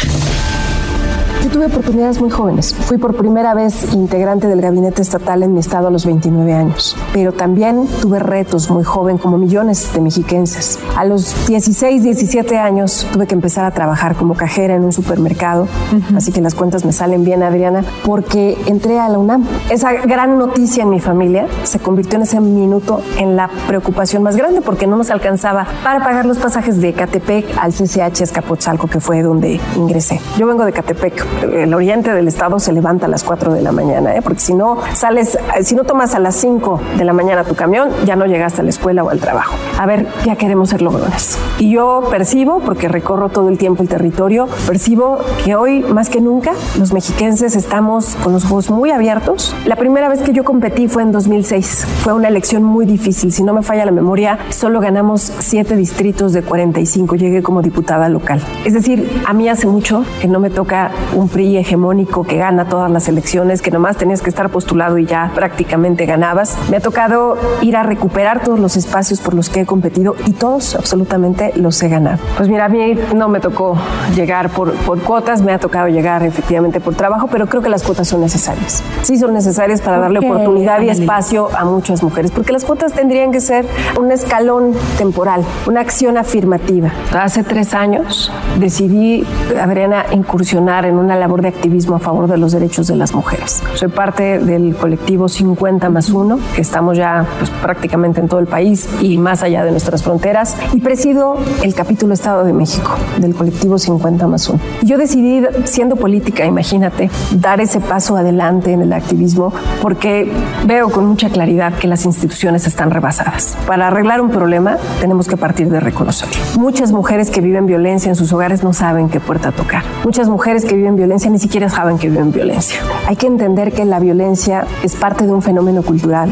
Tuve 1.55 1.67
oportunidades 1.67 2.21
muy 2.21 2.31
jóvenes. 2.31 2.75
Fui 2.75 2.99
por 2.99 3.15
primera 3.15 3.55
vez 3.55 3.95
integrante 3.95 4.49
del 4.49 4.61
gabinete 4.61 5.03
estatal 5.03 5.45
en 5.45 5.55
mi 5.55 5.61
estado 5.61 5.87
a 5.87 5.91
los 5.93 6.05
29 6.05 6.53
años, 6.53 6.97
pero 7.13 7.31
también 7.31 7.87
tuve 8.03 8.19
retos 8.19 8.71
muy 8.71 8.83
joven 8.83 9.19
como 9.19 9.39
millones 9.39 9.93
de 9.95 10.01
mexiquenses. 10.01 10.81
A 10.97 11.05
los 11.05 11.47
16, 11.47 12.03
17 12.03 12.59
años 12.59 13.07
tuve 13.13 13.29
que 13.29 13.37
empezar 13.37 13.67
a 13.67 13.71
trabajar 13.71 14.17
como 14.17 14.35
cajera 14.35 14.75
en 14.75 14.83
un 14.83 14.91
supermercado, 14.91 15.69
así 16.17 16.33
que 16.33 16.41
las 16.41 16.57
cuentas 16.57 16.85
me 16.85 16.91
salen 16.91 17.23
bien, 17.23 17.45
Adriana, 17.45 17.85
porque 18.05 18.59
entré 18.67 18.99
a 18.99 19.09
la 19.09 19.21
UNAM. 19.21 19.47
Esa 19.71 19.93
gran 19.93 20.37
noticia 20.37 20.83
en 20.83 20.91
mi 20.91 20.99
familia 20.99 21.47
se 21.63 21.79
convirtió 21.79 22.17
en 22.17 22.23
ese 22.23 22.41
minuto 22.41 23.01
en 23.17 23.37
la 23.37 23.49
preocupación 23.69 24.25
más 24.25 24.35
grande 24.35 24.61
porque 24.61 24.89
no 24.89 24.97
nos 24.97 25.11
alcanzaba 25.11 25.69
para 25.85 26.03
pagar 26.03 26.27
los 26.27 26.39
pasajes 26.39 26.81
de 26.81 26.95
Catepec 26.95 27.47
al 27.59 27.73
CCH 27.73 28.23
Escapotzalco, 28.23 28.89
que 28.89 28.99
fue 28.99 29.23
donde 29.23 29.61
ingresé. 29.77 30.21
Yo 30.37 30.49
vengo 30.49 30.65
de 30.65 30.73
Catepec, 30.73 31.25
el 31.45 31.75
oriente 31.75 32.13
del 32.13 32.29
estado 32.29 32.59
se 32.59 32.73
levanta 32.73 33.07
a 33.07 33.09
las 33.09 33.25
4 33.25 33.53
de 33.53 33.63
la 33.63 33.73
mañana, 33.73 34.15
¿eh? 34.17 34.23
porque 34.23 34.41
si 34.41 34.55
no 34.55 34.79
sales, 34.95 35.39
si 35.63 35.75
no 35.75 35.85
tomas 35.85 36.15
a 36.15 36.19
las 36.19 36.35
5 36.37 36.81
de 36.99 37.05
la 37.05 37.13
mañana 37.13 37.45
tu 37.45 37.55
camión, 37.55 37.91
ya 38.05 38.17
no 38.17 38.27
llegaste 38.27 38.61
a 38.61 38.65
la 38.65 38.71
escuela 38.71 39.05
o 39.05 39.11
al 39.11 39.21
trabajo. 39.21 39.55
A 39.79 39.87
ver, 39.87 40.07
ya 40.25 40.37
queremos 40.37 40.71
ser 40.71 40.83
logrones. 40.83 41.39
Y 41.59 41.71
yo 41.71 42.03
percibo, 42.11 42.61
porque 42.61 42.89
recorro 42.89 43.29
todo 43.29 43.49
el 43.49 43.59
tiempo 43.59 43.83
el 43.83 43.89
territorio, 43.89 44.49
percibo 44.67 45.19
que 45.45 45.55
hoy 45.55 45.81
más 45.81 46.09
que 46.09 46.21
nunca 46.21 46.53
los 46.79 46.93
mexiquenses 46.93 47.57
estamos 47.57 48.17
con 48.23 48.33
los 48.33 48.45
ojos 48.45 48.71
muy 48.71 48.91
abiertos. 48.91 49.55
La 49.65 49.77
primera 49.77 50.09
vez 50.09 50.23
que 50.23 50.33
yo 50.33 50.45
competí 50.45 50.89
fue 50.89 51.03
en 51.03 51.13
2006. 51.13 51.87
Fue 52.03 52.13
una 52.13 52.29
elección 52.29 52.63
muy 52.63 52.87
difícil. 52.87 53.33
Si 53.33 53.43
no 53.43 53.53
me 53.53 53.63
falla 53.63 53.85
la 53.85 53.93
memoria, 53.93 54.39
solo 54.51 54.81
ganamos 54.81 55.33
7 55.39 55.77
distritos 55.77 56.33
de 56.33 56.43
45. 56.43 57.17
Llegué 57.17 57.43
como 57.43 57.63
diputada 57.63 58.09
local. 58.09 58.41
Es 58.65 58.75
decir, 58.75 59.23
a 59.27 59.33
mí 59.33 59.49
hace 59.49 59.67
mucho 59.67 60.05
que 60.21 60.29
no 60.29 60.41
me 60.41 60.51
toca 60.51 60.91
un 61.15 61.24
PRI 61.29 61.59
hegemónico 61.59 62.25
que 62.25 62.37
gana 62.37 62.69
todas 62.69 62.91
las 62.91 63.09
elecciones, 63.09 63.63
que 63.63 63.71
nomás 63.71 63.97
tenías 63.97 64.23
que 64.23 64.31
estar 64.31 64.51
postulado 64.51 64.99
y 64.99 65.07
ya 65.07 65.31
prácticamente 65.35 66.07
ganabas. 66.07 66.57
Me 66.71 66.77
ha 66.77 66.81
tocado 66.81 67.37
ir 67.63 67.77
a 67.77 67.83
recuperar 67.83 68.43
todos 68.43 68.59
los 68.59 68.77
espacios 68.77 69.21
por 69.21 69.35
los 69.35 69.49
que 69.49 69.61
he 69.61 69.67
competido 69.67 70.17
y 70.27 70.33
todos 70.33 70.75
absolutamente 70.75 71.53
los 71.57 71.83
he 71.83 71.89
ganado. 71.89 72.19
Pues 72.37 72.49
mira, 72.49 72.67
a 72.67 72.69
mí 72.69 72.95
no 73.15 73.29
me 73.29 73.41
tocó 73.41 73.77
llegar 74.15 74.51
por, 74.51 74.73
por 74.75 75.01
cuotas, 75.01 75.43
me 75.43 75.53
ha 75.53 75.59
tocado 75.59 75.89
llegar 75.89 76.23
efectivamente 76.23 76.81
por 76.81 76.95
trabajo, 76.95 77.29
pero 77.29 77.47
creo 77.47 77.63
que 77.63 77.69
las 77.69 77.83
cuotas 77.83 78.09
son 78.09 78.21
necesarias. 78.21 78.83
Sí 79.03 79.19
son 79.19 79.35
necesarias 79.35 79.81
para 79.81 79.99
darle 79.99 80.19
oportunidad 80.21 80.81
y 80.81 80.89
espacio 80.89 81.49
a 81.57 81.65
muchas 81.65 82.03
mujeres, 82.03 82.31
porque 82.31 82.53
las 82.53 82.65
cuotas 82.65 82.93
tendrían 82.93 83.33
que 83.33 83.41
ser 83.41 83.67
un 83.99 84.11
escalón 84.11 84.73
temporal, 84.99 85.45
una 85.67 85.81
acción 85.81 86.17
afirmativa. 86.17 86.91
Hace 87.13 87.45
tres 87.45 87.75
años 87.75 88.33
decidí, 88.59 89.27
Adriana, 89.61 90.07
incursionar 90.13 90.87
en 90.87 90.97
una 90.97 91.14
labor 91.17 91.43
de 91.43 91.49
activismo 91.49 91.97
a 91.97 91.99
favor 91.99 92.29
de 92.29 92.37
los 92.37 92.53
derechos 92.53 92.87
de 92.87 92.97
las 92.97 93.15
mujeres. 93.15 93.63
Soy 93.75 93.89
parte 93.89 94.39
del 94.39 94.75
colectivo 94.77 95.29
50 95.29 95.91
más 95.91 96.11
1, 96.11 96.39
que 96.55 96.61
estamos 96.61 96.97
ya 96.97 97.27
pues, 97.39 97.51
prácticamente 97.51 98.21
en 98.21 98.29
todo 98.29 98.41
el 98.41 98.47
país 98.47 98.89
y 99.01 99.19
más 99.19 99.43
allá 99.43 99.65
de 99.65 99.71
nuestras 99.71 100.03
fronteras, 100.03 100.57
y 100.73 100.81
presido 100.81 101.37
el 101.63 101.75
capítulo 101.75 102.15
Estado 102.15 102.45
de 102.45 102.53
México 102.53 102.97
del 103.19 103.35
colectivo 103.35 103.79
50 103.79 104.27
más 104.27 104.49
1. 104.49 104.61
Yo 104.83 104.99
decidí, 104.99 105.45
siendo 105.65 105.97
política, 105.97 106.45
imagínate, 106.45 107.11
dar 107.33 107.61
ese 107.61 107.81
paso 107.81 108.17
adelante 108.17 108.73
en 108.73 108.83
el 108.83 108.93
activismo 108.93 109.53
porque 109.81 110.31
veo 110.67 110.91
con 110.91 111.07
mucha 111.07 111.31
claridad 111.31 111.75
que 111.75 111.89
las 111.89 112.05
instituciones 112.05 112.67
están 112.67 112.91
rebasadas. 112.91 113.57
Para 113.67 113.89
arreglar 113.89 114.21
un 114.21 114.31
problema 114.31 114.77
tenemos 115.01 115.29
que 115.29 115.37
partir 115.37 115.69
de 115.69 115.81
reconocerlo. 115.81 116.35
Muchas 116.59 116.93
mujeres 116.93 117.31
que 117.31 117.41
viven 117.41 117.67
violencia 117.67 118.09
en 118.09 118.17
sus 118.17 118.33
hogares 118.33 118.63
no 118.63 118.73
saben 118.73 119.09
qué 119.09 119.21
puerta 119.21 119.53
tocar. 119.53 119.83
Muchas 120.05 120.29
mujeres 120.29 120.65
que 120.65 120.75
viven 120.75 120.97
violencia 120.97 121.04
ni 121.07 121.39
siquiera 121.39 121.69
saben 121.69 121.99
que 121.99 122.09
viven 122.09 122.33
violencia. 122.33 122.81
Hay 123.07 123.17
que 123.17 123.27
entender 123.27 123.73
que 123.73 123.85
la 123.85 123.99
violencia 123.99 124.67
es 124.83 124.95
parte 124.95 125.27
de 125.27 125.33
un 125.33 125.43
fenómeno 125.43 125.83
cultural 125.83 126.31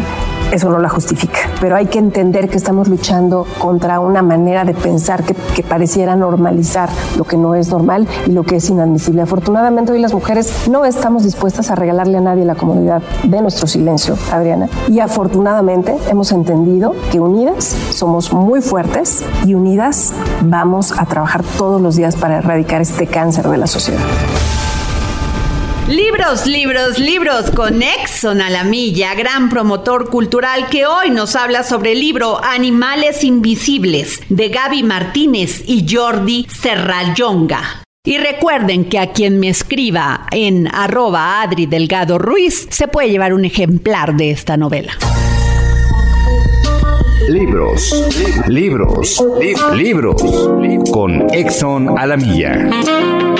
eso 0.52 0.68
no 0.68 0.78
la 0.78 0.88
justifica. 0.88 1.38
Pero 1.60 1.76
hay 1.76 1.86
que 1.86 1.98
entender 1.98 2.48
que 2.48 2.58
estamos 2.58 2.88
luchando 2.88 3.46
contra 3.58 4.00
una 4.00 4.22
manera 4.22 4.64
de 4.64 4.74
pensar 4.74 5.24
que, 5.24 5.34
que, 5.34 5.62
pareciera 5.62 6.14
normalizar 6.14 6.90
lo 7.16 7.24
que 7.24 7.38
no 7.38 7.54
es 7.54 7.70
normal 7.70 8.06
y 8.26 8.32
lo 8.32 8.42
que 8.42 8.56
es 8.56 8.68
inadmisible. 8.68 9.22
Afortunadamente 9.22 9.92
hoy 9.92 10.00
las 10.00 10.12
mujeres 10.12 10.68
no 10.68 10.84
estamos 10.84 11.24
dispuestas 11.24 11.70
a 11.70 11.74
regalarle 11.74 12.18
a 12.18 12.20
nadie 12.20 12.44
la 12.44 12.54
comodidad 12.54 13.02
de 13.22 13.40
nuestro 13.40 13.66
silencio, 13.66 14.16
Adriana. 14.30 14.68
Y 14.88 15.00
afortunadamente 15.00 15.96
hemos 16.10 16.32
entendido 16.32 16.94
que 17.10 17.18
unidas 17.18 17.74
somos 17.90 18.32
muy 18.32 18.60
fuertes 18.60 19.24
y 19.46 19.54
unidas 19.54 20.12
vamos 20.42 20.92
a 20.98 21.06
trabajar 21.06 21.42
todos 21.56 21.80
los 21.80 21.96
días 21.96 22.14
para 22.16 22.38
erradicar 22.38 22.82
este 22.82 23.06
cáncer 23.06 23.48
de 23.48 23.56
la 23.56 23.66
sociedad. 23.66 24.00
Libros, 25.88 26.46
libros, 26.46 26.98
libros 26.98 27.50
con 27.50 27.82
Exxon 27.82 28.40
a 28.40 28.48
la 28.48 28.62
milla, 28.62 29.14
gran 29.14 29.48
promotor 29.50 30.08
cultural 30.08 30.68
que 30.70 30.86
hoy 30.86 31.10
nos 31.10 31.34
habla 31.34 31.64
sobre 31.64 31.92
el 31.92 32.00
libro 32.00 32.42
Animales 32.42 33.24
Invisibles 33.24 34.20
de 34.28 34.48
Gaby 34.48 34.84
Martínez 34.84 35.64
y 35.66 35.84
Jordi 35.88 36.46
Serrayonga. 36.48 37.82
Y 38.04 38.16
recuerden 38.18 38.86
que 38.86 38.98
a 38.98 39.12
quien 39.12 39.40
me 39.40 39.48
escriba 39.48 40.26
en 40.30 40.68
arroba 40.68 41.42
Adri 41.42 41.66
Delgado 41.66 42.16
Ruiz 42.16 42.68
se 42.70 42.88
puede 42.88 43.10
llevar 43.10 43.34
un 43.34 43.44
ejemplar 43.44 44.16
de 44.16 44.30
esta 44.30 44.56
novela. 44.56 44.92
Libros, 47.28 48.04
libros, 48.48 49.24
libros 49.74 50.22
con 50.90 51.26
Exxon 51.34 51.98
a 51.98 52.06
la 52.06 52.16
milla. 52.16 53.31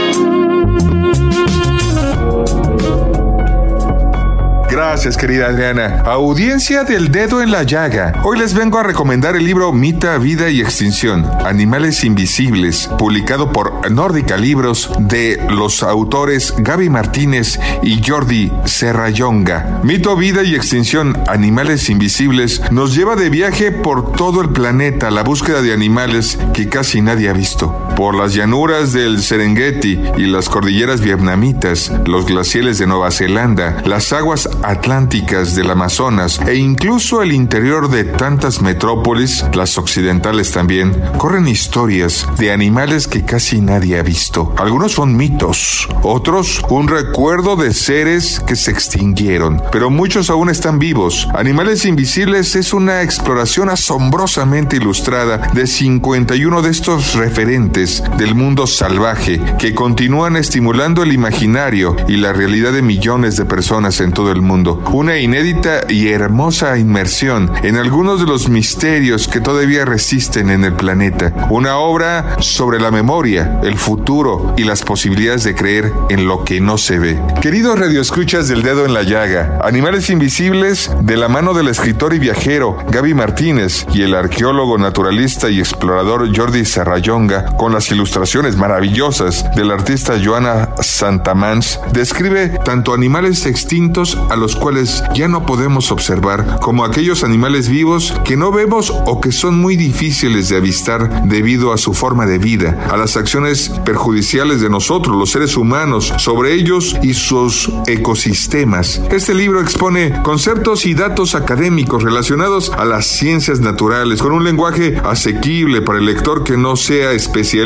Gracias, 4.85 5.17
querida 5.17 5.47
Adriana. 5.47 6.03
Audiencia 6.05 6.83
del 6.83 7.13
dedo 7.13 7.41
en 7.41 7.53
la 7.53 7.63
llaga. 7.63 8.21
Hoy 8.25 8.37
les 8.37 8.53
vengo 8.53 8.81
a 8.81 8.83
recomendar 8.83 9.37
el 9.37 9.45
libro 9.45 9.73
Mita, 9.73 10.19
Vida 10.19 10.51
y 10.51 10.61
Extinción, 10.61 11.25
Animales 11.47 12.03
Invisibles, 12.03 12.91
publicado 12.99 13.53
por 13.53 13.89
Nórdica 13.93 14.37
Libros 14.37 14.91
de 14.99 15.41
los 15.49 15.85
autores 15.85 16.53
Gaby 16.59 16.91
Martínez 16.91 17.61
y 17.85 18.03
Jordi 18.05 18.51
Serrayonga. 18.65 19.81
Mito, 19.85 20.17
Vida 20.17 20.43
y 20.43 20.57
Extinción, 20.57 21.17
Animales 21.29 21.89
Invisibles, 21.89 22.61
nos 22.73 22.93
lleva 22.97 23.15
de 23.15 23.31
viaje 23.31 23.71
por 23.71 24.11
todo 24.11 24.41
el 24.41 24.49
planeta 24.49 25.09
a 25.09 25.13
la 25.13 25.23
búsqueda 25.23 25.63
de 25.63 25.73
animales 25.73 26.41
que 26.53 26.69
casi 26.69 27.01
nadie 27.01 27.29
ha 27.29 27.33
visto. 27.33 27.92
Por 27.97 28.17
las 28.17 28.35
llanuras 28.35 28.93
del 28.93 29.23
Serengeti 29.23 30.01
y 30.17 30.27
las 30.27 30.49
cordilleras 30.49 31.01
vietnamitas, 31.01 31.93
los 32.07 32.27
glaciares 32.27 32.79
de 32.79 32.87
Nueva 32.87 33.11
Zelanda, 33.11 33.83
las 33.85 34.13
aguas 34.13 34.49
atlánticas 34.63 35.55
del 35.55 35.71
Amazonas 35.71 36.41
e 36.47 36.57
incluso 36.57 37.23
el 37.23 37.33
interior 37.33 37.91
de 37.91 38.05
tantas 38.05 38.63
metrópolis, 38.63 39.45
las 39.55 39.77
occidentales 39.79 40.53
también, 40.53 41.01
corren 41.19 41.47
historias 41.47 42.27
de 42.39 42.51
animales 42.51 43.07
que 43.07 43.25
casi 43.25 43.61
nadie 43.61 43.99
ha 43.99 44.03
visto. 44.03 44.55
Algunos 44.59 44.93
son 44.93 45.17
mitos, 45.17 45.89
otros 46.03 46.63
un 46.71 46.89
recuerdo 46.89 47.57
de 47.57 47.73
seres 47.75 48.41
que 48.41 48.57
se 48.57 48.71
extinguieron, 48.71 49.63
pero 49.71 49.91
muchos 49.91 50.31
aún 50.31 50.49
están 50.49 50.79
vivos. 50.79 51.29
Animales 51.35 51.85
Invisibles 51.85 52.57
es 52.57 52.73
una 52.73 53.03
exploración 53.03 53.69
asombrosamente 53.69 54.77
ilustrada 54.77 55.51
de 55.53 55.67
51 55.67 56.63
de 56.63 56.71
estos 56.71 57.15
referentes 57.15 57.82
del 57.83 58.37
mundo 58.37 58.69
salvaje 58.69 59.41
que 59.59 59.75
continúan 59.75 60.37
estimulando 60.37 61.03
el 61.03 61.13
imaginario 61.13 61.97
y 62.07 62.17
la 62.17 62.33
realidad 62.33 62.73
de 62.73 62.83
millones 62.83 63.37
de 63.37 63.45
personas 63.45 64.01
en 64.01 64.13
todo 64.13 64.31
el 64.31 64.41
mundo 64.41 64.81
una 64.93 65.19
inédita 65.19 65.81
y 65.89 66.09
hermosa 66.09 66.79
inmersión 66.79 67.51
en 67.65 67.77
algunos 67.77 68.21
de 68.21 68.27
los 68.27 68.49
misterios 68.49 69.27
que 69.27 69.41
todavía 69.41 69.85
resisten 69.85 70.51
en 70.51 70.65
el 70.65 70.75
planeta. 70.75 71.49
Una 71.51 71.79
obra 71.79 72.37
sobre 72.39 72.79
la 72.79 72.93
memoria, 72.93 73.61
el 73.65 73.77
futuro 73.77 74.55
y 74.57 74.63
las 74.63 74.83
posibilidades 74.83 75.43
de 75.43 75.57
creer 75.57 75.93
en 76.09 76.27
lo 76.27 76.45
que 76.45 76.61
no 76.61 76.79
se 76.79 77.01
ve. 77.01 77.21
Queridos 77.41 77.79
radioescuchas 77.79 78.47
del 78.47 78.63
dedo 78.63 78.85
en 78.85 78.95
la 78.95 79.03
llaga, 79.03 79.59
Animales 79.65 80.09
Invisibles, 80.11 80.91
de 81.01 81.17
la 81.17 81.29
mano 81.29 81.53
del 81.53 81.69
escritor 81.69 82.15
y 82.15 82.21
viajero 82.21 82.77
Gaby 82.91 83.15
Martínez 83.15 83.87
y 83.93 84.03
el 84.03 84.15
arqueólogo, 84.15 84.79
naturalista 84.79 85.51
y 85.51 85.59
explorador 85.59 86.37
Jordi 86.37 86.65
Serrayonga, 86.65 87.57
con 87.57 87.72
las 87.73 87.91
ilustraciones 87.91 88.57
maravillosas 88.57 89.45
del 89.57 89.71
artista 89.71 90.21
Joana 90.23 90.71
Santamans, 90.81 91.81
describe 91.93 92.51
tanto 92.65 92.93
animales 92.93 93.47
extintos 93.47 94.19
a 94.31 94.37
los 94.37 94.57
cuales 94.57 95.03
ya 95.15 95.29
no 95.29 95.47
podemos 95.47 95.91
observar, 95.91 96.59
como 96.61 96.85
aquellos 96.85 97.25
animales 97.25 97.69
vivos 97.69 98.15
que 98.25 98.37
no 98.37 98.53
vemos 98.53 98.91
o 98.91 99.21
que 99.21 99.33
son 99.33 99.59
muy 99.59 99.77
difíciles 99.77 100.49
de 100.49 100.57
avistar 100.57 101.25
debido 101.25 101.73
a 101.73 101.79
su 101.79 101.95
forma 101.95 102.27
de 102.27 102.39
vida, 102.39 102.89
a 102.91 102.97
las 102.97 103.17
acciones 103.17 103.71
perjudiciales 103.85 104.61
de 104.61 104.69
nosotros, 104.69 105.17
los 105.17 105.31
seres 105.31 105.57
humanos, 105.57 106.13
sobre 106.19 106.53
ellos 106.53 106.97
y 107.03 107.15
sus 107.15 107.71
ecosistemas. 107.87 109.01
Este 109.11 109.35
libro 109.35 109.61
expone 109.61 110.21
conceptos 110.23 110.85
y 110.85 110.95
datos 110.95 111.35
académicos 111.35 112.03
relacionados 112.03 112.71
a 112.71 112.85
las 112.85 113.07
ciencias 113.07 113.61
naturales, 113.61 114.21
con 114.21 114.33
un 114.33 114.45
lenguaje 114.45 115.01
asequible 115.05 115.81
para 115.81 115.99
el 115.99 116.07
lector 116.07 116.45
que 116.45 116.57
no 116.57 116.77
sea 116.77 117.13
especialista 117.13 117.62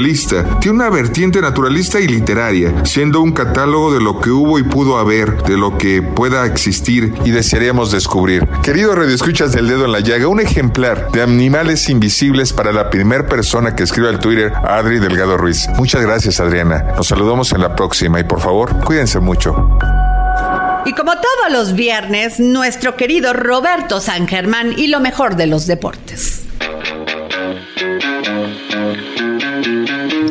Tiene 0.60 0.76
una 0.76 0.90
vertiente 0.90 1.40
naturalista 1.40 1.98
y 2.00 2.06
literaria, 2.06 2.84
siendo 2.84 3.22
un 3.22 3.32
catálogo 3.32 3.94
de 3.94 4.00
lo 4.00 4.20
que 4.20 4.30
hubo 4.30 4.58
y 4.58 4.62
pudo 4.62 4.98
haber, 4.98 5.42
de 5.44 5.56
lo 5.56 5.78
que 5.78 6.02
pueda 6.02 6.44
existir 6.44 7.14
y 7.24 7.30
desearíamos 7.30 7.92
descubrir. 7.92 8.46
Querido 8.62 8.94
Radio 8.94 9.14
Escuchas 9.14 9.52
del 9.52 9.68
Dedo 9.68 9.86
en 9.86 9.92
la 9.92 10.00
Llaga, 10.00 10.28
un 10.28 10.40
ejemplar 10.40 11.10
de 11.12 11.22
Animales 11.22 11.88
Invisibles 11.88 12.52
para 12.52 12.72
la 12.72 12.90
primera 12.90 13.26
persona 13.26 13.74
que 13.74 13.84
escriba 13.84 14.10
al 14.10 14.18
Twitter, 14.18 14.52
Adri 14.68 14.98
Delgado 14.98 15.38
Ruiz. 15.38 15.66
Muchas 15.76 16.02
gracias, 16.02 16.40
Adriana. 16.40 16.92
Nos 16.94 17.06
saludamos 17.08 17.52
en 17.52 17.62
la 17.62 17.74
próxima 17.74 18.20
y 18.20 18.24
por 18.24 18.40
favor, 18.40 18.84
cuídense 18.84 19.18
mucho. 19.18 19.78
Y 20.84 20.92
como 20.92 21.12
todos 21.12 21.52
los 21.52 21.74
viernes, 21.74 22.38
nuestro 22.38 22.96
querido 22.96 23.32
Roberto 23.32 24.00
San 24.00 24.28
Germán 24.28 24.74
y 24.76 24.88
lo 24.88 25.00
mejor 25.00 25.36
de 25.36 25.46
los 25.46 25.66
deportes. 25.66 26.35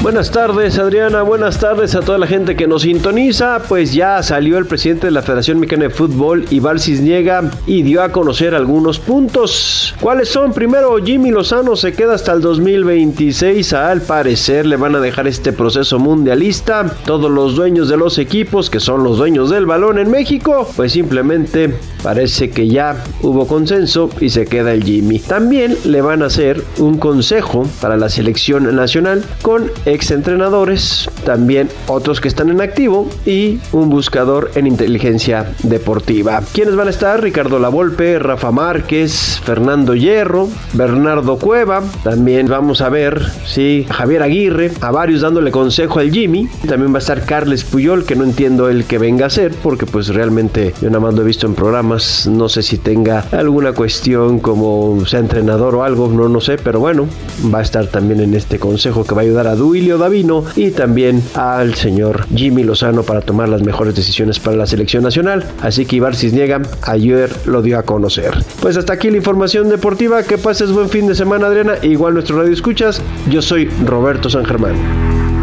Buenas 0.00 0.30
tardes 0.30 0.78
Adriana, 0.78 1.22
buenas 1.22 1.58
tardes 1.58 1.96
a 1.96 2.00
toda 2.00 2.18
la 2.18 2.28
gente 2.28 2.54
que 2.54 2.68
nos 2.68 2.82
sintoniza. 2.82 3.60
Pues 3.68 3.92
ya 3.92 4.22
salió 4.22 4.56
el 4.56 4.64
presidente 4.64 5.08
de 5.08 5.10
la 5.10 5.22
Federación 5.22 5.58
Mexicana 5.58 5.84
de 5.84 5.90
Fútbol, 5.90 6.46
Ibar 6.50 6.78
Cisniega, 6.78 7.50
y 7.66 7.82
dio 7.82 8.04
a 8.04 8.12
conocer 8.12 8.54
algunos 8.54 9.00
puntos. 9.00 9.96
¿Cuáles 10.00 10.28
son? 10.28 10.52
Primero, 10.52 10.96
Jimmy 11.04 11.32
Lozano 11.32 11.74
se 11.74 11.94
queda 11.94 12.14
hasta 12.14 12.32
el 12.32 12.40
2026. 12.40 13.72
Al 13.72 14.00
parecer 14.00 14.66
le 14.66 14.76
van 14.76 14.94
a 14.94 15.00
dejar 15.00 15.26
este 15.26 15.52
proceso 15.52 15.98
mundialista. 15.98 16.86
Todos 17.04 17.28
los 17.28 17.56
dueños 17.56 17.88
de 17.88 17.96
los 17.96 18.18
equipos, 18.18 18.70
que 18.70 18.78
son 18.78 19.02
los 19.02 19.18
dueños 19.18 19.50
del 19.50 19.66
balón 19.66 19.98
en 19.98 20.12
México, 20.12 20.70
pues 20.76 20.92
simplemente 20.92 21.74
parece 22.04 22.50
que 22.50 22.68
ya 22.68 23.02
hubo 23.22 23.48
consenso 23.48 24.10
y 24.20 24.28
se 24.28 24.46
queda 24.46 24.72
el 24.72 24.84
Jimmy. 24.84 25.18
También 25.18 25.76
le 25.84 26.00
van 26.02 26.22
a 26.22 26.26
hacer 26.26 26.62
un 26.78 26.98
consejo 26.98 27.66
para 27.80 27.96
la 27.96 28.08
selección 28.08 28.76
nacional 28.76 29.24
con 29.42 29.68
ex 29.88 30.10
entrenadores, 30.10 31.08
también 31.24 31.68
otros 31.86 32.20
que 32.20 32.28
están 32.28 32.50
en 32.50 32.60
activo 32.60 33.08
y 33.24 33.58
un 33.72 33.88
buscador 33.88 34.50
en 34.54 34.66
inteligencia 34.66 35.52
deportiva. 35.62 36.42
¿Quiénes 36.52 36.76
van 36.76 36.88
a 36.88 36.90
estar? 36.90 37.22
Ricardo 37.22 37.58
Lavolpe, 37.58 38.18
Rafa 38.18 38.50
Márquez, 38.50 39.40
Fernando 39.42 39.94
Hierro, 39.94 40.48
Bernardo 40.74 41.38
Cueva. 41.38 41.82
También 42.04 42.48
vamos 42.48 42.80
a 42.80 42.88
ver, 42.88 43.22
sí, 43.46 43.86
Javier 43.90 44.22
Aguirre, 44.22 44.70
a 44.80 44.90
varios 44.90 45.22
dándole 45.22 45.50
consejo 45.50 46.00
al 46.00 46.10
Jimmy. 46.10 46.48
También 46.68 46.92
va 46.92 46.96
a 46.96 47.00
estar 47.00 47.24
Carles 47.24 47.64
Puyol, 47.64 48.04
que 48.04 48.16
no 48.16 48.24
entiendo 48.24 48.68
el 48.68 48.84
que 48.84 48.98
venga 48.98 49.26
a 49.26 49.30
ser, 49.30 49.52
porque 49.62 49.86
pues 49.86 50.08
realmente 50.08 50.74
yo 50.80 50.88
nada 50.88 51.00
más 51.00 51.14
lo 51.14 51.22
he 51.22 51.24
visto 51.24 51.46
en 51.46 51.54
programas. 51.54 52.26
No 52.26 52.48
sé 52.48 52.62
si 52.62 52.78
tenga 52.78 53.24
alguna 53.32 53.72
cuestión 53.72 54.38
como 54.40 55.04
sea 55.06 55.20
entrenador 55.20 55.74
o 55.74 55.84
algo, 55.84 56.08
no, 56.08 56.28
no 56.28 56.40
sé, 56.40 56.58
pero 56.58 56.80
bueno, 56.80 57.06
va 57.52 57.60
a 57.60 57.62
estar 57.62 57.86
también 57.86 58.20
en 58.20 58.34
este 58.34 58.58
consejo 58.58 59.04
que 59.04 59.14
va 59.14 59.22
a 59.22 59.24
ayudar 59.24 59.46
a 59.46 59.54
Davino 59.98 60.44
y 60.56 60.70
también 60.70 61.22
al 61.34 61.74
señor 61.74 62.26
Jimmy 62.34 62.64
Lozano 62.64 63.02
para 63.02 63.20
tomar 63.20 63.48
las 63.48 63.62
mejores 63.62 63.94
decisiones 63.94 64.38
para 64.38 64.56
la 64.56 64.66
selección 64.66 65.02
nacional. 65.02 65.44
Así 65.62 65.86
que 65.86 65.96
Ibar 65.96 66.16
Cisniega 66.16 66.60
ayer 66.82 67.30
lo 67.46 67.62
dio 67.62 67.78
a 67.78 67.84
conocer. 67.84 68.32
Pues 68.60 68.76
hasta 68.76 68.92
aquí 68.92 69.10
la 69.10 69.18
información 69.18 69.68
deportiva. 69.68 70.22
Que 70.22 70.38
pases 70.38 70.72
buen 70.72 70.88
fin 70.88 71.06
de 71.06 71.14
semana, 71.14 71.46
Adriana. 71.46 71.74
Igual 71.82 72.14
nuestro 72.14 72.38
radio 72.38 72.52
escuchas. 72.52 73.00
Yo 73.30 73.40
soy 73.40 73.66
Roberto 73.84 74.28
San 74.28 74.44
Germán. 74.44 75.37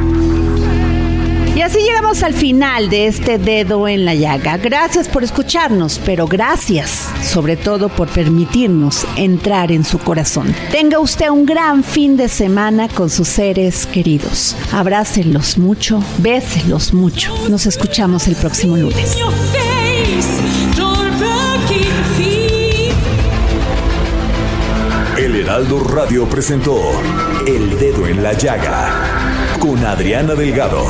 Llegamos 1.96 2.24
al 2.24 2.34
final 2.34 2.90
de 2.90 3.08
este 3.08 3.38
dedo 3.38 3.88
en 3.88 4.04
la 4.04 4.14
llaga. 4.14 4.58
Gracias 4.58 5.08
por 5.08 5.24
escucharnos, 5.24 5.98
pero 6.06 6.28
gracias 6.28 7.08
sobre 7.24 7.56
todo 7.56 7.88
por 7.88 8.10
permitirnos 8.10 9.08
entrar 9.16 9.72
en 9.72 9.86
su 9.86 9.98
corazón. 10.00 10.54
Tenga 10.72 11.00
usted 11.00 11.30
un 11.30 11.46
gran 11.46 11.86
fin 11.86 12.18
de 12.18 12.28
semana 12.28 12.90
con 12.90 13.10
sus 13.10 13.30
seres 13.30 13.86
queridos. 13.86 14.58
Abrácenlos 14.74 15.58
mucho, 15.58 16.04
béselos 16.18 16.94
mucho. 16.94 17.34
Nos 17.48 17.66
escuchamos 17.66 18.28
el 18.28 18.36
próximo 18.36 18.76
lunes. 18.76 19.18
El 25.18 25.36
Heraldo 25.38 25.80
Radio 25.80 26.28
presentó 26.28 26.78
El 27.48 27.80
Dedo 27.80 28.06
en 28.06 28.22
la 28.22 28.34
Llaga 28.34 29.56
con 29.60 29.78
Adriana 29.86 30.36
Delgado. 30.36 30.90